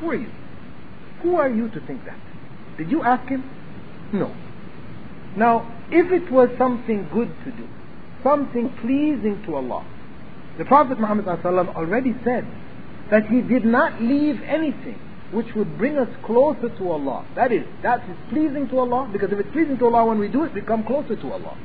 Who 0.00 0.10
are 0.10 0.16
you? 0.16 0.30
Who 1.22 1.36
are 1.36 1.48
you 1.48 1.68
to 1.70 1.80
think 1.86 2.04
that? 2.04 2.18
Did 2.76 2.90
you 2.90 3.04
ask 3.04 3.28
him? 3.28 3.48
No. 4.12 4.34
Now, 5.36 5.66
if 5.90 6.10
it 6.12 6.30
was 6.32 6.48
something 6.58 7.08
good 7.12 7.32
to 7.44 7.50
do, 7.52 7.68
something 8.22 8.70
pleasing 8.80 9.42
to 9.46 9.56
Allah, 9.56 9.86
the 10.58 10.64
Prophet 10.64 10.98
Muhammad 10.98 11.28
already 11.28 12.14
said 12.24 12.46
that 13.10 13.26
he 13.26 13.40
did 13.40 13.64
not 13.64 14.02
leave 14.02 14.40
anything 14.42 14.98
which 15.32 15.46
would 15.54 15.76
bring 15.78 15.98
us 15.98 16.08
closer 16.24 16.68
to 16.68 16.90
Allah. 16.90 17.26
That 17.36 17.52
is, 17.52 17.64
that 17.82 18.00
is 18.08 18.16
pleasing 18.30 18.68
to 18.70 18.78
Allah, 18.78 19.08
because 19.12 19.30
if 19.30 19.38
it's 19.38 19.52
pleasing 19.52 19.78
to 19.78 19.86
Allah 19.86 20.06
when 20.06 20.18
we 20.18 20.28
do 20.28 20.44
it, 20.44 20.54
we 20.54 20.62
come 20.62 20.84
closer 20.84 21.16
to 21.16 21.32
Allah. 21.32 21.56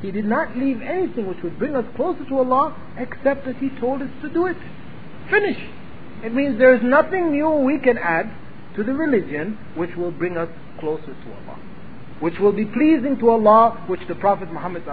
He 0.00 0.10
did 0.10 0.24
not 0.24 0.56
leave 0.56 0.82
anything 0.82 1.26
which 1.26 1.42
would 1.42 1.58
bring 1.58 1.76
us 1.76 1.84
closer 1.96 2.24
to 2.28 2.38
Allah 2.38 2.76
except 2.98 3.46
that 3.46 3.56
He 3.56 3.70
told 3.80 4.02
us 4.02 4.10
to 4.22 4.28
do 4.28 4.46
it. 4.46 4.56
Finish. 5.30 5.58
It 6.22 6.34
means 6.34 6.58
there 6.58 6.74
is 6.74 6.82
nothing 6.82 7.32
new 7.32 7.50
we 7.50 7.78
can 7.78 7.98
add 7.98 8.30
to 8.76 8.84
the 8.84 8.92
religion 8.92 9.58
which 9.76 9.94
will 9.96 10.10
bring 10.10 10.36
us 10.36 10.48
closer 10.80 11.06
to 11.06 11.28
Allah. 11.32 11.58
Which 12.20 12.38
will 12.38 12.52
be 12.52 12.64
pleasing 12.64 13.18
to 13.20 13.30
Allah, 13.30 13.84
which 13.86 14.00
the 14.08 14.14
Prophet 14.14 14.50
Muhammad 14.52 14.84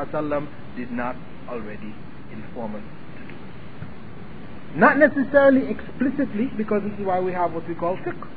did 0.75 0.91
not 0.91 1.15
already 1.47 1.93
inform 2.31 2.75
us 2.75 2.83
to 3.17 3.23
do. 3.27 4.79
not 4.79 4.97
necessarily 4.97 5.69
explicitly, 5.69 6.49
because 6.57 6.81
this 6.83 6.99
is 6.99 7.05
why 7.05 7.19
we 7.19 7.31
have 7.33 7.53
what 7.53 7.67
we 7.67 7.75
call 7.75 7.97
fiqh. 7.97 8.27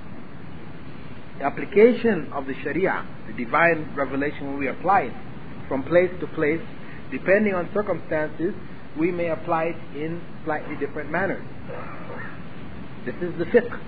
The 1.39 1.45
application 1.45 2.31
of 2.33 2.47
the 2.47 2.55
Sharia, 2.63 3.07
the 3.27 3.45
divine 3.45 3.93
revelation, 3.97 4.49
when 4.49 4.59
we 4.59 4.69
apply 4.69 5.03
it 5.03 5.15
from 5.69 5.83
place 5.85 6.11
to 6.21 6.27
place, 6.29 6.61
depending 7.11 7.55
on 7.55 7.69
circumstances, 7.73 8.55
we 8.99 9.11
may 9.11 9.29
apply 9.31 9.65
it 9.65 9.97
in 9.97 10.21
slightly 10.45 10.77
different 10.77 11.11
manners. 11.11 11.43
This 13.07 13.17
is 13.17 13.37
the 13.39 13.45
fiqh. 13.47 13.81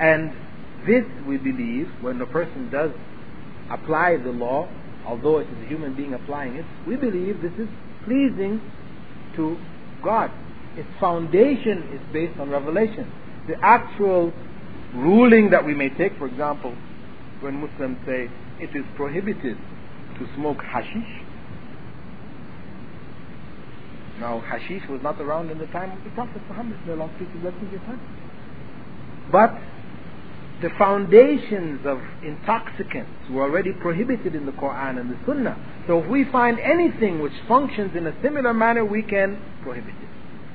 And 0.00 0.32
this, 0.86 1.04
we 1.26 1.36
believe, 1.36 1.88
when 2.00 2.20
a 2.20 2.26
person 2.26 2.70
does 2.70 2.90
apply 3.70 4.16
the 4.16 4.30
law, 4.30 4.68
although 5.06 5.38
it 5.38 5.48
is 5.48 5.64
a 5.64 5.66
human 5.66 5.94
being 5.94 6.14
applying 6.14 6.56
it, 6.56 6.64
we 6.86 6.96
believe 6.96 7.42
this 7.42 7.52
is 7.58 7.68
pleasing 8.04 8.60
to 9.36 9.56
God 10.02 10.30
its 10.76 10.88
foundation 10.98 11.82
is 11.94 12.00
based 12.12 12.38
on 12.40 12.50
revelation. 12.50 13.10
The 13.46 13.54
actual 13.62 14.32
ruling 14.94 15.50
that 15.50 15.64
we 15.64 15.74
may 15.74 15.88
take, 15.90 16.16
for 16.18 16.26
example, 16.26 16.74
when 17.40 17.60
Muslims 17.60 17.98
say 18.06 18.28
it 18.60 18.74
is 18.74 18.84
prohibited 18.96 19.56
to 20.18 20.34
smoke 20.34 20.62
hashish. 20.62 21.22
Now, 24.20 24.40
hashish 24.40 24.82
was 24.88 25.00
not 25.02 25.20
around 25.20 25.50
in 25.50 25.58
the 25.58 25.66
time 25.66 25.96
of 25.96 26.04
the 26.04 26.10
Prophet 26.10 26.42
Muhammad. 26.48 26.78
But 29.30 29.58
the 30.64 30.70
foundations 30.78 31.84
of 31.84 32.00
intoxicants 32.24 33.28
were 33.30 33.42
already 33.42 33.70
prohibited 33.70 34.34
in 34.34 34.46
the 34.46 34.52
Quran 34.52 34.98
and 34.98 35.10
the 35.10 35.18
Sunnah. 35.26 35.84
So 35.86 36.02
if 36.02 36.08
we 36.08 36.24
find 36.32 36.58
anything 36.58 37.20
which 37.20 37.34
functions 37.46 37.94
in 37.94 38.06
a 38.06 38.22
similar 38.22 38.54
manner, 38.54 38.82
we 38.82 39.02
can 39.02 39.38
prohibit 39.62 39.92
it. 39.92 40.08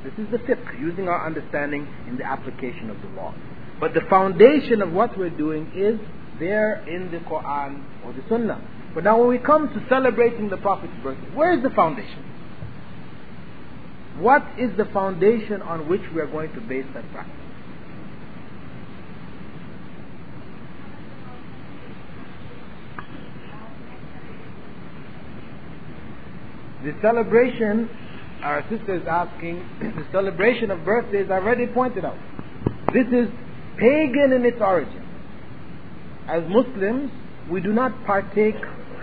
This 0.03 0.25
is 0.25 0.31
the 0.31 0.39
fiqh, 0.39 0.79
using 0.81 1.07
our 1.07 1.23
understanding 1.23 1.87
in 2.07 2.17
the 2.17 2.23
application 2.23 2.89
of 2.89 2.99
the 3.03 3.09
law. 3.09 3.35
But 3.79 3.93
the 3.93 4.01
foundation 4.09 4.81
of 4.81 4.91
what 4.91 5.15
we're 5.15 5.29
doing 5.29 5.71
is 5.75 5.99
there 6.39 6.83
in 6.87 7.11
the 7.11 7.19
Quran 7.19 7.83
or 8.03 8.11
the 8.11 8.23
Sunnah. 8.27 8.59
But 8.95 9.03
now 9.03 9.19
when 9.19 9.27
we 9.27 9.37
come 9.37 9.67
to 9.67 9.85
celebrating 9.89 10.49
the 10.49 10.57
Prophet's 10.57 10.93
birthday, 11.03 11.29
where 11.35 11.55
is 11.55 11.61
the 11.61 11.69
foundation? 11.69 12.23
What 14.17 14.43
is 14.57 14.75
the 14.75 14.85
foundation 14.85 15.61
on 15.61 15.87
which 15.87 16.01
we 16.15 16.19
are 16.19 16.27
going 16.27 16.51
to 16.55 16.61
base 16.61 16.87
that 16.95 17.09
practice? 17.11 17.38
The 26.83 26.93
celebration, 27.01 27.89
our 28.41 28.63
sister 28.69 28.95
is 28.95 29.07
asking, 29.07 29.57
the 29.79 30.05
celebration 30.11 30.71
of 30.71 30.85
birthdays 30.85 31.27
I 31.29 31.35
already 31.35 31.67
pointed 31.67 32.05
out. 32.05 32.17
This 32.93 33.07
is 33.07 33.29
pagan 33.77 34.31
in 34.33 34.45
its 34.45 34.57
origin. 34.61 35.05
As 36.27 36.43
Muslims, 36.47 37.11
we 37.51 37.59
do 37.61 37.73
not 37.73 38.05
partake 38.05 38.55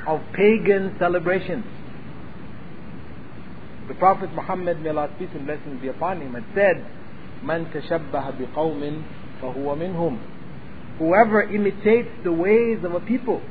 of 0.06 0.20
pagan 0.32 0.96
celebrations. 0.98 1.64
The 3.88 3.94
Prophet 3.94 4.32
Muhammad, 4.32 4.80
may 4.80 4.90
Allah's 4.90 5.10
peace 5.18 5.28
and 5.34 5.46
blessings 5.46 5.80
be 5.80 5.88
upon 5.88 6.20
him, 6.20 6.34
had 6.34 6.44
said, 6.54 6.86
Man 7.42 7.66
tashabbaha 7.66 8.38
biqawmin 8.40 9.04
fahuwa 9.40 9.76
minhum. 9.76 10.18
Whoever 10.98 11.42
imitates 11.42 12.08
the 12.24 12.32
ways 12.32 12.78
of 12.84 12.94
a 12.94 13.00
people 13.00 13.42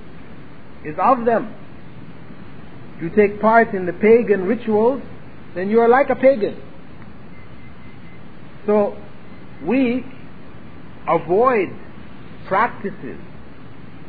is 0.83 0.95
of 0.99 1.25
them 1.25 1.53
you 3.01 3.09
take 3.15 3.41
part 3.41 3.73
in 3.73 3.85
the 3.85 3.93
pagan 3.93 4.43
rituals 4.43 5.01
then 5.53 5.69
you 5.69 5.79
are 5.79 5.87
like 5.87 6.09
a 6.09 6.15
pagan 6.15 6.61
so 8.65 8.97
we 9.65 10.03
avoid 11.07 11.69
practices 12.47 13.19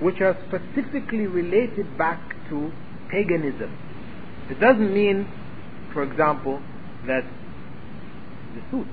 which 0.01 0.21
are 0.21 0.37
specifically 0.49 1.27
related 1.27 1.97
back 1.97 2.21
to 2.49 2.71
paganism. 3.11 3.73
It 4.51 4.61
doesn't 4.61 4.93
mean, 4.93 5.27
for 5.93 6.03
example, 6.03 6.61
that 7.07 7.25
the 8.55 8.61
suit, 8.71 8.89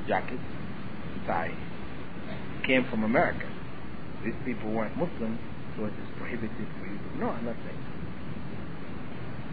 the 0.00 0.08
jacket, 0.08 0.38
the 1.18 1.26
tie, 1.26 1.54
came 2.66 2.86
from 2.88 3.04
America. 3.04 3.48
These 4.24 4.34
people 4.44 4.70
weren't 4.70 4.96
Muslims, 4.96 5.40
so 5.76 5.84
it 5.86 5.92
is 5.92 6.08
prohibited 6.18 6.68
for 6.78 6.86
you 6.86 6.98
to. 6.98 7.18
No, 7.18 7.30
I'm 7.30 7.44
not 7.44 7.56
saying. 7.66 7.79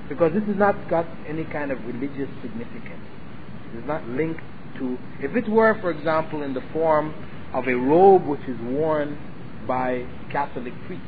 Because 0.09 0.33
this 0.33 0.43
has 0.43 0.55
not 0.55 0.89
got 0.89 1.05
any 1.27 1.43
kind 1.45 1.71
of 1.71 1.83
religious 1.85 2.29
significance. 2.41 3.03
It 3.73 3.79
is 3.79 3.85
not 3.85 4.07
linked 4.07 4.41
to. 4.79 4.97
If 5.19 5.35
it 5.35 5.49
were, 5.49 5.79
for 5.81 5.91
example, 5.91 6.43
in 6.43 6.53
the 6.53 6.63
form 6.73 7.13
of 7.53 7.67
a 7.67 7.73
robe 7.73 8.25
which 8.25 8.41
is 8.47 8.59
worn 8.61 9.17
by 9.67 10.05
Catholic 10.31 10.73
priests, 10.85 11.07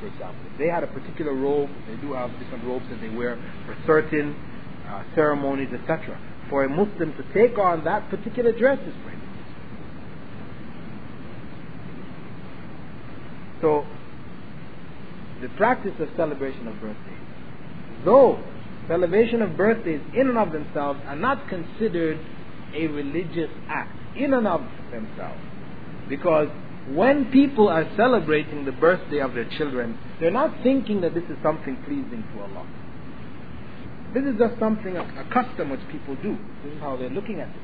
for 0.00 0.06
example. 0.06 0.40
If 0.52 0.58
they 0.58 0.68
had 0.68 0.82
a 0.82 0.86
particular 0.86 1.34
robe, 1.34 1.70
they 1.86 1.96
do 1.96 2.14
have 2.14 2.30
different 2.38 2.64
robes 2.64 2.86
that 2.90 3.00
they 3.00 3.10
wear 3.10 3.36
for 3.66 3.76
certain 3.86 4.34
uh, 4.88 5.04
ceremonies, 5.14 5.68
etc. 5.72 6.18
For 6.48 6.64
a 6.64 6.68
Muslim 6.68 7.12
to 7.14 7.24
take 7.34 7.58
on 7.58 7.84
that 7.84 8.08
particular 8.08 8.52
dress 8.52 8.78
is 8.80 8.94
prohibited. 9.02 9.28
So, 13.60 13.86
the 15.42 15.48
practice 15.56 15.92
of 16.00 16.08
celebration 16.16 16.66
of 16.66 16.80
birthdays, 16.80 17.29
though 18.04 18.42
celebration 18.88 19.42
of 19.42 19.56
birthdays 19.56 20.00
in 20.14 20.28
and 20.28 20.38
of 20.38 20.52
themselves 20.52 21.00
are 21.06 21.16
not 21.16 21.48
considered 21.48 22.18
a 22.74 22.86
religious 22.88 23.50
act 23.68 23.96
in 24.16 24.34
and 24.34 24.46
of 24.46 24.62
themselves, 24.90 25.40
because 26.08 26.48
when 26.88 27.30
people 27.30 27.68
are 27.68 27.88
celebrating 27.96 28.64
the 28.64 28.72
birthday 28.72 29.20
of 29.20 29.34
their 29.34 29.48
children, 29.56 29.98
they're 30.18 30.30
not 30.30 30.62
thinking 30.62 31.00
that 31.02 31.14
this 31.14 31.24
is 31.24 31.36
something 31.42 31.76
pleasing 31.84 32.24
to 32.34 32.42
Allah. 32.42 32.66
This 34.12 34.24
is 34.24 34.38
just 34.38 34.58
something, 34.58 34.96
a, 34.96 35.02
a 35.02 35.26
custom 35.32 35.70
which 35.70 35.80
people 35.92 36.16
do. 36.16 36.36
This 36.64 36.74
is 36.74 36.80
how 36.80 36.96
they're 36.96 37.10
looking 37.10 37.38
at 37.38 37.48
it. 37.48 37.62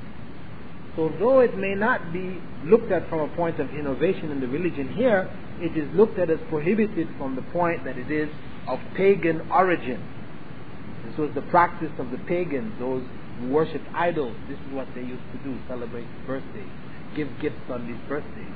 So, 0.95 1.11
though 1.18 1.41
it 1.41 1.59
may 1.59 1.74
not 1.74 2.12
be 2.12 2.41
looked 2.64 2.93
at 2.93 3.09
from 3.11 3.20
a 3.20 3.37
point 3.37 3.61
of 3.61 3.68
innovation 3.70 4.30
in 4.30 4.41
the 4.41 4.47
religion 4.47 4.95
here, 4.95 5.28
it 5.59 5.76
is 5.76 5.89
looked 5.95 6.18
at 6.18 6.30
as 6.30 6.39
prohibited 6.49 7.09
from 7.18 7.37
the 7.37 7.43
point 7.53 7.84
that 7.84 7.99
it 7.99 8.11
is 8.11 8.30
of 8.68 8.78
pagan 8.97 9.51
origin. 9.51 10.03
Was 11.19 11.31
the 11.35 11.43
practice 11.43 11.93
of 11.99 12.11
the 12.11 12.19
pagans, 12.19 12.75
those 12.79 13.03
who 13.41 13.49
worshipped 13.49 13.87
idols. 13.95 14.37
This 14.51 14.59
is 14.59 14.73
what 14.75 14.87
they 14.95 15.01
used 15.01 15.23
to 15.33 15.39
do 15.45 15.59
celebrate 15.67 16.07
birthdays, 16.27 16.69
give 17.17 17.29
gifts 17.41 17.71
on 17.71 17.87
these 17.87 17.97
birthdays. 18.07 18.53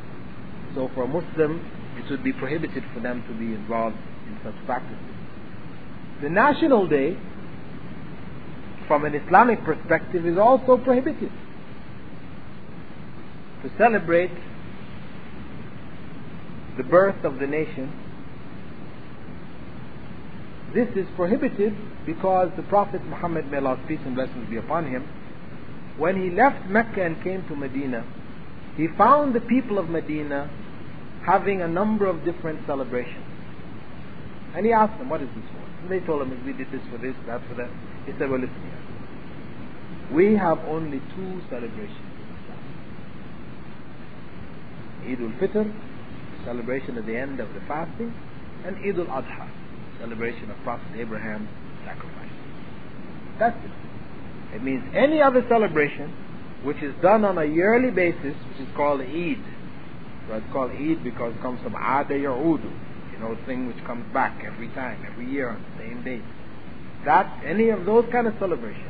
So 0.74 0.90
for 0.94 1.04
a 1.04 1.08
Muslim, 1.08 1.64
it 1.96 2.10
would 2.10 2.22
be 2.22 2.34
prohibited 2.34 2.84
for 2.92 3.00
them 3.00 3.24
to 3.28 3.32
be 3.32 3.54
involved 3.54 3.96
in 4.26 4.38
such 4.44 4.54
practices. 4.66 4.98
The 6.20 6.28
national 6.28 6.86
day, 6.86 7.16
from 8.86 9.06
an 9.06 9.14
Islamic 9.14 9.64
perspective, 9.64 10.26
is 10.26 10.36
also 10.36 10.76
prohibited. 10.76 11.32
To 13.62 13.70
celebrate 13.78 14.32
the 16.76 16.84
birth 16.84 17.24
of 17.24 17.38
the 17.38 17.46
nation, 17.46 17.90
this 20.74 20.88
is 20.96 21.06
prohibited 21.16 21.74
because 22.06 22.50
the 22.56 22.62
Prophet 22.64 23.04
Muhammad, 23.04 23.50
may 23.50 23.58
Allah's 23.58 23.80
peace 23.88 24.00
and 24.04 24.14
blessings 24.14 24.48
be 24.48 24.56
upon 24.56 24.86
him, 24.86 25.02
when 25.98 26.20
he 26.20 26.30
left 26.30 26.68
Mecca 26.68 27.04
and 27.04 27.22
came 27.22 27.46
to 27.48 27.56
Medina, 27.56 28.04
he 28.76 28.88
found 28.96 29.34
the 29.34 29.40
people 29.40 29.78
of 29.78 29.90
Medina 29.90 30.48
having 31.26 31.60
a 31.60 31.68
number 31.68 32.06
of 32.06 32.24
different 32.24 32.64
celebrations. 32.66 33.26
And 34.54 34.64
he 34.64 34.72
asked 34.72 34.98
them, 34.98 35.08
What 35.08 35.20
is 35.20 35.28
this 35.34 35.44
for? 35.52 35.82
And 35.82 35.90
they 35.90 36.04
told 36.06 36.22
him, 36.22 36.44
We 36.46 36.52
did 36.52 36.70
this 36.72 36.82
for 36.90 36.98
this, 36.98 37.14
that 37.26 37.40
for 37.48 37.54
that. 37.54 37.70
He 38.06 38.12
said, 38.12 38.30
Well, 38.30 38.40
listen 38.40 38.62
here. 38.62 40.14
We 40.14 40.34
have 40.36 40.58
only 40.60 41.00
two 41.14 41.40
celebrations. 41.50 42.10
Eid 45.06 45.20
al 45.20 45.32
Fitr, 45.40 45.72
celebration 46.44 46.98
at 46.98 47.06
the 47.06 47.16
end 47.16 47.40
of 47.40 47.52
the 47.54 47.60
fasting, 47.68 48.12
and 48.64 48.76
Eid 48.78 48.98
al 48.98 49.22
Adha, 49.22 49.48
celebration 50.00 50.50
of 50.50 50.56
Prophet 50.64 50.98
Abraham's 50.98 51.48
sacrifice. 51.84 52.32
That's 53.38 53.56
it. 53.64 54.56
It 54.56 54.62
means 54.62 54.82
any 54.94 55.22
other 55.22 55.44
celebration 55.48 56.12
which 56.64 56.82
is 56.82 56.94
done 57.00 57.24
on 57.24 57.38
a 57.38 57.44
yearly 57.44 57.90
basis, 57.90 58.34
which 58.48 58.66
is 58.66 58.74
called 58.74 59.00
Eid. 59.00 59.42
So 60.28 60.34
it's 60.34 60.52
called 60.52 60.72
Eid 60.72 61.04
because 61.04 61.34
it 61.34 61.40
comes 61.40 61.60
from 61.62 61.74
Ada 61.74 62.14
Ya'udu, 62.14 62.70
you 63.12 63.18
know, 63.18 63.36
thing 63.46 63.66
which 63.66 63.82
comes 63.86 64.04
back 64.12 64.44
every 64.44 64.68
time, 64.68 65.04
every 65.10 65.30
year 65.30 65.50
on 65.50 65.62
the 65.62 65.84
same 65.84 66.02
date. 66.04 66.22
That, 67.04 67.42
any 67.44 67.70
of 67.70 67.86
those 67.86 68.04
kind 68.12 68.26
of 68.26 68.34
celebrations 68.38 68.84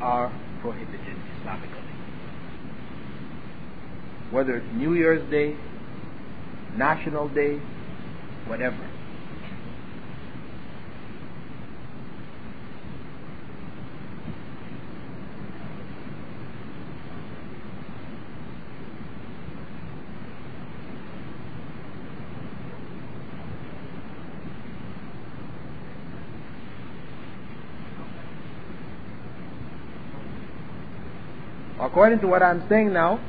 are 0.00 0.32
prohibited 0.60 1.16
Islamically. 1.38 1.70
Whether 4.32 4.56
it's 4.56 4.74
New 4.74 4.94
Year's 4.94 5.28
Day, 5.30 5.56
National 6.76 7.28
Day, 7.28 7.60
whatever. 8.46 8.90
According 31.94 32.18
to 32.22 32.26
what 32.26 32.42
I'm 32.42 32.68
saying 32.68 32.92
now, 32.92 33.20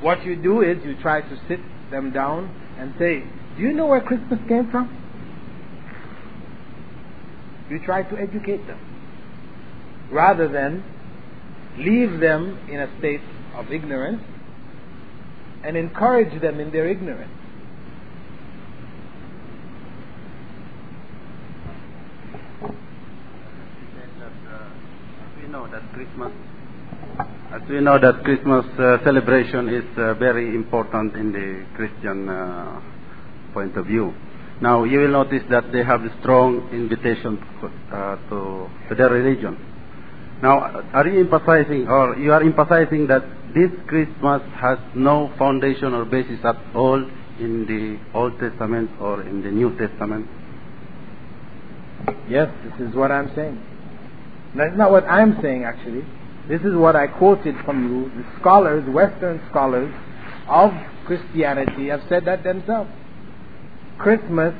what 0.00 0.24
you 0.24 0.34
do 0.34 0.60
is 0.60 0.84
you 0.84 1.00
try 1.00 1.20
to 1.20 1.40
sit 1.46 1.60
them 1.92 2.12
down 2.12 2.50
and 2.76 2.92
say, 2.98 3.22
Do 3.56 3.62
you 3.62 3.72
know 3.72 3.86
where 3.86 4.00
Christmas 4.00 4.40
came 4.48 4.68
from? 4.72 4.90
You 7.70 7.78
try 7.84 8.02
to 8.02 8.18
educate 8.18 8.66
them 8.66 8.80
rather 10.10 10.48
than 10.48 10.82
leave 11.78 12.18
them 12.18 12.58
in 12.68 12.80
a 12.80 12.98
state 12.98 13.20
of 13.54 13.70
ignorance 13.72 14.24
and 15.62 15.76
encourage 15.76 16.42
them 16.42 16.58
in 16.58 16.72
their 16.72 16.88
ignorance. 16.88 17.30
Uh, 24.48 24.70
we 25.40 25.46
know 25.46 25.70
that 25.70 25.82
Christmas, 25.92 26.32
as 27.50 27.62
we 27.68 27.80
know 27.80 27.98
that 27.98 28.24
Christmas 28.24 28.66
uh, 28.78 28.98
celebration 29.04 29.68
is 29.68 29.84
uh, 29.96 30.14
very 30.14 30.54
important 30.54 31.14
in 31.14 31.32
the 31.32 31.64
Christian 31.76 32.28
uh, 32.28 32.80
point 33.54 33.76
of 33.76 33.86
view. 33.86 34.12
Now 34.60 34.84
you 34.84 35.00
will 35.00 35.12
notice 35.12 35.42
that 35.50 35.72
they 35.72 35.82
have 35.82 36.02
a 36.02 36.20
strong 36.20 36.68
invitation 36.72 37.38
uh, 37.92 38.16
to 38.28 38.68
to 38.88 38.94
their 38.94 39.10
religion. 39.10 39.56
Now, 40.42 40.84
are 40.92 41.08
you 41.08 41.20
emphasizing, 41.20 41.88
or 41.88 42.16
you 42.16 42.32
are 42.32 42.42
emphasizing 42.42 43.08
that 43.08 43.24
this 43.54 43.70
Christmas 43.88 44.40
has 44.54 44.78
no 44.94 45.32
foundation 45.36 45.94
or 45.94 46.04
basis 46.04 46.38
at 46.44 46.54
all 46.76 47.02
in 47.40 47.66
the 47.66 47.98
Old 48.16 48.38
Testament 48.38 48.90
or 49.00 49.22
in 49.22 49.42
the 49.42 49.50
New 49.50 49.76
Testament? 49.76 50.28
Yes, 52.28 52.48
this 52.62 52.88
is 52.88 52.94
what 52.94 53.10
I'm 53.10 53.34
saying. 53.34 53.60
That's 54.54 54.76
not 54.76 54.92
what 54.92 55.04
I'm 55.04 55.40
saying, 55.42 55.64
actually. 55.64 56.04
This 56.48 56.62
is 56.62 56.74
what 56.74 56.96
I 56.96 57.06
quoted 57.06 57.54
from 57.64 57.84
you. 57.88 58.22
The 58.22 58.40
scholars, 58.40 58.88
Western 58.88 59.40
scholars 59.50 59.94
of 60.48 60.70
Christianity, 61.06 61.88
have 61.88 62.00
said 62.08 62.24
that 62.24 62.42
themselves. 62.42 62.90
Christmas 63.98 64.54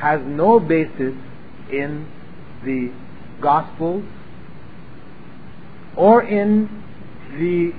has 0.00 0.20
no 0.24 0.58
basis 0.58 1.14
in 1.70 2.08
the 2.64 2.92
Gospels 3.40 4.04
or 5.96 6.22
in 6.22 6.82
the 7.38 7.72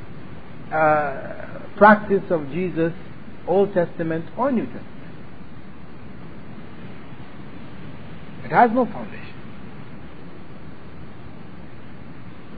uh, 0.74 1.78
practice 1.78 2.24
of 2.30 2.49
Jesus, 2.51 2.93
Old 3.47 3.74
Testament 3.74 4.26
or 4.38 4.51
New 4.51 4.66
Testament. 4.66 4.86
It 8.45 8.51
has 8.51 8.72
no 8.72 8.86
foundation. 8.86 9.28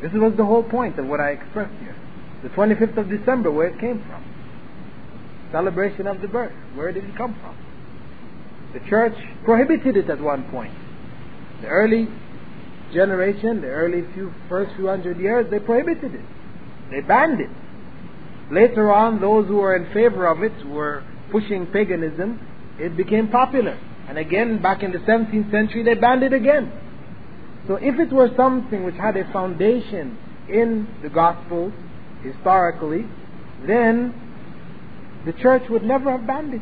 This 0.01 0.11
was 0.13 0.33
the 0.35 0.45
whole 0.45 0.63
point 0.63 0.97
of 0.97 1.05
what 1.05 1.19
I 1.19 1.31
expressed 1.31 1.73
here. 1.79 1.95
The 2.43 2.49
25th 2.49 2.97
of 2.97 3.09
December, 3.09 3.51
where 3.51 3.67
it 3.67 3.79
came 3.79 4.03
from. 4.07 4.23
Celebration 5.51 6.07
of 6.07 6.21
the 6.21 6.27
birth. 6.27 6.53
Where 6.73 6.91
did 6.91 7.03
it 7.03 7.15
come 7.15 7.35
from? 7.39 7.55
The 8.73 8.79
church 8.89 9.13
prohibited 9.43 9.97
it 9.97 10.09
at 10.09 10.19
one 10.19 10.49
point. 10.49 10.73
The 11.61 11.67
early 11.67 12.07
generation, 12.93 13.61
the 13.61 13.67
early 13.67 14.03
few, 14.13 14.33
first 14.49 14.75
few 14.75 14.87
hundred 14.87 15.19
years, 15.19 15.45
they 15.51 15.59
prohibited 15.59 16.15
it. 16.15 16.25
They 16.89 17.01
banned 17.01 17.39
it. 17.39 17.49
Later 18.51 18.91
on, 18.91 19.21
those 19.21 19.47
who 19.47 19.57
were 19.57 19.75
in 19.75 19.93
favor 19.93 20.25
of 20.25 20.41
it 20.41 20.65
were 20.67 21.03
pushing 21.31 21.67
paganism. 21.67 22.39
It 22.79 22.97
became 22.97 23.29
popular. 23.29 23.79
And 24.09 24.17
again, 24.17 24.61
back 24.61 24.83
in 24.83 24.91
the 24.91 24.97
17th 24.99 25.51
century, 25.51 25.83
they 25.83 25.93
banned 25.93 26.23
it 26.23 26.33
again. 26.33 26.71
So 27.67 27.75
if 27.75 27.99
it 27.99 28.11
were 28.11 28.29
something 28.35 28.83
which 28.83 28.95
had 28.95 29.15
a 29.17 29.31
foundation 29.31 30.17
in 30.49 30.87
the 31.03 31.09
Gospels, 31.09 31.73
historically, 32.23 33.05
then 33.65 34.13
the 35.25 35.33
church 35.33 35.63
would 35.69 35.83
never 35.83 36.11
have 36.11 36.25
banned 36.25 36.55
it. 36.55 36.61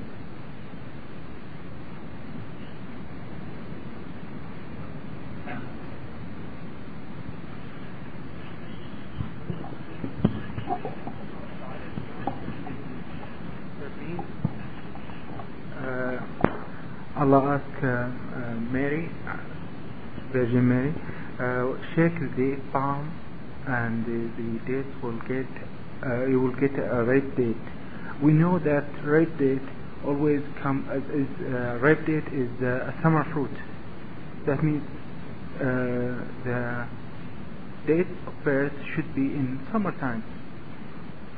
Uh, 15.82 16.20
Allah 17.16 17.60
asked 17.60 17.84
uh, 17.84 17.88
uh, 17.88 18.54
Mary, 18.72 19.10
uh, 20.36 20.62
Mary, 20.62 20.94
uh, 21.40 21.74
shake 21.96 22.20
the 22.36 22.60
palm 22.72 23.12
and 23.68 24.06
the, 24.06 24.60
dates 24.66 25.04
will 25.04 25.20
get, 25.28 25.48
uh, 26.06 26.26
you 26.26 26.40
will 26.40 26.56
get 26.56 26.72
a 26.78 27.04
red 27.04 27.36
date. 27.36 27.56
We 28.22 28.34
know 28.34 28.60
that 28.60 28.86
red 29.06 29.38
date 29.38 29.62
always 30.06 30.42
come 30.62 30.88
as 30.92 31.04
is 31.14 31.28
uh, 31.54 31.80
red 31.82 32.06
date 32.06 32.28
is 32.34 32.50
uh, 32.62 32.92
a 32.92 33.00
summer 33.04 33.26
fruit. 33.34 33.52
That 34.46 34.64
means 34.64 34.84
uh, 35.56 36.24
the 36.46 36.88
date 37.86 38.08
of 38.28 38.34
birth 38.44 38.74
should 38.96 39.14
be 39.14 39.22
in 39.22 39.60
summertime. 39.72 40.24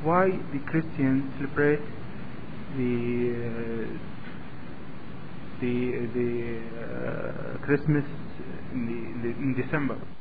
Why 0.02 0.30
the 0.52 0.58
Christians 0.70 1.32
celebrate 1.38 1.80
the 2.76 3.34
uh, 3.36 3.98
the 5.60 6.06
the 6.14 6.60
uh, 6.82 7.66
Christmas 7.66 8.04
in, 8.72 10.11